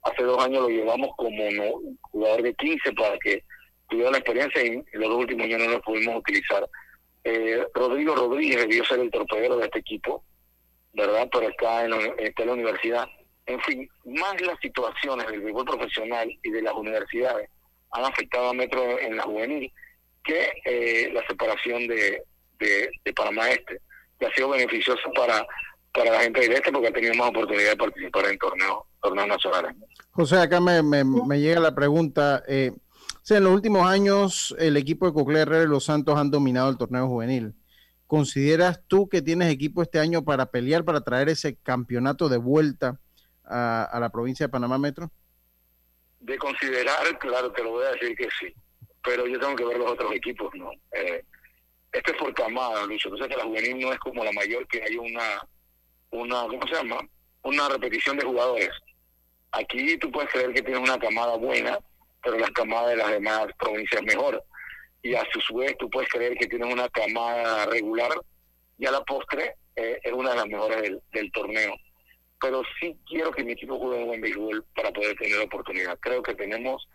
hace 0.02 0.22
dos 0.22 0.42
años 0.44 0.62
lo 0.62 0.68
llevamos 0.68 1.10
como 1.16 1.50
no, 1.50 1.96
jugador 2.02 2.42
de 2.42 2.54
15 2.54 2.92
para 2.92 3.18
que 3.18 3.44
tuviera 3.88 4.10
la 4.10 4.18
experiencia 4.18 4.64
y 4.64 4.82
los 4.92 5.08
dos 5.10 5.18
últimos 5.18 5.44
años 5.44 5.60
no 5.60 5.70
lo 5.70 5.82
pudimos 5.82 6.16
utilizar. 6.16 6.68
Eh, 7.24 7.64
Rodrigo 7.74 8.14
Rodríguez 8.14 8.60
debió 8.60 8.84
ser 8.84 9.00
el 9.00 9.10
torpedero 9.10 9.56
de 9.56 9.66
este 9.66 9.80
equipo, 9.80 10.24
¿verdad? 10.94 11.28
Pero 11.30 11.48
está 11.48 11.84
en, 11.84 11.92
está 12.18 12.44
la 12.44 12.52
universidad. 12.52 13.06
En 13.46 13.60
fin, 13.60 13.88
más 14.04 14.40
las 14.40 14.58
situaciones 14.60 15.26
del 15.26 15.42
fútbol 15.42 15.64
profesional 15.64 16.30
y 16.42 16.50
de 16.50 16.62
las 16.62 16.74
universidades 16.74 17.50
han 17.92 18.04
afectado 18.04 18.50
a 18.50 18.54
Metro 18.54 18.98
en 18.98 19.16
la 19.16 19.24
juvenil 19.24 19.72
que 20.22 20.52
eh, 20.64 21.10
la 21.12 21.26
separación 21.26 21.86
de, 21.88 22.22
de, 22.58 22.90
de 23.04 23.12
Panamá 23.12 23.50
Este, 23.50 23.80
que 24.18 24.26
ha 24.26 24.34
sido 24.34 24.50
beneficioso 24.50 25.10
para 25.14 25.46
para 25.92 26.12
la 26.12 26.20
gente 26.20 26.40
del 26.40 26.52
este 26.52 26.72
porque 26.72 26.88
ha 26.88 26.92
tenido 26.92 27.14
más 27.14 27.30
oportunidad 27.30 27.70
de 27.70 27.76
participar 27.76 28.26
en 28.26 28.38
torneos 28.38 28.78
torneos 29.00 29.28
nacionales. 29.28 29.74
José, 30.10 30.36
acá 30.36 30.60
me, 30.60 30.82
me, 30.82 31.04
me 31.04 31.40
llega 31.40 31.58
la 31.58 31.74
pregunta, 31.74 32.42
eh, 32.46 32.72
sea, 33.30 33.38
en 33.38 33.44
los 33.44 33.54
últimos 33.54 33.86
años 33.86 34.54
el 34.58 34.76
equipo 34.76 35.06
de 35.06 35.12
Coclé 35.12 35.40
Herrera 35.40 35.62
y 35.62 35.68
Los 35.68 35.84
Santos 35.84 36.18
han 36.18 36.30
dominado 36.32 36.68
el 36.68 36.76
torneo 36.76 37.06
juvenil. 37.06 37.54
¿Consideras 38.08 38.80
tú 38.88 39.08
que 39.08 39.22
tienes 39.22 39.52
equipo 39.52 39.82
este 39.82 40.00
año 40.00 40.24
para 40.24 40.46
pelear, 40.46 40.84
para 40.84 41.02
traer 41.02 41.28
ese 41.28 41.56
campeonato 41.62 42.28
de 42.28 42.38
vuelta 42.38 42.98
a, 43.44 43.98
la 44.00 44.10
provincia 44.10 44.46
de 44.46 44.50
Panamá 44.50 44.78
Metro? 44.78 45.12
De 46.18 46.36
considerar, 46.38 47.18
claro, 47.20 47.52
te 47.52 47.62
lo 47.62 47.70
voy 47.70 47.86
a 47.86 47.92
decir 47.92 48.16
que 48.16 48.28
sí, 48.38 48.52
pero 49.04 49.28
yo 49.28 49.38
tengo 49.38 49.54
que 49.54 49.64
ver 49.64 49.78
los 49.78 49.92
otros 49.92 50.12
equipos, 50.12 50.52
¿no? 50.54 50.72
Eh, 50.90 51.24
este 51.92 52.10
es 52.10 52.16
por 52.16 52.34
camada, 52.34 52.84
Lucho. 52.84 53.08
Entonces 53.08 53.28
que 53.28 53.36
la 53.36 53.44
juvenil 53.44 53.78
no 53.78 53.92
es 53.92 53.98
como 54.00 54.24
la 54.24 54.32
mayor, 54.32 54.66
que 54.66 54.82
hay 54.82 54.96
una, 54.96 55.40
una, 56.10 56.42
¿cómo 56.42 56.66
se 56.66 56.74
llama? 56.74 57.00
Una 57.42 57.68
repetición 57.68 58.16
de 58.16 58.26
jugadores. 58.26 58.70
Aquí 59.52 59.96
tú 59.98 60.10
puedes 60.10 60.30
creer 60.30 60.52
que 60.52 60.62
tienes 60.62 60.82
una 60.82 60.98
camada 60.98 61.36
buena, 61.36 61.78
pero 62.22 62.38
las 62.38 62.50
camadas 62.50 62.90
de 62.90 62.96
las 62.96 63.10
demás 63.10 63.46
provincias 63.58 64.02
mejor. 64.02 64.42
Y 65.02 65.14
a 65.14 65.24
su 65.32 65.54
vez 65.56 65.76
tú 65.78 65.88
puedes 65.88 66.10
creer 66.10 66.36
que 66.36 66.46
tienes 66.46 66.72
una 66.72 66.88
camada 66.88 67.66
regular 67.66 68.12
y 68.78 68.86
a 68.86 68.92
la 68.92 69.02
postre 69.04 69.56
eh, 69.76 69.98
es 70.02 70.12
una 70.12 70.30
de 70.30 70.36
las 70.36 70.46
mejores 70.46 70.98
del, 71.12 71.32
torneo. 71.32 71.74
Pero 72.40 72.62
sí 72.78 72.96
quiero 73.06 73.30
que 73.30 73.44
mi 73.44 73.52
equipo 73.52 73.78
juegue 73.78 74.02
un 74.02 74.06
buen 74.08 74.20
béisbol 74.20 74.64
para 74.74 74.92
poder 74.92 75.16
tener 75.16 75.38
la 75.38 75.44
oportunidad. 75.44 75.98
Creo 76.00 76.22
que 76.22 76.34
tenemos 76.34 76.86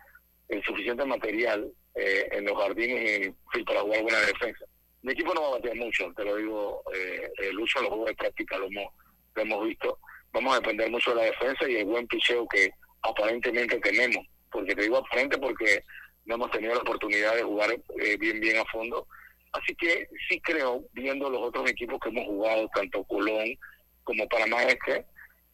el 0.48 0.62
suficiente 0.62 1.04
material 1.04 1.72
eh, 1.94 2.28
en 2.32 2.44
los 2.44 2.56
jardines 2.56 3.32
y 3.54 3.62
para 3.64 3.80
jugar 3.80 4.02
buena 4.02 4.20
defensa. 4.20 4.64
Mi 5.02 5.12
equipo 5.12 5.34
no 5.34 5.42
va 5.42 5.48
a 5.48 5.52
bater 5.52 5.76
mucho, 5.76 6.12
te 6.16 6.24
lo 6.24 6.36
digo, 6.36 6.82
eh, 6.94 7.30
el 7.38 7.58
uso 7.58 7.78
de 7.78 7.84
los 7.84 7.90
juegos 7.90 8.08
de 8.08 8.14
práctica 8.16 8.58
lo 8.58 8.66
hemos, 8.66 8.92
lo 9.36 9.42
hemos 9.42 9.64
visto. 9.66 9.98
Vamos 10.32 10.54
a 10.54 10.60
depender 10.60 10.90
mucho 10.90 11.10
de 11.10 11.16
la 11.16 11.22
defensa 11.22 11.68
y 11.68 11.76
el 11.76 11.84
buen 11.84 12.06
picheo 12.08 12.46
que 12.48 12.70
aparentemente 13.02 13.78
tenemos 13.78 14.26
porque 14.56 14.74
te 14.74 14.82
digo 14.82 14.96
aparente 14.96 15.36
porque 15.36 15.84
no 16.24 16.36
hemos 16.36 16.50
tenido 16.50 16.74
la 16.74 16.80
oportunidad 16.80 17.36
de 17.36 17.42
jugar 17.42 17.70
eh, 17.72 18.16
bien, 18.18 18.40
bien 18.40 18.56
a 18.56 18.64
fondo. 18.66 19.06
Así 19.52 19.74
que 19.74 20.08
sí 20.28 20.40
creo, 20.40 20.82
viendo 20.92 21.30
los 21.30 21.42
otros 21.42 21.70
equipos 21.70 21.98
que 22.00 22.08
hemos 22.08 22.24
jugado, 22.24 22.68
tanto 22.74 23.04
Colón 23.04 23.56
como 24.04 24.26
Panamá 24.28 24.62
Este, 24.64 25.04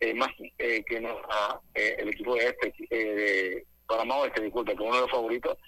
eh, 0.01 0.15
más 0.15 0.31
eh, 0.59 0.85
que 0.87 1.01
nos 1.01 1.17
el 1.75 2.09
equipo 2.09 2.37
de 2.37 2.47
este, 2.47 2.75
de 2.91 3.67
Panamá 3.87 4.19
Oeste, 4.19 4.43
disculpe, 4.43 4.77
que 4.77 4.83
uno 4.83 4.95
de 4.95 5.01
los 5.03 5.11
favoritos, 5.11 5.59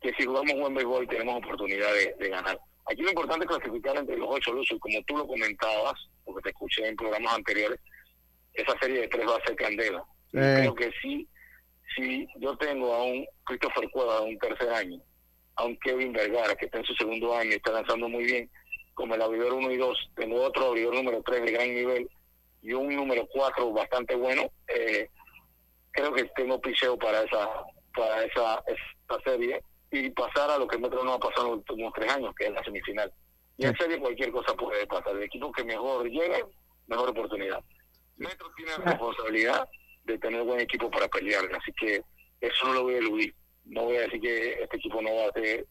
que 0.00 0.12
si 0.14 0.24
jugamos 0.24 0.58
buen 0.58 0.74
béisbol 0.74 1.08
tenemos 1.08 1.36
oportunidad 1.36 1.92
de, 2.18 2.28
ganar. 2.28 2.58
Aquí 2.90 3.02
lo 3.02 3.10
importante 3.10 3.44
es 3.44 3.50
clasificar 3.50 3.96
entre 3.96 4.16
los 4.16 4.28
ocho 4.30 4.52
luces, 4.52 4.76
y 4.76 4.80
como 4.80 5.02
tú 5.02 5.16
lo 5.16 5.26
comentabas, 5.26 5.94
porque 6.24 6.42
te 6.42 6.48
escuché 6.50 6.86
en 6.86 6.96
programas 6.96 7.34
anteriores, 7.34 7.78
esa 8.54 8.78
serie 8.80 9.02
de 9.02 9.08
tres 9.08 9.26
va 9.28 9.36
a 9.36 9.46
ser 9.46 9.56
candela. 9.56 10.04
Creo 10.30 10.74
que 10.74 10.90
sí 11.02 11.28
si 11.98 12.28
yo 12.36 12.56
tengo 12.56 12.94
a 12.94 13.04
un 13.04 13.26
Christopher 13.44 13.90
Cueva 13.90 14.20
de 14.20 14.26
un 14.26 14.38
tercer 14.38 14.70
año, 14.70 15.00
a 15.56 15.64
un 15.64 15.76
Kevin 15.78 16.12
Vergara 16.12 16.54
que 16.54 16.66
está 16.66 16.78
en 16.78 16.84
su 16.84 16.94
segundo 16.94 17.34
año 17.34 17.50
y 17.50 17.54
está 17.54 17.72
lanzando 17.72 18.08
muy 18.08 18.24
bien, 18.24 18.50
como 18.94 19.14
el 19.14 19.22
abridor 19.22 19.54
1 19.54 19.70
y 19.70 19.76
2, 19.76 20.10
tengo 20.16 20.42
otro 20.42 20.66
abridor 20.66 20.94
número 20.94 21.22
3 21.22 21.42
de 21.42 21.52
gran 21.52 21.74
nivel 21.74 22.10
y 22.62 22.72
un 22.72 22.94
número 22.94 23.26
4 23.32 23.72
bastante 23.72 24.14
bueno, 24.14 24.50
eh, 24.68 25.08
creo 25.92 26.12
que 26.12 26.24
tengo 26.36 26.60
picheo 26.60 26.96
para 26.98 27.22
esa 27.22 27.48
para 27.94 28.24
esa, 28.24 28.62
esa 28.66 29.22
serie 29.24 29.62
y 29.90 30.10
pasar 30.10 30.50
a 30.50 30.58
lo 30.58 30.66
que 30.66 30.78
Metro 30.78 31.02
no 31.04 31.14
ha 31.14 31.18
pasado 31.18 31.46
en 31.46 31.50
los 31.52 31.70
últimos 31.70 31.92
tres 31.94 32.12
años, 32.12 32.34
que 32.36 32.46
es 32.46 32.52
la 32.52 32.62
semifinal. 32.62 33.12
Y 33.56 33.66
en 33.66 33.76
serie 33.76 33.98
cualquier 33.98 34.30
cosa 34.30 34.54
puede 34.54 34.86
pasar. 34.86 35.16
El 35.16 35.24
equipo 35.24 35.50
que 35.50 35.64
mejor 35.64 36.08
llegue, 36.08 36.44
mejor 36.86 37.10
oportunidad. 37.10 37.62
Metro 38.16 38.50
tiene 38.56 38.72
la 38.72 38.92
responsabilidad 38.92 39.68
de 40.04 40.18
tener 40.18 40.42
buen 40.42 40.60
equipo 40.60 40.90
para 40.90 41.08
pelear. 41.08 41.44
Así 41.56 41.72
que 41.72 42.02
eso 42.40 42.66
no 42.66 42.74
lo 42.74 42.82
voy 42.84 42.94
a 42.94 42.98
eludir. 42.98 43.34
No 43.64 43.84
voy 43.84 43.96
a 43.96 44.02
decir 44.02 44.20
que 44.20 44.62
este 44.62 44.76
equipo 44.76 45.02
no 45.02 45.14
va 45.14 45.26
a 45.28 45.32
ser. 45.32 45.66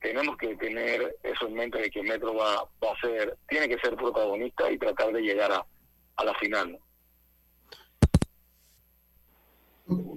Tenemos 0.00 0.36
que 0.36 0.54
tener 0.56 1.16
eso 1.22 1.46
en 1.46 1.54
mente 1.54 1.78
de 1.78 1.90
que 1.90 2.02
Metro 2.02 2.34
va, 2.34 2.62
va 2.82 2.92
a 2.92 3.00
ser, 3.00 3.36
tiene 3.48 3.68
que 3.68 3.78
ser 3.80 3.96
protagonista 3.96 4.70
y 4.70 4.78
tratar 4.78 5.12
de 5.12 5.20
llegar 5.20 5.52
a, 5.52 5.66
a 6.16 6.24
la 6.24 6.34
final. 6.34 6.78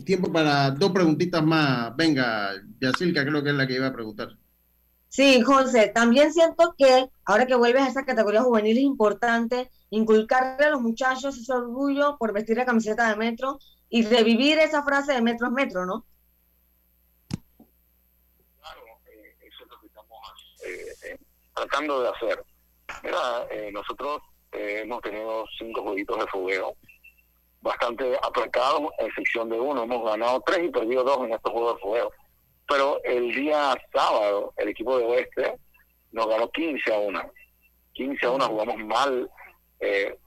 Tiempo 0.06 0.32
para 0.32 0.72
dos 0.72 0.92
preguntitas 0.92 1.44
más. 1.44 1.96
Venga, 1.96 2.52
Yacilca, 2.80 3.26
creo 3.26 3.44
que 3.44 3.50
es 3.50 3.56
la 3.56 3.68
que 3.68 3.76
iba 3.76 3.88
a 3.88 3.94
preguntar. 3.94 4.30
Sí, 5.08 5.42
José, 5.42 5.90
también 5.90 6.32
siento 6.32 6.74
que 6.78 7.10
ahora 7.26 7.46
que 7.46 7.56
vuelves 7.56 7.84
a 7.84 7.88
esa 7.88 8.06
categoría 8.06 8.44
juvenil 8.44 8.78
es 8.78 8.84
importante 8.84 9.70
inculcarle 9.90 10.66
a 10.66 10.70
los 10.70 10.82
muchachos 10.82 11.38
ese 11.38 11.52
orgullo 11.52 12.18
por 12.18 12.32
vestir 12.32 12.56
la 12.56 12.66
camiseta 12.66 13.10
de 13.10 13.18
Metro 13.18 13.60
y 13.90 14.06
revivir 14.06 14.58
esa 14.60 14.84
frase 14.84 15.12
de 15.14 15.22
Metro 15.22 15.48
es 15.48 15.54
Metro, 15.54 15.86
¿no? 15.86 16.06
Claro, 18.62 18.82
eh, 19.06 19.36
eso 19.42 19.64
es 19.66 19.70
lo 19.70 19.80
que 19.82 19.88
estamos 19.88 20.58
eh, 20.66 21.10
eh, 21.10 21.20
tratando 21.56 22.02
de 22.04 22.10
hacer. 22.10 22.46
Mira, 23.04 23.48
nosotros 23.74 24.22
hemos 24.54 25.02
tenido 25.02 25.46
cinco 25.58 25.82
jueguitos 25.82 26.20
de 26.20 26.28
fogueo 26.28 26.78
bastante 27.62 28.18
apretados, 28.22 28.82
en 29.00 29.12
sección 29.14 29.50
de 29.50 29.60
uno. 29.60 29.84
Hemos 29.84 30.04
ganado 30.04 30.42
tres 30.46 30.66
y 30.66 30.70
perdido 30.70 31.04
dos 31.04 31.20
en 31.26 31.34
estos 31.34 31.52
juegos 31.52 31.76
de 31.76 31.82
fogueo 31.82 32.12
pero 32.72 33.04
el 33.04 33.36
día 33.36 33.76
sábado 33.94 34.54
el 34.56 34.70
equipo 34.70 34.98
de 34.98 35.04
Oeste 35.04 35.56
nos 36.14 36.26
ganó 36.28 36.50
15 36.52 36.94
a 36.94 37.00
1. 37.00 37.32
15 37.94 38.26
a 38.26 38.32
1 38.32 38.46
jugamos 38.48 38.78
mal, 38.78 39.30
eh, 39.82 40.18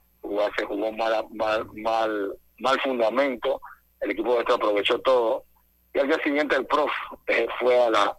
se 0.55 0.65
jugó 0.65 0.91
mal, 0.91 1.25
mal, 1.31 1.65
mal, 1.73 2.37
mal 2.59 2.79
fundamento, 2.81 3.59
el 4.01 4.11
equipo 4.11 4.29
de 4.29 4.37
Oeste 4.37 4.53
aprovechó 4.53 4.99
todo. 4.99 5.43
Y 5.95 5.99
al 5.99 6.07
día 6.07 6.19
siguiente 6.23 6.55
el 6.55 6.67
prof 6.67 6.91
eh, 7.25 7.47
fue 7.59 7.81
a 7.81 7.89
la, 7.89 8.15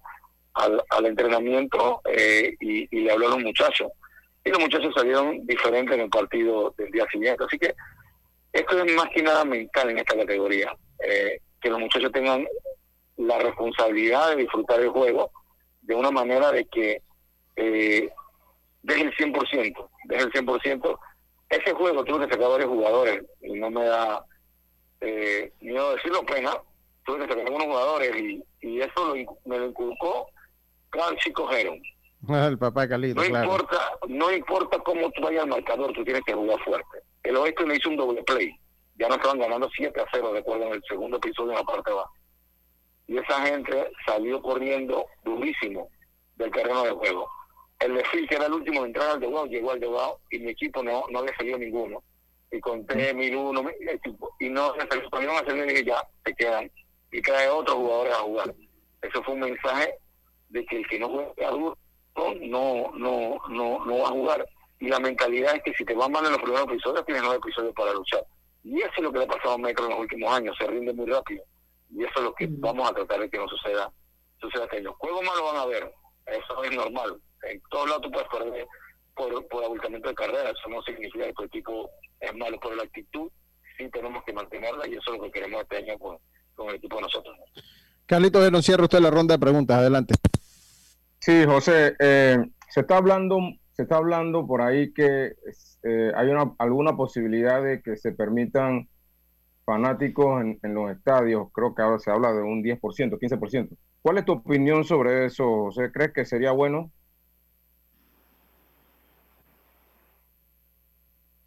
al, 0.55 0.83
al 0.91 1.07
entrenamiento 1.07 2.01
eh, 2.07 2.57
y, 2.59 2.89
le 2.99 3.13
habló 3.13 3.29
a 3.29 3.31
los 3.31 3.43
muchachos. 3.45 3.93
Y 4.45 4.51
los 4.51 4.59
muchachos 4.59 4.93
salieron 4.97 5.47
diferentes 5.47 5.95
en 5.95 6.01
el 6.01 6.11
partido 6.11 6.75
del 6.77 6.91
día 6.91 7.07
siguiente. 7.13 7.45
Así 7.45 7.59
que 7.59 7.77
esto 8.53 8.83
es 8.83 8.95
más 8.95 9.09
que 9.15 9.23
nada 9.23 9.45
mental 9.45 9.91
en 9.91 9.99
esta 9.99 10.17
categoría. 10.17 10.75
Eh, 11.05 11.39
que 11.61 11.71
los 11.71 11.81
muchachos 11.81 12.13
tengan 12.13 12.47
la 13.17 13.39
responsabilidad 13.39 14.31
de 14.31 14.43
disfrutar 14.43 14.81
el 14.81 14.89
juego 14.89 15.31
de 15.83 15.95
una 15.95 16.11
manera 16.11 16.53
de 16.53 16.65
que 16.67 17.03
eh, 17.57 18.11
deje 18.83 19.03
el 19.03 19.17
100%, 19.17 19.89
deje 20.05 20.23
el 20.23 20.33
100%. 20.33 20.99
Ese 21.49 21.73
juego 21.73 22.05
tuve 22.05 22.27
que 22.27 22.35
sacar 22.35 22.51
varios 22.51 22.71
jugadores 22.71 23.23
y 23.41 23.53
no 23.55 23.71
me 23.71 23.85
da 23.85 24.25
eh, 25.01 25.53
miedo 25.61 25.95
decirlo 25.95 26.25
pena, 26.25 26.53
tuve 27.05 27.19
que 27.19 27.29
sacar 27.29 27.47
algunos 27.47 27.67
jugadores 27.67 28.17
y, 28.17 28.45
y 28.61 28.81
eso 28.81 29.15
me 29.45 29.59
lo 29.59 29.67
inculcó 29.67 30.29
Chico 31.19 31.51
Heron. 31.51 31.81
El 32.49 32.59
papá 32.59 32.87
de 32.87 33.15
no 33.15 33.25
importa, 33.25 33.79
no 34.09 34.33
importa 34.33 34.79
cómo 34.81 35.11
tú 35.11 35.23
vayas 35.23 35.43
al 35.43 35.51
marcador, 35.51 35.93
tú 35.93 36.05
tienes 36.05 36.23
que 36.25 36.35
jugar 36.35 36.59
fuerte. 36.65 36.99
El 37.23 37.37
oeste 37.37 37.65
me 37.65 37.77
hizo 37.77 37.89
un 37.89 37.97
doble 37.97 38.23
play. 38.23 38.55
Ya 38.99 39.09
no 39.09 39.17
estaban 39.17 39.39
ganando 39.39 39.69
7 39.77 40.01
a 40.01 40.07
0, 40.11 40.31
recuerdo, 40.33 40.67
en 40.67 40.75
el 40.75 40.83
segundo 40.89 41.19
episodio 41.19 41.51
en 41.53 41.59
la 41.59 41.65
parte 41.65 41.91
baja 41.91 42.11
y 43.07 43.19
esa 43.19 43.47
gente 43.47 43.91
salió 44.05 44.43
corriendo 44.43 45.07
durísimo 45.25 45.89
del 46.37 46.51
terreno 46.51 46.83
de 46.83 46.91
juego. 46.91 47.29
El 47.79 47.95
desfile, 47.95 48.27
que 48.27 48.35
era 48.35 48.47
el 48.47 48.55
último 48.55 48.81
en 48.81 48.87
entrar 48.87 49.11
al 49.11 49.19
juego, 49.19 49.47
llegó 49.47 49.71
al 49.71 49.79
juego 49.79 50.21
y 50.31 50.39
mi 50.39 50.51
equipo 50.51 50.83
no, 50.83 51.05
no 51.11 51.25
le 51.25 51.35
salió 51.37 51.59
ninguno. 51.59 52.03
Y 52.51 52.61
conté 52.61 53.13
mm. 53.13 53.17
mil 53.17 53.37
uno, 53.37 53.65
y 54.41 54.49
no 54.49 54.73
se 54.75 54.87
salió, 54.87 55.11
cuando 55.11 55.31
iban 55.31 55.37
a 55.37 55.41
hacer, 55.41 55.67
dije 55.67 55.85
ya, 55.85 56.03
se 56.25 56.35
quedan. 56.35 56.71
Y 57.13 57.21
trae 57.23 57.49
otros 57.49 57.77
jugadores 57.77 58.15
a 58.15 58.19
jugar. 58.19 58.55
Eso 59.03 59.23
fue 59.23 59.35
un 59.35 59.41
mensaje 59.41 59.95
de 60.49 60.65
que 60.67 60.77
el 60.79 60.87
que 60.89 60.99
no 60.99 61.09
juega 61.09 61.51
duro 61.51 61.79
no, 62.17 62.93
no, 62.95 63.41
no, 63.49 63.85
no 63.85 63.99
va 63.99 64.09
a 64.09 64.13
jugar. 64.13 64.49
Y 64.79 64.89
la 64.89 65.01
mentalidad 65.01 65.57
es 65.57 65.63
que 65.63 65.73
si 65.75 65.85
te 65.85 65.95
van 65.95 66.13
mal 66.13 66.25
en 66.27 66.33
los 66.33 66.43
primeros 66.43 66.69
episodios, 66.69 67.05
tienes 67.07 67.23
nueve 67.23 67.39
episodios 67.39 67.75
para 67.75 67.93
luchar. 67.93 68.25
Y 68.65 68.81
eso 68.81 68.93
es 68.97 69.03
lo 69.03 69.13
que 69.13 69.19
le 69.19 69.25
ha 69.25 69.29
pasado 69.29 69.55
a 69.55 69.59
Metro 69.59 69.85
en 69.85 69.91
los 69.91 70.01
últimos 70.01 70.33
años, 70.33 70.57
se 70.59 70.67
rinde 70.67 70.93
muy 70.93 71.07
rápido. 71.07 71.43
Y 71.91 72.03
eso 72.03 72.13
es 72.17 72.23
lo 72.23 72.35
que 72.35 72.49
vamos 72.51 72.91
a 72.91 72.95
tratar 72.95 73.21
de 73.21 73.31
que 73.31 73.39
no 73.39 73.49
suceda. 73.49 73.91
Suceda 74.41 74.69
que 74.69 74.81
los 74.81 74.97
juegos 74.97 75.23
malos 75.25 75.53
van 75.53 75.57
a 75.63 75.67
ver 75.67 75.95
eso 76.27 76.65
es 76.65 76.75
normal. 76.75 77.21
En 77.43 77.61
todos 77.71 77.89
lados 77.89 78.03
tú 78.03 78.11
puedes 78.11 78.29
perder 78.29 78.67
por, 79.15 79.47
por 79.49 79.65
abultamiento 79.65 80.09
de 80.09 80.15
carrera 80.15 80.51
eso 80.51 80.69
no 80.69 80.83
significa 80.83 81.27
que 81.27 81.33
tu 81.33 81.45
equipo 81.45 81.91
es 82.21 82.35
malo 82.35 82.59
por 82.61 82.77
la 82.77 82.83
actitud 82.83 83.31
sí 83.79 83.89
tenemos 83.91 84.23
que 84.25 84.33
mantenerla 84.33 84.87
y 84.87 84.95
eso 84.95 85.13
es 85.13 85.19
lo 85.19 85.25
que 85.25 85.31
queremos 85.31 85.63
este 85.63 85.79
año 85.79 85.99
con, 85.99 86.19
con 86.55 86.69
el 86.69 86.77
equipo 86.77 86.97
de 86.97 87.03
nosotros. 87.03 87.37
Carlitos, 88.07 88.51
no 88.53 88.63
cierra 88.63 88.85
usted 88.85 89.01
la 89.01 89.11
ronda 89.11 89.35
de 89.35 89.39
preguntas 89.39 89.79
adelante 89.79 90.15
sí 91.21 91.45
José 91.45 91.97
eh, 91.99 92.39
se 92.69 92.81
está 92.81 92.99
hablando 92.99 93.39
se 93.73 93.83
está 93.83 93.97
hablando 93.97 94.47
por 94.47 94.63
ahí 94.63 94.93
que 94.95 95.35
eh, 95.83 96.13
hay 96.15 96.29
una 96.29 96.55
alguna 96.59 96.97
posibilidad 96.97 97.63
de 97.63 97.83
que 97.83 97.97
se 97.97 98.13
permitan 98.13 98.89
fanáticos 99.67 100.43
en, 100.43 100.75
los 100.75 100.93
estadios, 100.93 101.49
creo 101.53 101.75
que 101.75 101.83
ahora 101.83 101.99
se 101.99 102.11
habla 102.11 102.33
de 102.33 102.41
un 102.41 102.63
10%, 102.63 102.81
15%. 102.81 103.77
¿Cuál 104.01 104.19
es 104.19 104.25
tu 104.25 104.33
opinión 104.33 104.85
sobre 104.85 105.27
eso? 105.27 105.69
¿Crees 105.93 106.13
que 106.13 106.25
sería 106.25 106.53
bueno? 106.53 106.93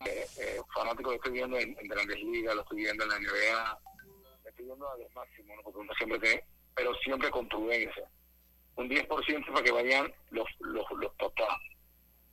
Eh, 0.06 0.26
eh, 0.38 0.60
fanático 0.76 1.12
lo 1.12 1.16
estoy 1.16 1.32
viendo 1.32 1.58
en, 1.58 1.76
Grandes 1.88 2.22
Ligas, 2.22 2.56
lo 2.56 2.62
estoy 2.62 2.78
viendo 2.80 3.04
en 3.06 3.10
la 3.10 3.20
NBA, 3.20 3.80
estoy 4.50 4.66
viendo 4.66 4.90
a 4.90 4.98
lo 4.98 5.10
máximo, 5.16 5.54
porque 5.64 5.80
uno 5.80 5.94
siempre 5.98 6.20
tiene, 6.20 6.44
pero 6.76 6.94
siempre 6.96 7.32
con 7.32 7.48
prudencia. 7.48 8.10
Un 8.80 8.90
10% 8.90 9.46
para 9.48 9.64
que 9.64 9.72
vayan 9.72 10.12
los, 10.32 10.48
los, 10.60 10.86
los 10.92 11.14
papás. 11.16 11.58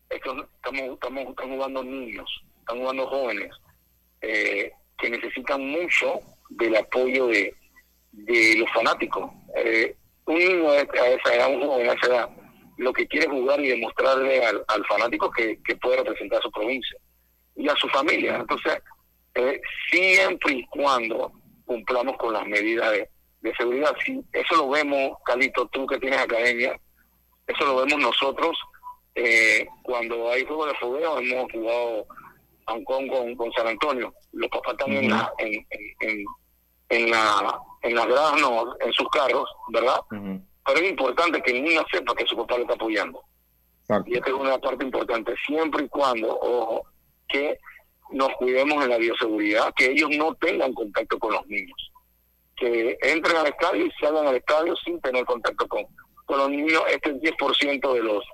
Esto, 0.09 0.49
estamos, 0.55 0.95
estamos, 0.95 1.27
están 1.31 1.51
jugando 1.51 1.83
niños, 1.83 2.43
están 2.61 2.79
jugando 2.79 3.07
jóvenes 3.09 3.51
eh, 4.21 4.71
que 4.97 5.11
necesitan 5.11 5.61
mucho 5.67 6.21
del 6.51 6.77
apoyo 6.77 7.27
de, 7.27 7.53
de 8.13 8.57
los 8.59 8.71
fanáticos. 8.73 9.29
Eh, 9.57 9.97
un 10.27 10.39
niño 10.39 10.71
a 10.71 10.79
esa 10.79 11.35
edad, 11.35 11.53
un 11.53 11.67
joven 11.67 11.91
a 11.91 11.93
esa 11.95 12.07
edad, 12.07 12.31
lo 12.77 12.93
que 12.93 13.09
quiere 13.09 13.29
jugar 13.29 13.61
y 13.61 13.69
demostrarle 13.69 14.45
al, 14.45 14.65
al 14.69 14.87
fanático 14.87 15.31
que, 15.31 15.61
que 15.65 15.77
puede 15.77 15.97
representar 15.97 16.39
a 16.39 16.43
su 16.43 16.51
provincia 16.53 16.97
y 17.57 17.69
a 17.69 17.75
su 17.75 17.89
familia. 17.89 18.37
Entonces, 18.37 18.79
eh, 19.35 19.61
siempre 19.91 20.55
y 20.55 20.67
cuando 20.67 21.33
cumplamos 21.65 22.17
con 22.19 22.33
las 22.33 22.47
medidas 22.47 22.93
de, 22.93 23.11
de 23.51 23.57
seguridad, 23.57 23.95
sí, 24.05 24.23
eso 24.33 24.57
lo 24.57 24.69
vemos, 24.71 25.19
Calito, 25.25 25.67
tú 25.69 25.87
que 25.87 25.99
tienes 25.99 26.21
academia, 26.21 26.79
eso 27.47 27.65
lo 27.65 27.77
vemos 27.77 27.99
nosotros 28.01 28.57
eh, 29.15 29.67
cuando 29.83 30.31
hay 30.31 30.45
juegos 30.45 30.69
de 30.69 30.79
fogueo, 30.79 31.19
hemos 31.19 31.51
jugado 31.51 32.07
Hong 32.67 32.85
Kong 32.85 33.09
con, 33.09 33.35
con 33.37 33.53
San 33.53 33.67
Antonio, 33.69 34.13
los 34.33 34.51
papás 34.51 34.73
están 34.73 34.93
en, 34.93 35.11
la, 35.11 35.33
en, 35.39 35.67
en, 36.01 36.25
en, 36.91 37.11
la, 37.11 37.59
en 37.83 37.95
las 37.95 38.07
gradas, 38.07 38.41
no, 38.41 38.75
en 38.81 38.93
sus 38.93 39.09
carros, 39.09 39.49
¿verdad? 39.69 40.01
Pero 40.11 40.81
es 40.81 40.91
importante 40.91 41.41
que 41.43 41.53
el 41.53 41.65
niño 41.65 41.83
sepa 41.91 42.15
que 42.15 42.27
su 42.27 42.37
papá 42.37 42.57
lo 42.57 42.63
está 42.63 42.75
apoyando. 42.75 43.23
Y 44.05 44.17
esta 44.17 44.31
es 44.31 44.35
una 44.35 44.59
parte 44.59 44.85
importante, 44.85 45.35
siempre 45.47 45.85
y 45.85 45.89
cuando, 45.89 46.37
ojo, 46.39 46.83
que 47.29 47.59
nos 48.11 48.29
cuidemos 48.35 48.83
en 48.85 48.91
la 48.91 48.99
bioseguridad, 48.99 49.73
que 49.75 49.93
ellos 49.93 50.11
no 50.17 50.35
tengan 50.35 50.73
contacto 50.75 51.19
con 51.19 51.33
los 51.33 51.47
niños, 51.47 51.93
que 52.57 52.99
entren 53.03 53.37
al 53.37 53.47
estadio 53.47 53.87
y 53.87 53.91
salgan 54.01 54.27
al 54.27 54.37
estadio 54.37 54.75
sin 54.77 55.01
tener 55.01 55.25
contacto 55.25 55.67
con, 55.69 55.85
con 56.25 56.39
los 56.39 56.51
niños. 56.51 56.83
Este 56.89 57.11
es 57.11 57.17
el 57.17 57.21
10% 57.37 57.93
de 57.93 58.03
los, 58.03 58.25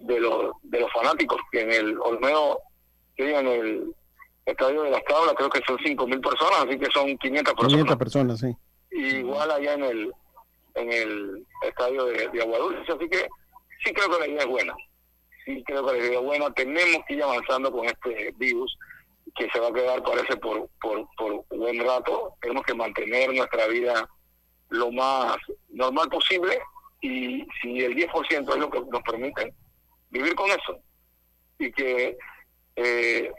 de 0.00 0.20
los 0.20 0.52
de 0.62 0.80
los 0.80 0.92
fanáticos, 0.92 1.40
que 1.50 1.60
en 1.60 1.72
el 1.72 1.98
Olmedo, 2.00 2.60
que 3.16 3.38
en 3.38 3.46
el 3.46 3.94
estadio 4.46 4.82
de 4.82 4.90
las 4.90 5.04
tablas, 5.04 5.34
creo 5.36 5.50
que 5.50 5.60
son 5.66 5.78
5.000 5.78 6.20
personas, 6.20 6.66
así 6.66 6.78
que 6.78 6.90
son 6.92 7.16
500 7.16 7.54
personas. 7.54 7.72
500 7.72 7.96
personas, 7.96 8.40
sí. 8.40 8.56
igual 8.90 9.50
allá 9.50 9.74
en 9.74 9.84
el 9.84 10.12
en 10.74 10.90
el 10.90 11.46
estadio 11.66 12.06
de, 12.06 12.28
de 12.28 12.42
Aguadulce, 12.42 12.92
así 12.92 13.08
que 13.08 13.28
sí 13.84 13.92
creo 13.92 14.10
que 14.10 14.20
la 14.20 14.26
idea 14.26 14.40
es 14.40 14.46
buena 14.46 14.74
sí 15.44 15.62
creo 15.66 15.86
que 15.86 15.92
la 15.92 15.98
idea 15.98 16.18
es 16.18 16.24
buena. 16.24 16.50
Tenemos 16.52 17.04
que 17.06 17.14
ir 17.14 17.22
avanzando 17.22 17.72
con 17.72 17.86
este 17.86 18.32
virus 18.36 18.76
que 19.34 19.48
se 19.50 19.60
va 19.60 19.68
a 19.68 19.72
quedar, 19.72 20.02
parece, 20.02 20.36
por, 20.36 20.68
por, 20.80 21.06
por 21.16 21.32
un 21.50 21.58
buen 21.58 21.80
rato. 21.80 22.34
Tenemos 22.40 22.64
que 22.64 22.74
mantener 22.74 23.32
nuestra 23.32 23.66
vida 23.66 24.08
lo 24.68 24.90
más 24.90 25.36
normal 25.68 26.08
posible 26.08 26.58
y 27.00 27.46
si 27.60 27.80
el 27.80 27.94
10% 27.94 28.50
es 28.50 28.56
lo 28.56 28.70
que 28.70 28.80
nos 28.80 29.02
permite 29.02 29.54
vivir 30.10 30.34
con 30.34 30.50
eso 30.50 30.78
y 31.58 31.70
que 31.72 32.16
eh, 32.76 33.30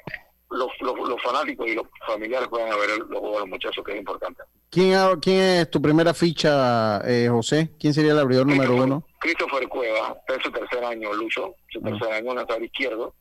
los, 0.50 0.70
los, 0.82 1.10
los, 1.10 1.22
fanáticos 1.22 1.68
y 1.68 1.76
los 1.76 1.88
familiares 2.06 2.48
puedan 2.48 2.70
ver 2.70 3.00
los 3.00 3.20
juegos 3.20 3.34
de 3.34 3.40
los 3.40 3.50
muchachos, 3.50 3.84
que 3.84 3.94
es 3.94 3.98
importante. 3.98 4.44
¿Quién, 4.70 5.20
¿Quién 5.20 5.40
es 5.40 5.72
tu 5.72 5.82
primera 5.82 6.14
ficha, 6.14 7.02
eh, 7.08 7.28
José? 7.30 7.72
¿Quién 7.80 7.94
sería 7.94 8.12
el 8.12 8.20
abridor 8.20 8.46
número 8.46 8.76
uno? 8.76 9.08
Christopher 9.20 9.68
Cueva, 9.68 10.18
en 10.28 10.42
su 10.42 10.52
tercer 10.52 10.84
año, 10.84 11.14
Lucho, 11.14 11.56
su 11.70 11.82
tercer 11.82 12.12
año 12.12 12.32
en 12.34 12.46
el 12.50 12.64
izquierdo. 12.64 13.16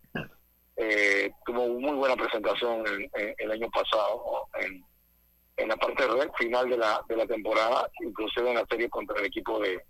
Eh, 0.85 1.30
tuvo 1.47 1.68
muy 1.68 1.95
buena 1.97 2.16
presentación 2.16 2.85
el, 2.87 3.35
el 3.39 3.51
año 3.53 3.68
pasado 3.70 4.49
en, 4.61 4.85
en 5.59 5.68
la 5.68 5.76
parte 5.76 6.05
red 6.09 6.28
final 6.37 6.68
de 6.68 6.76
la, 6.76 7.01
de 7.09 7.16
la 7.16 7.26
temporada, 7.26 7.89
inclusive 8.01 8.49
en 8.49 8.57
la 8.57 8.66
serie 8.68 8.89
contra 8.89 9.16
el 9.20 9.26
equipo 9.26 9.61
de, 9.61 9.80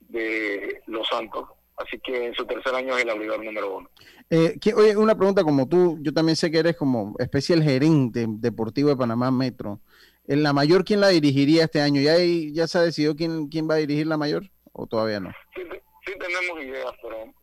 de 0.00 0.80
Los 0.86 1.08
Santos. 1.08 1.48
Así 1.76 1.98
que 2.04 2.26
en 2.26 2.34
su 2.34 2.44
tercer 2.44 2.74
año 2.74 2.96
es 2.96 3.02
el 3.02 3.10
abridor 3.10 3.42
número 3.42 3.78
uno. 3.78 3.90
Eh, 4.28 4.58
que, 4.60 4.74
oye, 4.74 4.96
una 4.96 5.16
pregunta 5.16 5.42
como 5.42 5.66
tú, 5.66 5.98
yo 6.02 6.12
también 6.12 6.36
sé 6.36 6.50
que 6.50 6.58
eres 6.58 6.76
como 6.76 7.14
especial 7.18 7.62
gerente 7.62 8.26
deportivo 8.28 8.90
de 8.90 8.96
Panamá 8.96 9.30
Metro. 9.32 9.80
¿En 10.28 10.44
la 10.44 10.52
mayor 10.52 10.84
quién 10.84 11.00
la 11.00 11.08
dirigiría 11.08 11.64
este 11.64 11.80
año? 11.80 12.00
¿Ya, 12.00 12.12
hay, 12.12 12.52
ya 12.52 12.68
se 12.68 12.78
ha 12.78 12.82
decidido 12.82 13.16
quién, 13.16 13.48
quién 13.48 13.68
va 13.68 13.74
a 13.74 13.78
dirigir 13.78 14.06
la 14.06 14.18
mayor 14.18 14.44
o 14.72 14.86
todavía 14.86 15.18
no? 15.18 15.32
Sí, 15.56 15.62
sí 16.06 16.12
tenemos 16.16 16.62
ideas, 16.62 16.92
pero 17.02 17.34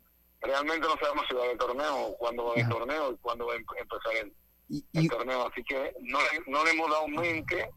realmente 0.47 0.87
no 0.87 0.95
sabemos 0.97 1.25
si 1.27 1.35
va 1.35 1.41
a 1.41 1.45
haber 1.45 1.57
torneo, 1.57 2.15
cuándo 2.17 2.45
va 2.45 2.49
a 2.49 2.53
haber 2.53 2.69
torneo 2.69 3.11
y 3.11 3.17
cuándo 3.17 3.47
va 3.47 3.53
a 3.53 3.57
em-, 3.57 3.65
empezar 3.77 4.15
el, 4.15 4.33
y, 4.69 4.85
el 4.93 5.09
torneo. 5.09 5.47
Así 5.47 5.63
que 5.63 5.93
no, 6.01 6.19
no 6.47 6.63
le 6.63 6.71
hemos 6.71 6.89
dado 6.89 7.07
mente 7.07 7.69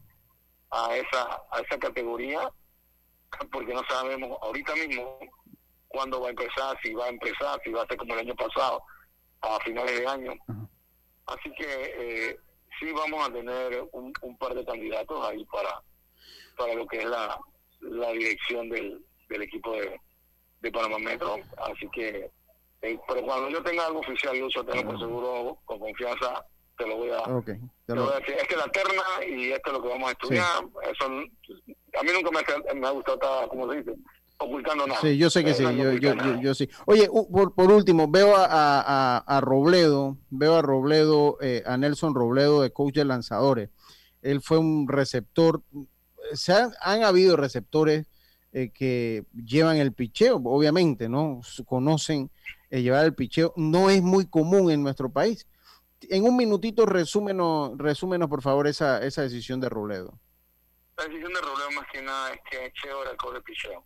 a 0.71 0.95
esa, 0.95 1.41
a 1.51 1.59
esa 1.59 1.77
categoría 1.77 2.49
porque 3.51 3.73
no 3.73 3.81
sabemos 3.89 4.37
ahorita 4.41 4.75
mismo 4.75 5.19
cuándo 5.87 6.21
va 6.21 6.27
a 6.27 6.31
empezar, 6.31 6.77
si 6.81 6.93
va 6.93 7.05
a 7.05 7.09
empezar, 7.09 7.59
si 7.63 7.71
va 7.71 7.83
a 7.83 7.87
ser 7.87 7.97
como 7.97 8.13
el 8.13 8.21
año 8.21 8.35
pasado, 8.35 8.83
a 9.41 9.59
finales 9.59 9.99
de 9.99 10.07
año. 10.07 10.33
Así 11.27 11.51
que 11.57 11.65
eh, 11.67 12.39
sí 12.79 12.91
vamos 12.91 13.27
a 13.27 13.31
tener 13.31 13.87
un, 13.91 14.13
un, 14.21 14.37
par 14.37 14.53
de 14.53 14.65
candidatos 14.65 15.25
ahí 15.27 15.45
para, 15.45 15.81
para 16.57 16.73
lo 16.73 16.85
que 16.87 16.99
es 16.99 17.05
la, 17.05 17.39
la 17.81 18.11
dirección 18.11 18.69
del, 18.69 19.03
del 19.29 19.41
equipo 19.41 19.73
de, 19.73 19.99
de 20.61 20.71
Panamá 20.71 20.99
Metro. 20.99 21.37
Así 21.57 21.87
que, 21.91 22.29
eh, 22.81 22.99
pero 23.07 23.21
cuando 23.23 23.49
yo 23.49 23.61
tenga 23.63 23.85
algo 23.85 23.99
oficial, 23.99 24.37
Lucho, 24.37 24.63
tengo 24.63 24.91
por 24.91 24.99
seguro, 24.99 25.57
con 25.65 25.79
confianza, 25.79 26.45
te 26.77 26.87
lo 26.87 26.97
voy 26.97 27.09
a, 27.11 27.19
okay, 27.35 27.59
te 27.85 27.95
lo 27.95 28.05
voy 28.05 28.13
a 28.13 28.19
decir. 28.19 28.35
Es 28.39 28.47
que 28.47 28.55
la 28.55 28.67
terna 28.69 29.03
y 29.27 29.51
esto 29.51 29.69
es 29.69 29.73
lo 29.77 29.83
que 29.83 29.89
vamos 29.89 30.09
a 30.09 30.11
estudiar. 30.13 30.45
Sí. 30.59 30.89
Eso, 30.91 31.05
a 31.05 32.03
mí 32.03 32.09
nunca 32.13 32.31
me, 32.31 32.79
me 32.79 32.87
ha 32.87 32.91
gustado 32.91 33.17
estar, 33.21 33.47
como 33.49 33.71
se 33.71 33.77
dice, 33.77 33.93
ocultando 34.39 34.87
nada. 34.87 34.99
Sí, 34.99 35.17
yo 35.17 35.29
sé 35.29 35.43
que 35.43 35.53
sí, 35.53 35.63
yo, 35.63 35.93
yo, 35.93 36.13
yo, 36.15 36.41
yo, 36.41 36.55
sí. 36.55 36.67
Oye, 36.85 37.07
por, 37.07 37.53
por 37.53 37.71
último, 37.71 38.07
veo 38.09 38.35
a, 38.35 38.45
a, 38.49 39.17
a, 39.17 39.41
Robledo, 39.41 40.17
veo 40.29 40.55
a 40.55 40.61
Robledo, 40.63 41.37
eh, 41.41 41.61
a 41.65 41.77
Nelson 41.77 42.15
Robledo 42.15 42.61
de 42.61 42.71
coach 42.71 42.95
de 42.95 43.05
lanzadores. 43.05 43.69
Él 44.23 44.41
fue 44.41 44.57
un 44.57 44.87
receptor, 44.87 45.61
se 46.33 46.53
han, 46.53 46.71
han 46.81 47.03
habido 47.03 47.37
receptores 47.37 48.07
eh, 48.53 48.71
que 48.73 49.25
llevan 49.33 49.77
el 49.77 49.93
picheo, 49.93 50.41
obviamente, 50.43 51.09
¿no? 51.09 51.41
Conocen 51.65 52.31
eh, 52.71 52.81
llevar 52.81 53.05
el 53.05 53.13
picheo, 53.13 53.53
no 53.55 53.89
es 53.89 54.01
muy 54.01 54.27
común 54.27 54.71
en 54.71 54.81
nuestro 54.81 55.11
país. 55.11 55.47
En 56.09 56.23
un 56.23 56.35
minutito, 56.35 56.87
resúmenos, 56.87 57.77
resúmenos 57.77 58.27
por 58.27 58.41
favor, 58.41 58.67
esa, 58.67 59.05
esa 59.05 59.21
decisión 59.21 59.59
de 59.59 59.69
Robledo. 59.69 60.19
La 60.97 61.03
decisión 61.05 61.31
de 61.31 61.41
Robledo 61.41 61.71
más 61.71 61.85
que 61.91 62.01
nada 62.01 62.33
es 62.33 62.41
que 62.49 62.65
el 62.65 63.17
coach 63.17 63.35
de 63.35 63.41
picheo 63.41 63.85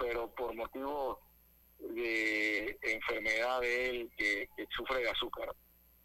pero 0.00 0.34
por 0.34 0.54
motivos 0.54 1.18
de 1.78 2.78
enfermedad 2.82 3.60
de 3.60 3.90
él 3.90 4.10
que, 4.16 4.48
sufre 4.74 5.00
de 5.00 5.10
azúcar, 5.10 5.54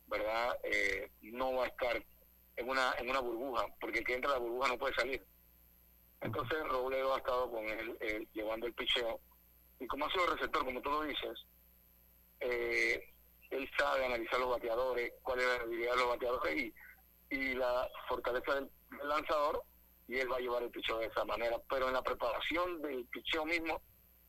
¿verdad? 0.07 0.57
Eh, 0.63 1.09
no 1.21 1.53
va 1.53 1.65
a 1.65 1.67
estar 1.67 2.05
en 2.57 2.69
una 2.69 2.93
en 2.97 3.09
una 3.09 3.19
burbuja, 3.19 3.65
porque 3.79 3.99
el 3.99 4.05
que 4.05 4.15
entra 4.15 4.31
a 4.31 4.33
la 4.33 4.39
burbuja 4.39 4.67
no 4.67 4.77
puede 4.77 4.93
salir. 4.95 5.25
Entonces 6.21 6.57
Robledo 6.67 7.15
ha 7.15 7.17
estado 7.17 7.49
con 7.49 7.63
él 7.65 7.97
eh, 8.01 8.27
llevando 8.33 8.67
el 8.67 8.73
picheo 8.73 9.19
y 9.79 9.87
como 9.87 10.05
ha 10.05 10.11
sido 10.11 10.27
receptor, 10.27 10.65
como 10.65 10.81
tú 10.81 10.89
lo 10.89 11.03
dices, 11.03 11.45
eh, 12.45 13.03
él 13.51 13.69
sabe 13.77 14.05
analizar 14.05 14.39
los 14.39 14.49
bateadores, 14.49 15.13
cuál 15.21 15.39
es 15.39 15.45
la 15.45 15.63
debilidad 15.63 15.91
de 15.91 15.97
los 15.97 16.09
bateadores 16.09 16.55
y, 16.57 16.73
y 17.29 17.53
la 17.55 17.87
fortaleza 18.07 18.55
del, 18.55 18.69
del 18.97 19.09
lanzador 19.09 19.63
y 20.07 20.17
él 20.17 20.31
va 20.31 20.37
a 20.37 20.39
llevar 20.39 20.63
el 20.63 20.69
picheo 20.69 20.99
de 20.99 21.07
esa 21.07 21.25
manera. 21.25 21.57
Pero 21.69 21.87
en 21.87 21.93
la 21.93 22.01
preparación 22.01 22.81
del 22.81 23.05
picheo 23.07 23.45
mismo, 23.45 23.81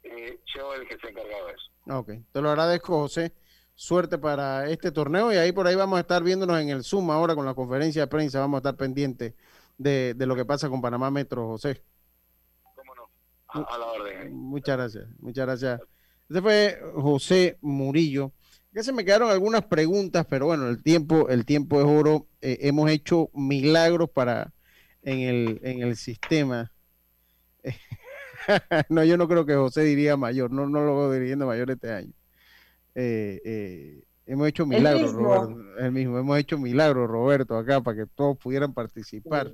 eh, 0.02 0.38
Cheo 0.46 0.74
es 0.74 0.80
el 0.80 0.88
que 0.88 0.96
se 0.98 1.06
ha 1.08 1.10
encargado 1.10 1.46
de 1.46 1.52
eso. 1.52 1.98
Ok, 1.98 2.10
te 2.32 2.40
lo 2.40 2.50
agradezco, 2.50 3.00
José. 3.00 3.32
Suerte 3.74 4.16
para 4.16 4.70
este 4.70 4.90
torneo 4.90 5.32
y 5.32 5.36
ahí 5.36 5.52
por 5.52 5.66
ahí 5.66 5.74
vamos 5.74 5.98
a 5.98 6.00
estar 6.00 6.22
viéndonos 6.22 6.58
en 6.60 6.70
el 6.70 6.82
Zoom 6.82 7.10
ahora 7.10 7.34
con 7.34 7.44
la 7.44 7.54
conferencia 7.54 8.02
de 8.02 8.06
prensa. 8.06 8.40
Vamos 8.40 8.58
a 8.58 8.60
estar 8.60 8.76
pendientes 8.76 9.34
de, 9.76 10.14
de 10.14 10.26
lo 10.26 10.34
que 10.34 10.46
pasa 10.46 10.70
con 10.70 10.80
Panamá 10.80 11.10
Metro, 11.10 11.46
José. 11.46 11.82
¿Cómo 12.74 12.94
no? 12.94 13.10
A, 13.48 13.74
a 13.74 13.78
la 13.78 13.86
orden. 13.86 14.34
Muchas 14.34 14.76
gracias, 14.78 15.06
muchas 15.18 15.44
gracias. 15.44 15.80
Este 16.28 16.42
fue 16.42 16.80
José 16.94 17.58
Murillo. 17.60 18.32
Ya 18.72 18.82
se 18.82 18.92
me 18.92 19.04
quedaron 19.04 19.30
algunas 19.30 19.64
preguntas, 19.64 20.26
pero 20.28 20.46
bueno, 20.46 20.68
el 20.68 20.82
tiempo, 20.82 21.28
el 21.28 21.46
tiempo 21.46 21.80
es 21.80 21.86
oro. 21.86 22.26
Eh, 22.40 22.58
hemos 22.62 22.90
hecho 22.90 23.30
milagros 23.32 24.10
para 24.10 24.52
en 25.02 25.20
el, 25.20 25.60
en 25.62 25.82
el 25.82 25.96
sistema. 25.96 26.72
no, 28.90 29.04
yo 29.04 29.16
no 29.16 29.28
creo 29.28 29.46
que 29.46 29.54
José 29.54 29.82
diría 29.82 30.16
mayor, 30.16 30.50
no, 30.50 30.68
no 30.68 30.84
lo 30.84 30.96
veo 30.96 31.12
dirigiendo 31.12 31.46
mayor 31.46 31.70
este 31.70 31.92
año. 31.92 32.12
Eh, 32.94 33.40
eh, 33.44 34.04
hemos 34.26 34.48
hecho 34.48 34.66
milagros, 34.66 35.12
el 35.12 35.16
Roberto, 35.16 35.78
el 35.78 35.92
mismo, 35.92 36.18
hemos 36.18 36.38
hecho 36.38 36.58
milagros, 36.58 37.08
Roberto, 37.08 37.56
acá 37.56 37.80
para 37.80 37.98
que 37.98 38.06
todos 38.14 38.36
pudieran 38.36 38.74
participar. 38.74 39.52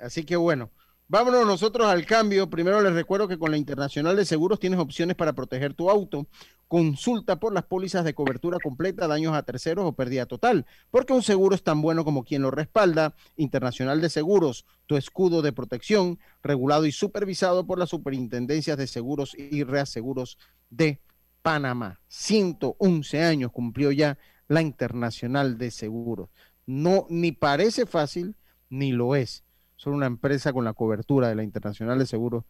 Así 0.00 0.24
que 0.24 0.36
bueno, 0.36 0.70
Vámonos 1.08 1.46
nosotros 1.46 1.86
al 1.86 2.04
cambio. 2.04 2.50
Primero 2.50 2.80
les 2.82 2.92
recuerdo 2.92 3.28
que 3.28 3.38
con 3.38 3.52
la 3.52 3.56
Internacional 3.56 4.16
de 4.16 4.24
Seguros 4.24 4.58
tienes 4.58 4.80
opciones 4.80 5.14
para 5.14 5.34
proteger 5.34 5.72
tu 5.72 5.88
auto. 5.88 6.26
Consulta 6.66 7.38
por 7.38 7.52
las 7.54 7.62
pólizas 7.62 8.04
de 8.04 8.12
cobertura 8.12 8.58
completa, 8.60 9.06
daños 9.06 9.32
a 9.32 9.44
terceros 9.44 9.84
o 9.86 9.92
pérdida 9.92 10.26
total, 10.26 10.66
porque 10.90 11.12
un 11.12 11.22
seguro 11.22 11.54
es 11.54 11.62
tan 11.62 11.80
bueno 11.80 12.04
como 12.04 12.24
quien 12.24 12.42
lo 12.42 12.50
respalda. 12.50 13.14
Internacional 13.36 14.00
de 14.00 14.10
Seguros, 14.10 14.66
tu 14.86 14.96
escudo 14.96 15.42
de 15.42 15.52
protección, 15.52 16.18
regulado 16.42 16.86
y 16.86 16.90
supervisado 16.92 17.68
por 17.68 17.78
las 17.78 17.90
superintendencias 17.90 18.76
de 18.76 18.88
seguros 18.88 19.36
y 19.38 19.62
reaseguros 19.62 20.38
de 20.70 21.00
Panamá. 21.40 22.00
111 22.08 23.22
años 23.22 23.52
cumplió 23.52 23.92
ya 23.92 24.18
la 24.48 24.60
Internacional 24.60 25.56
de 25.56 25.70
Seguros. 25.70 26.30
No, 26.66 27.06
ni 27.10 27.30
parece 27.30 27.86
fácil, 27.86 28.34
ni 28.68 28.90
lo 28.90 29.14
es. 29.14 29.45
Solo 29.76 29.96
una 29.96 30.06
empresa 30.06 30.52
con 30.52 30.64
la 30.64 30.72
cobertura 30.72 31.28
de 31.28 31.34
la 31.34 31.42
Internacional 31.42 31.98
de 31.98 32.06
Seguros 32.06 32.44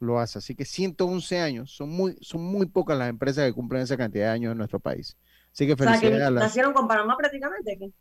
lo 0.00 0.18
hace. 0.18 0.38
Así 0.38 0.54
que 0.54 0.64
111 0.64 1.40
años, 1.40 1.70
son 1.70 1.90
muy, 1.90 2.16
son 2.20 2.42
muy 2.42 2.66
pocas 2.66 2.98
las 2.98 3.08
empresas 3.08 3.46
que 3.46 3.52
cumplen 3.52 3.82
esa 3.82 3.96
cantidad 3.96 4.26
de 4.26 4.30
años 4.30 4.52
en 4.52 4.58
nuestro 4.58 4.80
país. 4.80 5.16
Así 5.52 5.66
que 5.66 5.76
felicidades 5.76 6.32
Nacieron 6.32 6.72
con 6.72 6.88
Panamá 6.88 7.16
prácticamente. 7.16 7.92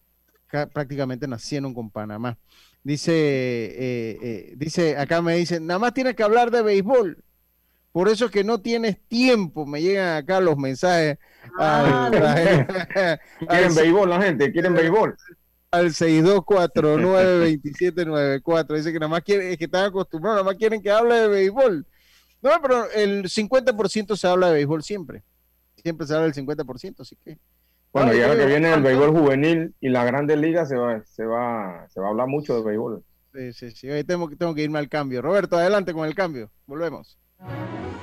Prácticamente 0.73 1.27
nacieron 1.27 1.73
con 1.73 1.89
Panamá. 1.91 2.37
Dice, 2.83 3.13
eh, 3.13 4.17
eh, 4.21 4.53
dice, 4.57 4.97
acá 4.97 5.21
me 5.21 5.35
dicen, 5.35 5.65
nada 5.65 5.79
más 5.79 5.93
tienes 5.93 6.15
que 6.15 6.23
hablar 6.23 6.51
de 6.51 6.61
béisbol. 6.61 7.23
Por 7.91 8.07
eso 8.07 8.25
es 8.25 8.31
que 8.31 8.43
no 8.43 8.61
tienes 8.61 8.99
tiempo. 9.07 9.65
Me 9.65 9.81
llegan 9.81 10.17
acá 10.17 10.39
los 10.39 10.57
mensajes. 10.57 11.17
Ah, 11.59 12.09
quieren 13.47 13.75
béisbol 13.75 14.09
la 14.09 14.21
gente, 14.21 14.51
quieren 14.51 14.73
béisbol. 14.73 15.15
Al 15.71 15.91
62492794. 15.91 18.75
Dice 18.75 18.91
que 18.91 18.99
nada 18.99 19.09
más 19.09 19.21
quieren, 19.21 19.51
es 19.51 19.57
que 19.57 19.65
están 19.65 19.85
acostumbrados, 19.85 20.41
nada 20.41 20.51
más 20.51 20.57
quieren 20.57 20.81
que 20.81 20.91
hable 20.91 21.15
de 21.15 21.27
béisbol. 21.27 21.85
No, 22.41 22.51
pero 22.61 22.89
el 22.91 23.25
50% 23.25 24.15
se 24.15 24.27
habla 24.27 24.47
de 24.47 24.53
béisbol 24.53 24.83
siempre. 24.83 25.23
Siempre 25.77 26.05
se 26.05 26.13
habla 26.13 26.27
del 26.27 26.35
50%, 26.35 26.99
así 26.99 27.15
que. 27.15 27.39
Bueno, 27.93 28.13
y 28.13 28.21
ahora 28.21 28.37
que 28.37 28.45
viene 28.45 28.73
el 28.73 28.81
béisbol 28.81 29.11
juvenil 29.11 29.75
y 29.81 29.89
la 29.89 30.05
Grandes 30.05 30.37
Ligas, 30.37 30.69
se 30.69 30.77
va, 30.77 31.03
se 31.05 31.25
va, 31.25 31.87
se 31.89 31.99
va 31.99 32.07
a 32.07 32.09
hablar 32.09 32.27
mucho 32.27 32.55
de 32.55 32.63
béisbol. 32.63 33.03
Sí, 33.33 33.53
sí, 33.53 33.71
sí. 33.71 33.89
Hoy 33.89 34.03
tengo, 34.03 34.29
tengo 34.37 34.53
que 34.53 34.63
irme 34.63 34.79
al 34.79 34.89
cambio. 34.89 35.21
Roberto, 35.21 35.57
adelante 35.57 35.93
con 35.93 36.05
el 36.05 36.15
cambio. 36.15 36.51
Volvemos. 36.67 37.17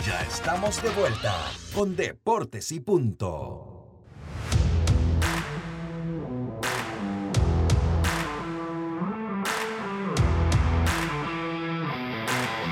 Ya 0.00 0.20
estamos 0.22 0.82
de 0.82 0.90
vuelta 0.90 1.32
con 1.72 1.94
Deportes 1.94 2.72
y 2.72 2.80
Punto. 2.80 3.68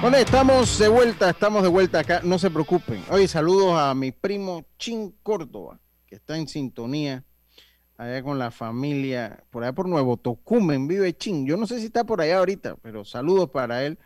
Bueno, 0.01 0.17
estamos 0.17 0.79
de 0.79 0.89
vuelta, 0.89 1.31
estamos 1.31 1.63
de 1.63 1.69
vuelta 1.69 2.01
acá, 2.01 2.21
no 2.25 2.39
se 2.39 2.51
preocupen. 2.51 3.05
Oye, 3.11 3.29
saludos 3.29 3.79
a 3.79 3.95
mi 3.95 4.11
primo 4.11 4.65
Chin 4.79 5.15
Córdoba, 5.23 5.79
que 6.07 6.17
está 6.17 6.37
en 6.37 6.49
sintonía 6.49 7.23
allá 7.97 8.23
con 8.25 8.39
la 8.41 8.51
familia, 8.51 9.45
por 9.51 9.63
allá 9.63 9.73
por 9.73 9.87
Nuevo 9.87 10.17
Tocumen, 10.17 10.89
vive 10.89 11.17
Chin. 11.17 11.47
Yo 11.47 11.57
no 11.57 11.69
sé 11.69 11.79
si 11.79 11.87
está 11.87 12.03
por 12.03 12.21
allá 12.23 12.39
ahorita, 12.39 12.77
pero 12.83 13.05
saludos 13.05 13.51
para 13.51 13.85
él 13.85 13.99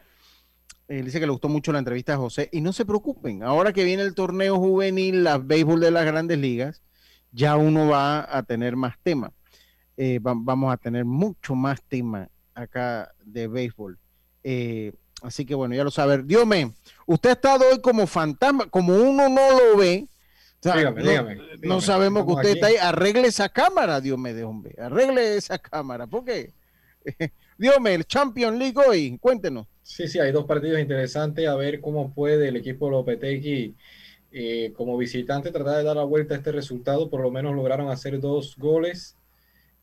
eh, 0.89 1.03
dice 1.03 1.19
que 1.19 1.27
le 1.27 1.33
gustó 1.33 1.49
mucho 1.49 1.73
la 1.73 1.79
entrevista 1.79 2.15
a 2.15 2.19
José. 2.19 2.49
Y 2.53 2.61
no 2.61 2.73
se 2.73 2.85
preocupen, 2.85 3.43
ahora 3.43 3.73
que 3.73 3.85
viene 3.85 4.03
el 4.03 4.15
torneo 4.15 4.59
juvenil, 4.59 5.25
la 5.25 5.39
béisbol 5.39 5.81
de 5.81 5.91
las 5.91 6.05
grandes 6.05 6.39
ligas, 6.39 6.83
ya 7.33 7.57
uno 7.57 7.89
va 7.89 8.27
a 8.37 8.43
tener 8.43 8.77
más 8.77 8.97
tema. 9.03 9.33
Eh, 9.97 10.19
vamos 10.23 10.73
a 10.73 10.77
tener 10.77 11.05
mucho 11.05 11.55
más 11.55 11.83
tema 11.83 12.29
acá 12.55 13.13
de 13.25 13.49
béisbol. 13.49 13.99
Eh, 14.43 14.93
así 15.23 15.47
que 15.47 15.55
bueno, 15.55 15.75
ya 15.75 15.85
lo 15.85 15.91
sabe. 15.91 16.23
Dios 16.23 16.47
mío, 16.47 16.73
usted 17.07 17.31
ha 17.31 17.35
estado 17.35 17.65
hoy 17.71 17.81
como 17.81 18.07
fantasma, 18.07 18.67
como 18.67 18.95
uno 18.95 19.29
no 19.29 19.51
lo 19.53 19.79
ve. 19.79 20.07
dígame, 20.63 21.03
no, 21.03 21.11
dígame, 21.11 21.39
no, 21.63 21.81
sabemos 21.81 22.27
que 22.27 22.33
usted 22.33 22.51
está 22.51 22.67
ahí. 22.67 22.77
Arregle 22.77 23.27
esa 23.27 23.49
cámara, 23.49 24.01
Dios 24.01 24.19
mío, 24.19 24.49
hombre. 24.49 24.75
Arregle 24.79 25.37
esa 25.37 25.59
cámara. 25.59 26.07
¿Por 26.07 26.25
qué? 26.25 26.53
Dios 27.59 27.81
mío, 27.81 27.93
el 27.93 28.05
Champion 28.05 28.59
League 28.59 28.79
hoy, 28.87 29.17
cuéntenos. 29.19 29.67
Sí, 29.85 30.09
sí, 30.09 30.19
hay 30.19 30.33
dos 30.33 30.47
partidos 30.47 30.81
interesantes. 30.81 31.47
A 31.47 31.57
ver 31.57 31.81
cómo 31.81 32.13
puede 32.15 32.49
el 32.49 32.57
equipo 32.57 32.91
Lopetegui 32.91 33.77
eh, 34.33 34.73
como 34.75 34.97
visitante 34.97 35.53
tratar 35.53 35.77
de 35.79 35.85
dar 35.85 35.97
la 35.97 36.05
vuelta 36.05 36.35
a 36.35 36.39
este 36.39 36.53
resultado. 36.53 37.11
Por 37.11 37.21
lo 37.21 37.31
menos 37.31 37.55
lograron 37.55 37.91
hacer 37.91 38.19
dos 38.19 38.57
goles, 38.57 39.17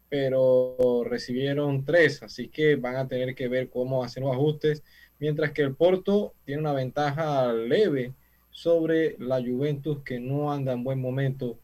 pero 0.09 1.03
recibieron 1.05 1.85
tres. 1.85 2.23
Así 2.23 2.47
que 2.49 2.75
van 2.77 2.95
a 2.95 3.07
tener 3.07 3.35
que 3.35 3.47
ver 3.47 3.69
cómo 3.69 4.03
hacer 4.03 4.23
los 4.23 4.33
ajustes. 4.33 4.83
Mientras 5.19 5.51
que 5.51 5.61
el 5.61 5.75
Porto 5.75 6.33
tiene 6.45 6.61
una 6.61 6.73
ventaja 6.73 7.53
leve 7.53 8.13
sobre 8.49 9.15
la 9.19 9.39
Juventus 9.39 9.99
que 10.03 10.19
no 10.19 10.51
anda 10.51 10.73
en 10.73 10.83
buen 10.83 10.99
momento 10.99 11.59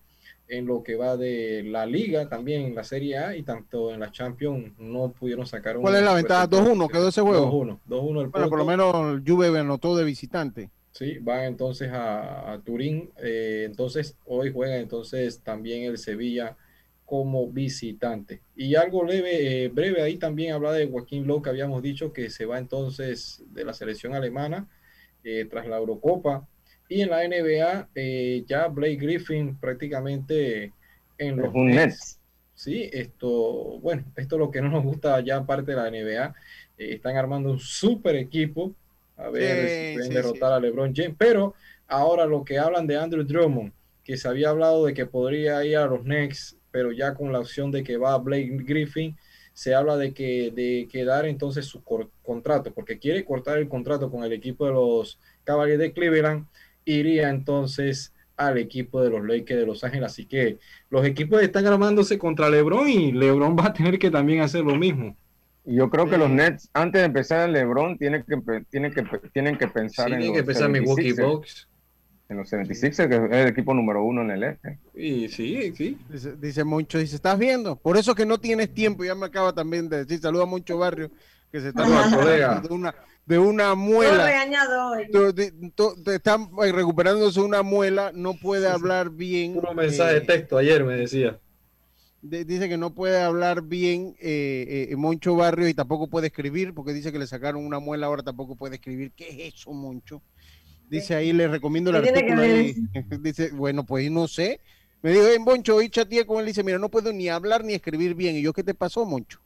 en 0.48 0.66
lo 0.66 0.84
que 0.84 0.95
va 0.95 1.18
de 1.18 1.64
la 1.64 1.86
liga, 1.86 2.30
también 2.30 2.66
en 2.66 2.76
la 2.76 2.84
Serie 2.84 3.18
A 3.18 3.36
y 3.36 3.43
tanto 3.43 3.93
en 3.93 4.00
la 4.00 4.12
Champions 4.12 4.74
no 4.78 5.12
pudieron 5.12 5.45
sacar 5.45 5.78
un. 5.78 5.84
¿Cuál 5.84 5.95
es 5.95 6.04
la 6.04 6.14
ventaja? 6.14 6.50
2-1 6.50 6.89
quedó 6.89 7.10
ese 7.10 7.22
juego. 7.22 7.52
2-1. 7.52 7.80
2-1 7.88 8.22
el 8.22 8.28
Bueno, 8.28 8.50
por 8.50 8.58
lo 8.58 8.66
menos 8.66 9.14
el 9.14 9.24
Juve 9.28 9.48
anotó 9.60 9.95
de 9.95 10.04
visitante. 10.04 10.70
Sí, 10.91 11.20
van 11.20 11.43
entonces 11.43 11.91
a, 11.93 12.60
Turín. 12.66 13.12
Eh, 13.22 13.66
entonces, 13.68 14.18
hoy 14.26 14.52
juega 14.52 14.78
entonces 14.78 15.41
también 15.43 15.84
el 15.84 15.98
Sevilla 15.98 16.58
como 17.06 17.48
visitante. 17.48 18.41
Y 18.56 18.76
algo 18.76 19.04
leve, 19.04 19.66
eh, 19.66 19.70
breve, 19.70 20.02
ahí 20.02 20.18
también 20.18 20.54
habla 20.54 20.74
de 20.74 20.88
Joaquín 20.88 21.28
Lowe, 21.28 21.41
que 21.41 21.50
habíamos 21.50 21.84
dicho 21.84 22.12
que 22.12 22.30
se 22.30 22.45
va 22.45 22.58
entonces 22.58 23.43
de 23.52 23.64
la 23.64 23.74
selección 23.74 24.16
alemana 24.16 24.68
eh, 25.24 25.45
tras 25.50 25.68
la 25.68 25.78
Eurocopa 25.78 26.48
y 26.90 27.02
en 27.02 27.10
la 27.10 27.28
NBA, 27.28 27.90
eh, 27.96 28.44
ya 28.48 28.68
Blake 28.68 28.96
Griffin 28.96 29.58
prácticamente 29.58 30.72
en 31.18 31.38
los 31.38 31.54
Nets. 31.54 32.20
Sí, 32.56 32.90
esto, 32.92 33.80
bueno, 33.80 34.04
esto 34.16 34.36
es 34.36 34.40
lo 34.40 34.50
que 34.50 34.62
no 34.62 34.70
nos 34.70 34.84
gusta 34.84 35.20
ya 35.20 35.38
aparte 35.38 35.72
de 35.72 35.78
la 35.78 35.92
NBA. 35.92 36.34
Eh, 36.78 36.96
están 36.96 37.16
armando 37.18 37.52
un 37.52 37.60
super 37.60 38.16
equipo. 38.16 38.74
A 39.16 39.30
ver 39.30 39.68
si 39.68 39.94
pueden 39.96 40.14
derrotar 40.14 40.54
a 40.54 40.60
LeBron 40.60 40.94
James. 40.96 41.16
Pero 41.18 41.56
ahora 41.88 42.26
lo 42.26 42.44
que 42.44 42.58
hablan 42.58 42.88
de 42.88 42.98
Andrew 42.98 43.24
Drummond, 43.24 43.72
que 44.04 44.18
se 44.18 44.28
había 44.28 44.50
hablado 44.50 44.86
de 44.86 44.94
que 44.94 45.06
podría 45.06 45.64
ir 45.66 45.78
a 45.78 45.88
los 45.88 46.04
Nets, 46.04 46.56
pero 46.72 46.92
ya 46.92 47.14
con 47.14 47.32
la 47.32 47.40
opción 47.40 47.72
de 47.72 47.84
que 47.84 47.98
va 47.98 48.18
Blake 48.18 48.58
Griffin, 48.64 49.16
se 49.54 49.74
habla 49.74 49.98
de 49.98 50.14
que 50.14 50.52
de 50.52 50.88
quedar 50.92 51.26
entonces 51.26 51.66
su 51.66 51.84
contrato, 52.24 52.72
porque 52.74 53.00
quiere 53.00 53.26
cortar 53.26 53.58
el 53.58 53.68
contrato 53.68 54.12
con 54.12 54.24
el 54.24 54.32
equipo 54.32 54.68
de 54.68 54.72
los 54.74 55.20
Cavaliers 55.44 55.80
de 55.80 55.94
Cleveland 55.94 56.46
iría 56.94 57.30
entonces 57.30 58.14
al 58.36 58.58
equipo 58.58 59.02
de 59.02 59.10
los 59.10 59.26
Lakers 59.26 59.60
de 59.60 59.66
Los 59.66 59.84
Ángeles. 59.84 60.12
Así 60.12 60.26
que 60.26 60.60
los 60.90 61.06
equipos 61.06 61.42
están 61.42 61.66
armándose 61.66 62.18
contra 62.18 62.50
LeBron 62.50 62.88
y 62.88 63.12
LeBron 63.12 63.58
va 63.58 63.68
a 63.68 63.74
tener 63.74 64.00
que 64.00 64.12
también 64.12 64.42
hacer 64.42 64.64
lo 64.64 64.76
mismo. 64.76 65.16
Yo 65.66 65.90
creo 65.90 66.10
que 66.10 66.18
los 66.18 66.30
Nets, 66.30 66.70
antes 66.74 67.02
de 67.02 67.06
empezar 67.06 67.50
el 67.50 67.54
LeBron, 67.54 67.98
tienen 67.98 68.24
que, 68.24 68.38
tienen 68.70 68.94
que, 68.94 69.04
tienen 69.34 69.58
que 69.58 69.68
pensar 69.68 70.14
en, 70.14 70.34
que 70.34 70.44
pensar 70.44 70.70
Milwaukee 70.70 71.12
Bucks. 71.12 71.68
En 72.30 72.38
los 72.38 72.50
76 72.50 73.08
que 73.08 73.16
es 73.16 73.32
el 73.32 73.48
equipo 73.48 73.74
número 73.74 74.04
uno 74.04 74.22
en 74.22 74.32
el 74.32 74.44
este. 74.44 74.80
Y 74.94 75.30
sí, 75.30 75.74
sí. 75.76 75.98
Dice, 76.40 76.64
mucho, 76.66 76.98
dice, 76.98 77.16
¿estás 77.16 77.40
viendo? 77.40 77.78
Por 77.78 77.98
eso 77.98 78.16
que 78.16 78.26
no 78.26 78.38
tienes 78.38 78.74
tiempo, 78.74 79.06
ya 79.06 79.16
me 79.16 79.26
acaba 79.26 79.54
también 79.54 79.88
de 79.88 80.04
decir, 80.04 80.20
saluda 80.20 80.46
mucho 80.46 80.78
barrio, 80.78 81.10
que 81.52 81.62
se 81.62 81.70
está 81.70 81.84
una, 82.70 82.94
de 83.28 83.38
una 83.38 83.76
muela. 83.76 84.44
Están 86.06 86.50
eh, 86.64 86.72
recuperándose 86.72 87.42
una 87.42 87.62
muela, 87.62 88.12
no 88.14 88.34
puede 88.34 88.68
hablar 88.68 89.10
bien. 89.12 89.58
Un 89.58 89.76
mensaje 89.76 90.16
de 90.16 90.22
texto 90.22 90.58
ayer 90.58 90.84
me 90.86 90.96
decía. 90.96 91.38
dice 92.22 92.70
que 92.70 92.78
no 92.78 92.96
puede 92.96 93.22
hablar 93.22 93.64
bien 93.64 94.16
eh, 94.20 94.88
eh, 94.90 94.96
Moncho 94.96 95.36
Barrio 95.36 95.68
y 95.68 95.74
tampoco 95.74 96.08
puede 96.08 96.28
escribir 96.28 96.74
porque 96.74 96.94
dice 96.94 97.12
que 97.12 97.20
le 97.20 97.28
sacaron 97.28 97.66
una 97.66 97.80
muela, 97.80 98.08
ahora 98.08 98.24
tampoco 98.24 98.56
puede 98.56 98.76
escribir. 98.76 99.12
¿Qué 99.12 99.28
es 99.30 99.56
eso, 99.56 99.74
Moncho? 99.74 100.22
Dice 100.90 101.16
ahí, 101.16 101.34
le 101.34 101.50
recomiendo 101.50 101.90
el 101.90 101.98
artículo. 101.98 102.42
Dice, 103.22 103.52
bueno, 103.52 103.86
pues 103.86 104.10
no 104.10 104.30
sé. 104.30 104.62
Me 105.02 105.12
dijo, 105.12 105.28
en 105.28 105.44
Moncho, 105.44 105.76
hoy 105.76 105.90
chateé 105.90 106.26
con 106.26 106.40
él 106.40 106.46
dice, 106.46 106.64
mira, 106.64 106.80
no 106.80 106.90
puedo 106.90 107.12
ni 107.12 107.28
hablar 107.28 107.64
ni 107.64 107.74
escribir 107.74 108.16
bien. 108.16 108.38
¿Y 108.38 108.42
yo 108.42 108.54
qué 108.54 108.64
te 108.64 108.74
pasó, 108.74 109.06
Moncho? 109.06 109.40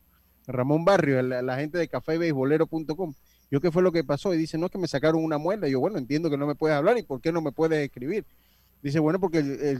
Ramón 0.47 0.85
Barrio, 0.85 1.21
la, 1.21 1.55
gente 1.57 1.77
de 1.77 1.87
cafébeibolero.com. 1.87 3.13
¿Yo 3.51 3.59
qué 3.59 3.69
fue 3.69 3.83
lo 3.83 3.91
que 3.91 4.05
pasó? 4.05 4.33
Y 4.33 4.37
dice, 4.37 4.57
no, 4.57 4.67
es 4.67 4.71
que 4.71 4.77
me 4.77 4.87
sacaron 4.87 5.23
una 5.23 5.37
muela. 5.37 5.67
Y 5.67 5.71
yo, 5.71 5.81
bueno, 5.81 5.97
entiendo 5.97 6.29
que 6.29 6.37
no 6.37 6.47
me 6.47 6.55
puedes 6.55 6.75
hablar. 6.75 6.97
¿Y 6.97 7.03
por 7.03 7.19
qué 7.19 7.33
no 7.33 7.41
me 7.41 7.51
puedes 7.51 7.79
escribir? 7.79 8.25
Dice, 8.81 8.99
bueno, 8.99 9.19
porque 9.19 9.39
el, 9.39 9.59
el 9.59 9.79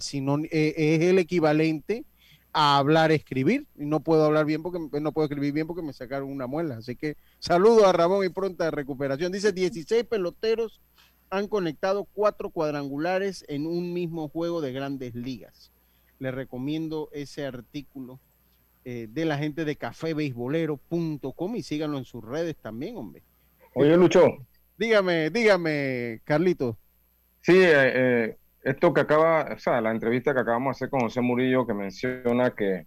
eh, 0.52 0.74
es 0.76 1.02
el 1.02 1.18
equivalente 1.20 2.04
a 2.52 2.78
hablar, 2.78 3.14
escribir. 3.14 3.66
Y 3.80 3.86
no 3.86 4.02
puedo 4.02 4.26
hablar 4.26 4.46
bien 4.46 4.62
porque 4.62 5.00
no 5.00 5.14
puedo 5.14 5.26
escribir 5.26 5.54
bien 5.54 5.68
porque 5.68 5.82
me 5.82 5.94
sacaron 5.94 6.30
una 6.30 6.48
muela. 6.48 6.78
Así 6.78 6.98
que 6.98 7.16
saludo 7.40 7.88
a 7.88 7.94
Ramón 7.94 8.26
y 8.26 8.30
pronta 8.30 8.70
recuperación. 8.72 9.32
Dice 9.32 9.54
16 9.54 10.04
peloteros 10.04 10.82
han 11.30 11.48
conectado 11.48 12.04
cuatro 12.04 12.50
cuadrangulares 12.50 13.46
en 13.48 13.66
un 13.66 13.94
mismo 13.94 14.28
juego 14.28 14.60
de 14.60 14.74
grandes 14.74 15.16
ligas. 15.16 15.72
Le 16.20 16.30
recomiendo 16.30 17.08
ese 17.14 17.46
artículo 17.46 18.20
eh, 18.84 19.08
de 19.10 19.24
la 19.24 19.38
gente 19.38 19.64
de 19.64 19.78
cafebeisbolero.com 19.78 21.56
y 21.56 21.64
síganlo 21.64 21.98
en 21.98 22.06
sus 22.06 22.22
redes 22.22 22.58
también, 22.58 22.98
hombre. 22.98 23.24
Oye, 23.74 23.96
Lucho. 23.98 24.28
Dígame, 24.78 25.30
dígame, 25.30 26.22
Carlito. 26.24 26.78
Sí, 27.42 27.54
eh, 27.56 27.92
eh, 27.94 28.38
esto 28.64 28.94
que 28.94 29.02
acaba, 29.02 29.54
o 29.54 29.60
sea, 29.60 29.82
la 29.82 29.92
entrevista 29.92 30.34
que 30.34 30.42
acabamos 30.42 30.74
de 30.74 30.78
hacer 30.78 30.90
con 30.90 31.02
José 31.02 31.22
Murillo, 31.22 31.66
que 31.66 31.74
menciona 31.74 32.52
que, 32.52 32.86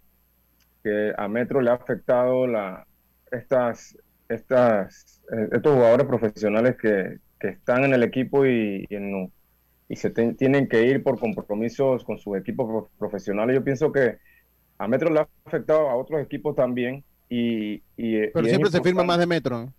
que 0.83 1.13
a 1.17 1.29
Metro 1.29 1.61
le 1.61 1.71
ha 1.71 1.75
afectado 1.75 2.47
la, 2.47 2.87
estas, 3.31 3.97
estas, 4.29 5.23
estos 5.53 5.75
jugadores 5.75 6.07
profesionales 6.07 6.77
que, 6.81 7.19
que 7.41 7.49
están 7.49 7.85
en 7.85 7.95
el 7.95 8.03
equipo 8.03 8.47
y, 8.47 8.87
y, 8.89 9.97
se 9.97 10.11
tienen 10.11 10.69
que 10.69 10.83
ir 10.87 11.03
por 11.03 11.19
compromisos 11.19 12.05
con 12.05 12.19
sus 12.19 12.37
equipos 12.37 12.89
profesionales. 12.99 13.55
Yo 13.55 13.65
pienso 13.65 13.93
que 13.93 14.19
a 14.79 14.89
Metro 14.89 15.11
le 15.11 15.21
ha 15.21 15.29
afectado 15.45 15.89
a 15.89 15.97
otros 15.97 16.21
equipos 16.23 16.57
también. 16.57 17.05
Y, 17.29 17.79
Pero 17.97 18.47
siempre 18.47 18.71
se 18.71 18.81
firma 18.81 19.05
más 19.05 19.19
de 19.19 19.27
Metro. 19.27 19.73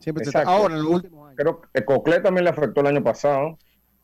Siempre 0.00 0.24
se 0.24 0.38
ahora, 0.38 0.74
en 0.74 0.82
los 0.82 0.92
últimos 0.92 1.26
años. 1.26 1.36
Creo 1.36 1.60
que 1.72 1.84
Coclé 1.84 2.20
también 2.20 2.44
le 2.44 2.50
afectó 2.50 2.80
el 2.80 2.88
año 2.88 3.04
pasado. 3.04 3.58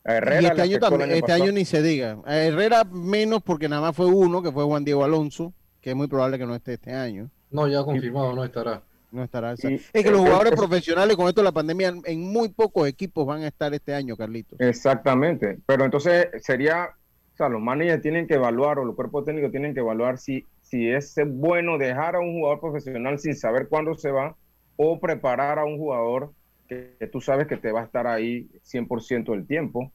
A 0.05 0.13
Herrera 0.13 0.41
y 0.41 0.45
este 0.45 0.61
año, 0.61 0.79
también, 0.79 1.11
este 1.11 1.31
año 1.33 1.51
ni 1.51 1.65
se 1.65 1.81
diga. 1.81 2.19
A 2.25 2.37
Herrera 2.37 2.83
menos 2.85 3.41
porque 3.43 3.67
nada 3.67 3.81
más 3.81 3.95
fue 3.95 4.05
uno, 4.05 4.41
que 4.41 4.51
fue 4.51 4.63
Juan 4.63 4.85
Diego 4.85 5.03
Alonso, 5.03 5.53
que 5.81 5.89
es 5.89 5.95
muy 5.95 6.07
probable 6.07 6.37
que 6.37 6.45
no 6.45 6.55
esté 6.55 6.73
este 6.75 6.93
año. 6.93 7.29
No, 7.49 7.67
ya 7.67 7.83
confirmado, 7.83 8.33
no 8.33 8.43
estará. 8.43 8.83
No 9.11 9.23
estará. 9.23 9.53
es 9.53 9.89
que 9.91 10.11
los 10.11 10.19
jugadores 10.19 10.53
profesionales 10.53 11.15
con 11.15 11.27
esto 11.27 11.41
de 11.41 11.45
la 11.45 11.51
pandemia 11.51 11.93
en 12.03 12.21
muy 12.21 12.49
pocos 12.49 12.87
equipos 12.87 13.25
van 13.25 13.41
a 13.41 13.47
estar 13.47 13.73
este 13.73 13.93
año, 13.93 14.15
Carlitos. 14.15 14.59
Exactamente. 14.59 15.59
Pero 15.65 15.85
entonces 15.85 16.27
sería, 16.41 16.89
o 17.33 17.37
sea, 17.37 17.49
los 17.49 17.61
managers 17.61 18.01
tienen 18.01 18.27
que 18.27 18.35
evaluar 18.35 18.79
o 18.79 18.85
los 18.85 18.95
cuerpos 18.95 19.25
técnicos 19.25 19.51
tienen 19.51 19.73
que 19.73 19.79
evaluar 19.79 20.19
si, 20.19 20.45
si 20.61 20.89
es 20.89 21.15
bueno 21.25 21.77
dejar 21.77 22.15
a 22.15 22.19
un 22.19 22.33
jugador 22.33 22.59
profesional 22.59 23.17
sin 23.17 23.35
saber 23.35 23.67
cuándo 23.67 23.95
se 23.95 24.11
va 24.11 24.35
o 24.77 24.99
preparar 24.99 25.59
a 25.59 25.65
un 25.65 25.77
jugador 25.77 26.31
que, 26.67 26.95
tú 27.11 27.19
sabes 27.19 27.47
que 27.47 27.57
te 27.57 27.71
va 27.71 27.81
a 27.81 27.85
estar 27.85 28.07
ahí 28.07 28.47
100% 28.63 29.31
del 29.31 29.45
tiempo. 29.45 29.91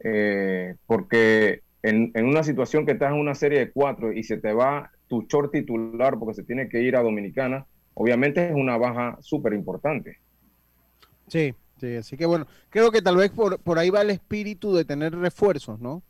Eh, 0.00 0.74
porque 0.86 1.60
en, 1.82 2.10
en, 2.14 2.26
una 2.26 2.42
situación 2.42 2.84
que 2.84 2.92
estás 2.92 3.12
en 3.12 3.20
una 3.20 3.36
serie 3.36 3.60
de 3.60 3.70
cuatro 3.70 4.12
y 4.12 4.24
se 4.24 4.36
te 4.36 4.52
va 4.52 4.90
tu 5.06 5.22
short 5.28 5.52
titular 5.52 6.18
porque 6.18 6.34
se 6.34 6.42
tiene 6.42 6.68
que 6.68 6.82
ir 6.82 6.96
a 6.96 7.02
Dominicana, 7.02 7.66
obviamente 7.94 8.48
es 8.48 8.54
una 8.54 8.76
baja 8.78 9.16
súper 9.20 9.52
importante. 9.52 10.18
Sí, 11.28 11.54
sí, 11.78 11.96
así 11.96 12.16
que 12.16 12.26
bueno, 12.26 12.46
creo 12.70 12.90
que 12.90 13.02
tal 13.02 13.16
vez 13.16 13.30
por, 13.30 13.58
por 13.60 13.78
ahí 13.78 13.90
va 13.90 14.02
el 14.02 14.10
espíritu 14.10 14.74
de 14.74 14.84
tener 14.84 15.14
refuerzos, 15.14 15.80
¿no? 15.80 16.02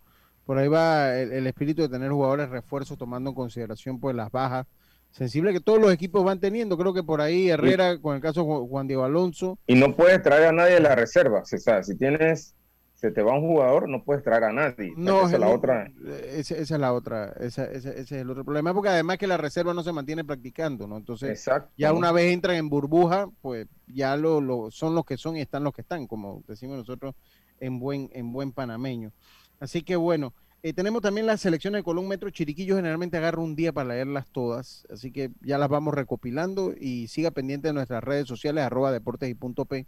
Por 0.47 0.59
ahí 0.59 0.68
va 0.68 1.16
el, 1.18 1.47
espíritu 1.47 1.83
de 1.83 1.89
tener 1.89 2.11
jugadores 2.11 2.49
refuerzos 2.51 2.99
tomando 2.99 3.31
en 3.31 3.37
consideración 3.37 4.01
pues 4.01 4.16
las 4.16 4.31
bajas 4.31 4.66
sensibles 5.12 5.54
que 5.54 5.60
todos 5.60 5.80
los 5.80 5.92
equipos 5.92 6.24
van 6.24 6.40
teniendo. 6.40 6.76
Creo 6.76 6.92
que 6.92 7.04
por 7.04 7.20
ahí 7.20 7.48
Herrera, 7.48 7.98
con 7.98 8.16
el 8.16 8.20
caso 8.20 8.42
de 8.42 8.68
Juan 8.68 8.88
Diego 8.88 9.04
Alonso. 9.04 9.58
Y 9.66 9.76
no 9.76 9.94
puedes 9.94 10.20
traer 10.22 10.46
a 10.46 10.52
nadie 10.52 10.74
de 10.74 10.80
la 10.80 10.94
reserva. 10.94 11.40
O 11.40 11.44
sea, 11.44 11.82
si 11.82 11.96
tienes 11.96 12.54
se 13.02 13.10
te 13.10 13.20
va 13.20 13.34
un 13.34 13.40
jugador, 13.40 13.88
no 13.88 14.04
puedes 14.04 14.22
traer 14.22 14.44
a 14.44 14.52
nadie. 14.52 14.92
No, 14.96 15.26
esa 15.26 15.34
es 15.34 15.40
la 15.40 15.48
otra. 15.48 15.90
Esa, 16.36 16.54
es 16.54 16.70
la 16.70 16.92
otra, 16.92 17.34
ese, 17.40 17.68
es 17.74 18.12
el 18.12 18.30
otro 18.30 18.44
problema, 18.44 18.72
porque 18.72 18.90
además 18.90 19.18
que 19.18 19.26
la 19.26 19.36
reserva 19.36 19.74
no 19.74 19.82
se 19.82 19.90
mantiene 19.90 20.24
practicando, 20.24 20.86
¿no? 20.86 20.98
Entonces, 20.98 21.44
ya 21.76 21.92
una 21.92 22.12
vez 22.12 22.32
entran 22.32 22.54
en 22.54 22.68
burbuja, 22.68 23.26
pues 23.40 23.66
ya 23.88 24.16
lo, 24.16 24.40
lo, 24.40 24.70
son 24.70 24.94
los 24.94 25.04
que 25.04 25.16
son 25.16 25.36
y 25.36 25.40
están 25.40 25.64
los 25.64 25.74
que 25.74 25.80
están, 25.80 26.06
como 26.06 26.44
decimos 26.46 26.76
nosotros 26.76 27.16
en 27.58 27.80
buen, 27.80 28.08
en 28.12 28.32
buen 28.32 28.52
panameño. 28.52 29.10
Así 29.58 29.82
que 29.82 29.96
bueno, 29.96 30.32
eh, 30.62 30.72
tenemos 30.72 31.02
también 31.02 31.26
las 31.26 31.40
selecciones 31.40 31.80
de 31.80 31.84
Colón 31.84 32.08
Metro 32.08 32.30
Chiriquillo, 32.30 32.76
generalmente 32.76 33.16
agarro 33.16 33.42
un 33.42 33.56
día 33.56 33.72
para 33.72 33.90
leerlas 33.90 34.26
todas, 34.30 34.86
así 34.90 35.10
que 35.10 35.30
ya 35.40 35.58
las 35.58 35.68
vamos 35.68 35.94
recopilando 35.94 36.74
y 36.78 37.08
siga 37.08 37.30
pendiente 37.30 37.68
de 37.68 37.74
nuestras 37.74 38.02
redes 38.02 38.28
sociales, 38.28 38.64
arroba 38.64 38.92
deportes 38.92 39.28
y 39.28 39.34
punto 39.34 39.64
P, 39.64 39.86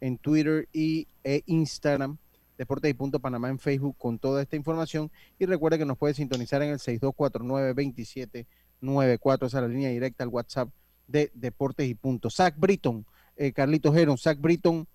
en 0.00 0.18
Twitter 0.18 0.68
y 0.72 1.08
e 1.24 1.42
Instagram 1.46 2.18
Deportes 2.58 2.90
y 2.90 2.94
Punto 2.94 3.20
Panamá 3.20 3.48
en 3.48 3.58
Facebook 3.58 3.96
con 3.98 4.18
toda 4.18 4.42
esta 4.42 4.56
información. 4.56 5.10
Y 5.38 5.46
recuerde 5.46 5.78
que 5.78 5.84
nos 5.84 5.96
puede 5.98 6.14
sintonizar 6.14 6.62
en 6.62 6.70
el 6.70 6.78
6249-2794, 6.78 9.46
esa 9.46 9.58
es 9.58 9.62
la 9.62 9.68
línea 9.68 9.90
directa 9.90 10.24
al 10.24 10.30
WhatsApp 10.30 10.70
de 11.08 11.30
Deportes 11.34 11.88
y 11.88 11.94
Punto. 11.94 12.30
Zach 12.30 12.54
Britton, 12.56 13.04
eh, 13.36 13.52
Carlitos 13.52 13.94
Heron, 13.96 14.18
Zach 14.18 14.38
Britton 14.40 14.86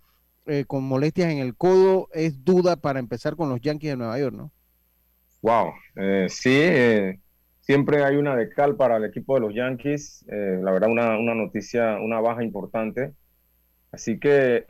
eh, 0.45 0.65
con 0.65 0.83
molestias 0.83 1.31
en 1.31 1.39
el 1.39 1.55
codo, 1.55 2.09
es 2.13 2.45
duda 2.45 2.75
para 2.77 2.99
empezar 2.99 3.35
con 3.35 3.49
los 3.49 3.61
Yankees 3.61 3.91
de 3.91 3.97
Nueva 3.97 4.19
York, 4.19 4.35
¿no? 4.35 4.51
Wow, 5.41 5.73
eh, 5.95 6.27
sí, 6.29 6.51
eh, 6.53 7.19
siempre 7.61 8.03
hay 8.03 8.17
una 8.17 8.35
decal 8.35 8.75
para 8.75 8.97
el 8.97 9.05
equipo 9.05 9.35
de 9.35 9.41
los 9.41 9.53
Yankees, 9.53 10.25
la 10.27 10.71
verdad 10.71 10.89
una, 10.89 11.17
una 11.17 11.35
noticia, 11.35 11.97
una 11.99 12.19
baja 12.19 12.43
importante. 12.43 13.13
Así 13.91 14.19
que 14.19 14.65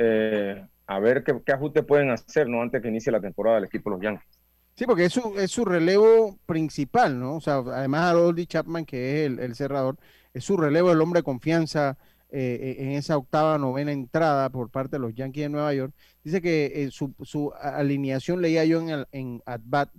a 0.90 1.00
ver 1.00 1.24
qué, 1.24 1.40
qué 1.46 1.52
ajustes 1.52 1.86
pueden 1.86 2.10
hacer 2.10 2.48
¿no? 2.50 2.62
antes 2.62 2.82
que 2.82 2.88
inicie 2.88 3.12
la 3.12 3.22
temporada 3.22 3.58
del 3.58 3.66
equipo 3.66 3.90
de 3.90 3.96
los 3.96 4.04
Yankees. 4.04 4.40
Sí, 4.80 4.86
porque 4.86 5.06
es 5.06 5.14
su, 5.14 5.38
es 5.38 5.52
su 5.52 5.66
relevo 5.66 6.40
principal, 6.46 7.20
¿no? 7.20 7.36
O 7.36 7.42
sea, 7.42 7.58
además 7.58 8.16
Oldie 8.16 8.46
Chapman, 8.46 8.86
que 8.86 9.26
es 9.26 9.38
el, 9.38 9.54
cerrador, 9.54 9.98
es 10.34 10.46
su 10.46 10.56
relevo, 10.56 10.90
el 10.90 11.02
hombre 11.02 11.20
de 11.20 11.24
confianza 11.26 11.98
eh, 12.30 12.78
en 12.80 12.92
esa 12.92 13.18
octava, 13.18 13.58
novena 13.58 13.92
entrada 13.92 14.50
por 14.50 14.70
parte 14.70 14.96
de 14.96 15.00
los 15.00 15.14
Yankees 15.14 15.44
de 15.44 15.50
Nueva 15.50 15.74
York. 15.74 15.94
Dice 16.24 16.42
que 16.42 16.72
eh, 16.74 16.92
su, 16.92 17.14
su, 17.24 17.52
alineación, 17.62 18.42
leía 18.42 18.64
yo 18.64 18.80
en, 18.80 19.06
en 19.12 19.42
atbat, 19.46 19.90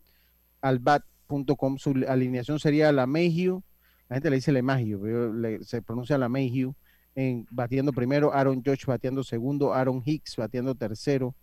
albat.com, 0.60 1.78
su 1.78 2.04
alineación 2.08 2.58
sería 2.58 2.92
la 2.92 3.06
Mayhew, 3.06 3.62
la 4.08 4.16
gente 4.16 4.30
le 4.30 4.36
dice 4.36 4.52
le 4.52 4.62
Mayhew, 4.62 5.62
se 5.62 5.82
pronuncia 5.82 6.18
la 6.18 6.28
Mayhew, 6.28 6.74
en 7.14 7.46
batiendo 7.50 7.92
primero, 7.92 8.32
Aaron 8.32 8.62
Josh 8.64 8.86
bateando 8.86 9.22
segundo, 9.22 9.74
Aaron 9.74 10.02
Hicks 10.04 10.36
bateando 10.36 10.74
tercero, 10.74 11.34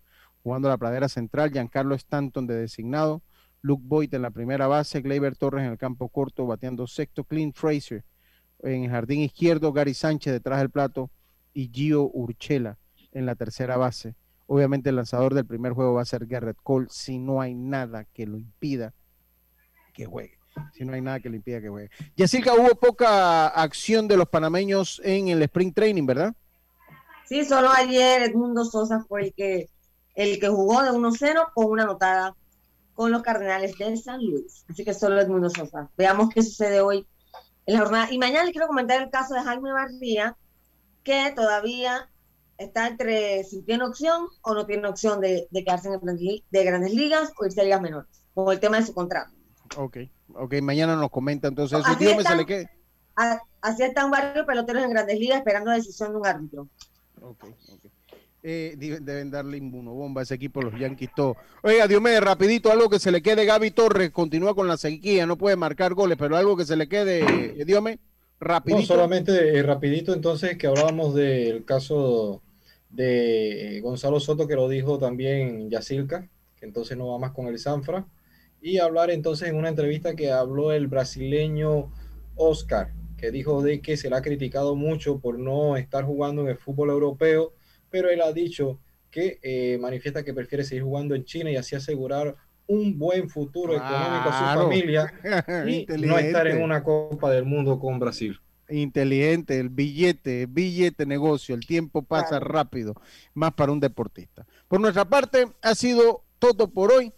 jugando 0.44 0.70
la 0.70 0.78
pradera 0.78 1.10
central, 1.10 1.52
Giancarlo 1.52 1.96
Stanton 1.96 2.48
de 2.48 2.56
designado, 2.56 3.22
Luke 3.62 3.84
Boyd 3.86 4.14
en 4.14 4.22
la 4.22 4.32
primera 4.32 4.68
base, 4.68 5.02
Gleyber 5.02 5.36
Torres 5.36 5.66
en 5.66 5.72
el 5.72 5.78
campo 5.78 6.10
corto 6.10 6.46
bateando 6.46 6.88
sexto, 6.88 7.24
Clint 7.24 7.56
Fraser 7.56 8.06
en 8.60 8.86
el 8.86 8.90
jardín 8.90 9.22
izquierdo, 9.22 9.74
Gary 9.74 9.94
Sánchez 9.94 10.34
detrás 10.34 10.60
del 10.60 10.70
plato 10.70 11.12
y 11.54 11.70
Gio 11.70 12.10
Urchela 12.14 12.78
en 13.12 13.26
la 13.26 13.36
tercera 13.36 13.78
base. 13.78 14.16
Obviamente 14.46 14.90
el 14.90 14.96
lanzador 14.96 15.34
del 15.34 15.46
primer 15.46 15.74
juego 15.74 15.94
va 15.94 16.02
a 16.02 16.06
ser 16.06 16.26
Garrett 16.26 16.58
Cole 16.64 16.88
si 16.90 17.20
no 17.20 17.42
hay 17.42 17.54
nada 17.54 18.06
que 18.06 18.26
lo 18.26 18.38
impida 18.38 18.94
que 19.98 20.06
juegue 20.06 20.38
si 20.74 20.86
no 20.86 20.94
hay 20.94 21.02
nada 21.02 21.20
que 21.20 21.30
le 21.30 21.42
que 21.42 21.70
juegue. 21.70 21.90
Yacirca, 22.16 22.54
hubo 22.54 22.76
poca 22.76 23.48
acción 23.48 24.08
de 24.08 24.18
los 24.18 24.28
panameños 24.28 25.02
en 25.04 25.28
el 25.30 25.42
Spring 25.44 25.74
Training, 25.74 26.06
¿verdad? 26.06 26.34
Sí, 27.26 27.44
solo 27.46 27.70
ayer 27.70 28.24
Edmundo 28.24 28.64
Sosa 28.66 29.04
fue 29.08 29.26
el 29.26 29.34
que, 29.34 29.70
el 30.16 30.40
que 30.40 30.48
jugó 30.48 30.84
de 30.84 30.92
1-0 30.92 31.52
con 31.54 31.66
una 31.66 31.84
anotada 31.84 32.36
con 32.94 33.12
los 33.12 33.22
Cardenales 33.22 33.78
de 33.78 33.98
San 33.98 34.24
Luis. 34.24 34.66
Así 34.70 34.84
que 34.84 34.94
solo 34.94 35.20
Edmundo 35.20 35.50
Sosa. 35.50 35.90
Veamos 35.98 36.30
qué 36.34 36.42
sucede 36.42 36.82
hoy 36.82 37.06
en 37.66 37.74
la 37.74 37.82
jornada. 37.82 38.12
Y 38.12 38.18
mañana 38.18 38.46
les 38.46 38.54
quiero 38.54 38.68
comentar 38.68 39.02
el 39.02 39.10
caso 39.10 39.34
de 39.34 39.42
Jaime 39.42 39.72
Barría, 39.72 40.36
que 41.04 41.32
todavía 41.36 42.10
está 42.58 42.88
entre 42.88 43.44
si 43.44 43.62
tiene 43.62 43.84
opción 43.84 44.28
o 44.42 44.54
no 44.56 44.66
tiene 44.66 44.88
opción 44.88 45.22
de, 45.22 45.48
quedarse 45.54 45.90
en 45.90 46.10
el 46.10 46.44
de 46.50 46.64
grandes 46.64 46.94
ligas 46.94 47.32
o 47.38 47.46
irse 47.46 47.62
a 47.62 47.66
ligas 47.66 47.82
menores, 47.82 48.10
con 48.34 48.52
el 48.52 48.60
tema 48.60 48.78
de 48.78 48.86
su 48.86 48.94
contrato. 48.94 49.37
Ok, 49.76 49.98
ok, 50.34 50.62
mañana 50.62 50.96
nos 50.96 51.10
comenta 51.10 51.48
entonces. 51.48 51.80
Así, 51.84 52.06
están, 52.06 52.38
le 52.38 52.70
así 53.62 53.84
están 53.84 54.12
varios 54.12 54.46
peloteros 54.46 54.84
en 54.84 54.92
grandes 54.92 55.20
ligas 55.20 55.40
esperando 55.40 55.72
la 55.72 55.78
decisión 55.78 56.12
de 56.12 56.18
un 56.18 56.28
árbitro. 56.28 56.68
Ok, 57.22 57.46
ok. 57.74 57.86
Eh, 58.44 58.76
deben 58.78 59.30
darle 59.30 59.58
inmunobomba 59.58 60.22
a 60.22 60.24
ese 60.24 60.36
equipo, 60.36 60.62
los 60.62 60.80
Yankees, 60.80 61.10
todo. 61.14 61.36
Oiga, 61.64 61.88
Diomedes, 61.88 62.22
rapidito, 62.22 62.72
algo 62.72 62.90
que 62.90 63.00
se 63.00 63.12
le 63.12 63.22
quede. 63.22 63.44
Gaby 63.46 63.72
Torres 63.72 64.12
continúa 64.12 64.56
con 64.56 64.70
la 64.70 64.78
sequía, 64.78 65.26
no 65.26 65.38
puede 65.38 65.58
marcar 65.58 65.94
goles, 65.96 66.18
pero 66.18 66.38
algo 66.38 66.56
que 66.56 66.64
se 66.64 66.78
le 66.78 66.88
quede, 66.88 67.60
eh, 67.60 67.66
Diome, 67.66 68.00
rapidito. 68.40 68.80
No, 68.80 68.86
solamente 68.86 69.58
eh, 69.58 69.64
rapidito, 69.64 70.14
entonces, 70.14 70.58
que 70.58 70.68
hablábamos 70.68 71.14
del 71.14 71.66
caso 71.66 72.42
de 72.90 73.82
Gonzalo 73.84 74.20
Soto, 74.20 74.48
que 74.48 74.56
lo 74.56 74.70
dijo 74.70 74.98
también 74.98 75.70
Yacilca, 75.70 76.30
que 76.58 76.66
entonces 76.66 76.98
no 76.98 77.08
va 77.10 77.18
más 77.18 77.32
con 77.32 77.48
el 77.48 77.60
Sanfra. 77.60 78.06
Y 78.68 78.80
hablar 78.80 79.12
entonces 79.12 79.50
en 79.50 79.56
una 79.56 79.70
entrevista 79.70 80.16
que 80.16 80.32
habló 80.32 80.72
el 80.72 80.88
brasileño 80.88 81.92
Oscar, 82.36 82.92
que 83.18 83.32
dijo 83.32 83.62
de 83.62 83.82
que 83.82 83.98
se 83.98 84.10
le 84.10 84.16
ha 84.16 84.22
criticado 84.22 84.76
mucho 84.76 85.20
por 85.20 85.40
no 85.40 85.78
estar 85.78 86.04
jugando 86.04 86.42
en 86.42 86.50
el 86.50 86.58
fútbol 86.58 86.90
europeo 86.90 87.54
pero 87.90 88.10
él 88.10 88.22
ha 88.22 88.32
dicho 88.32 88.80
que 89.10 89.40
eh, 89.42 89.78
manifiesta 89.80 90.24
que 90.24 90.34
prefiere 90.34 90.64
seguir 90.64 90.84
jugando 90.84 91.16
en 91.16 91.26
China 91.26 91.50
y 91.50 91.56
así 91.56 91.76
asegurar 91.76 92.36
un 92.68 92.98
buen 93.00 93.30
futuro 93.30 93.74
económico 93.74 94.30
a 94.30 94.54
su 94.54 94.60
familia 94.60 95.14
y 95.68 95.86
no 96.06 96.18
estar 96.20 96.48
en 96.48 96.62
una 96.62 96.84
Copa 96.84 97.32
del 97.32 97.46
Mundo 97.46 97.80
con 97.80 97.98
Brasil. 98.00 98.40
Inteligente, 98.70 99.58
el 99.58 99.70
billete, 99.70 100.46
billete 100.46 101.06
negocio, 101.06 101.56
el 101.56 101.66
tiempo 101.66 102.02
pasa 102.02 102.42
rápido, 102.42 102.94
más 103.34 103.54
para 103.54 103.72
un 103.72 103.80
deportista. 103.80 104.46
Por 104.68 104.82
nuestra 104.82 105.06
parte, 105.06 105.48
ha 105.62 105.74
sido 105.74 106.26
todo 106.40 106.70
por 106.70 106.92
hoy. 106.92 107.14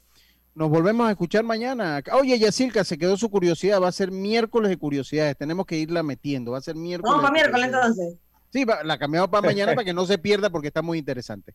Nos 0.56 0.70
volvemos 0.70 1.08
a 1.08 1.12
escuchar 1.12 1.44
mañana. 1.44 2.02
Oye, 2.14 2.38
Yacilca, 2.38 2.84
se 2.84 2.98
quedó 2.98 3.16
su 3.18 3.30
curiosidad. 3.30 3.82
Va 3.82 3.88
a 3.88 3.92
ser 3.92 4.12
miércoles 4.12 4.70
de 4.70 4.78
curiosidades. 4.78 5.38
Tenemos 5.38 5.66
que 5.66 5.78
irla 5.78 6.04
metiendo. 6.04 6.52
Va 6.52 6.58
a 6.58 6.62
ser 6.62 6.76
miércoles. 6.76 7.10
Vamos 7.10 7.30
para 7.30 7.34
miércoles 7.34 7.66
entonces. 7.68 8.18
Sí, 8.52 8.66
la 8.84 8.98
cambiamos 8.98 9.30
para 9.30 9.46
mañana 9.46 9.74
para 9.76 9.86
que 9.86 9.94
no 9.94 10.06
se 10.06 10.18
pierda 10.18 10.50
porque 10.50 10.68
está 10.68 10.82
muy 10.82 10.98
interesante. 10.98 11.54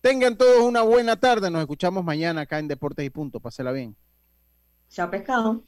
Tengan 0.00 0.36
todos 0.36 0.62
una 0.62 0.82
buena 0.82 1.16
tarde. 1.16 1.50
Nos 1.50 1.60
escuchamos 1.60 2.04
mañana 2.04 2.42
acá 2.42 2.58
en 2.58 2.68
Deportes 2.68 3.04
y 3.04 3.10
Punto. 3.10 3.40
Pásela 3.40 3.72
bien. 3.72 3.96
Chao, 4.88 5.10
pescado. 5.10 5.64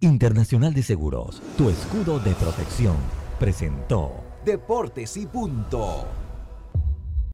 Internacional 0.00 0.72
de 0.72 0.82
Seguros, 0.82 1.42
tu 1.58 1.68
escudo 1.68 2.18
de 2.20 2.32
protección, 2.32 2.96
presentó 3.38 4.24
Deportes 4.46 5.18
y 5.18 5.26
Punto. 5.26 6.06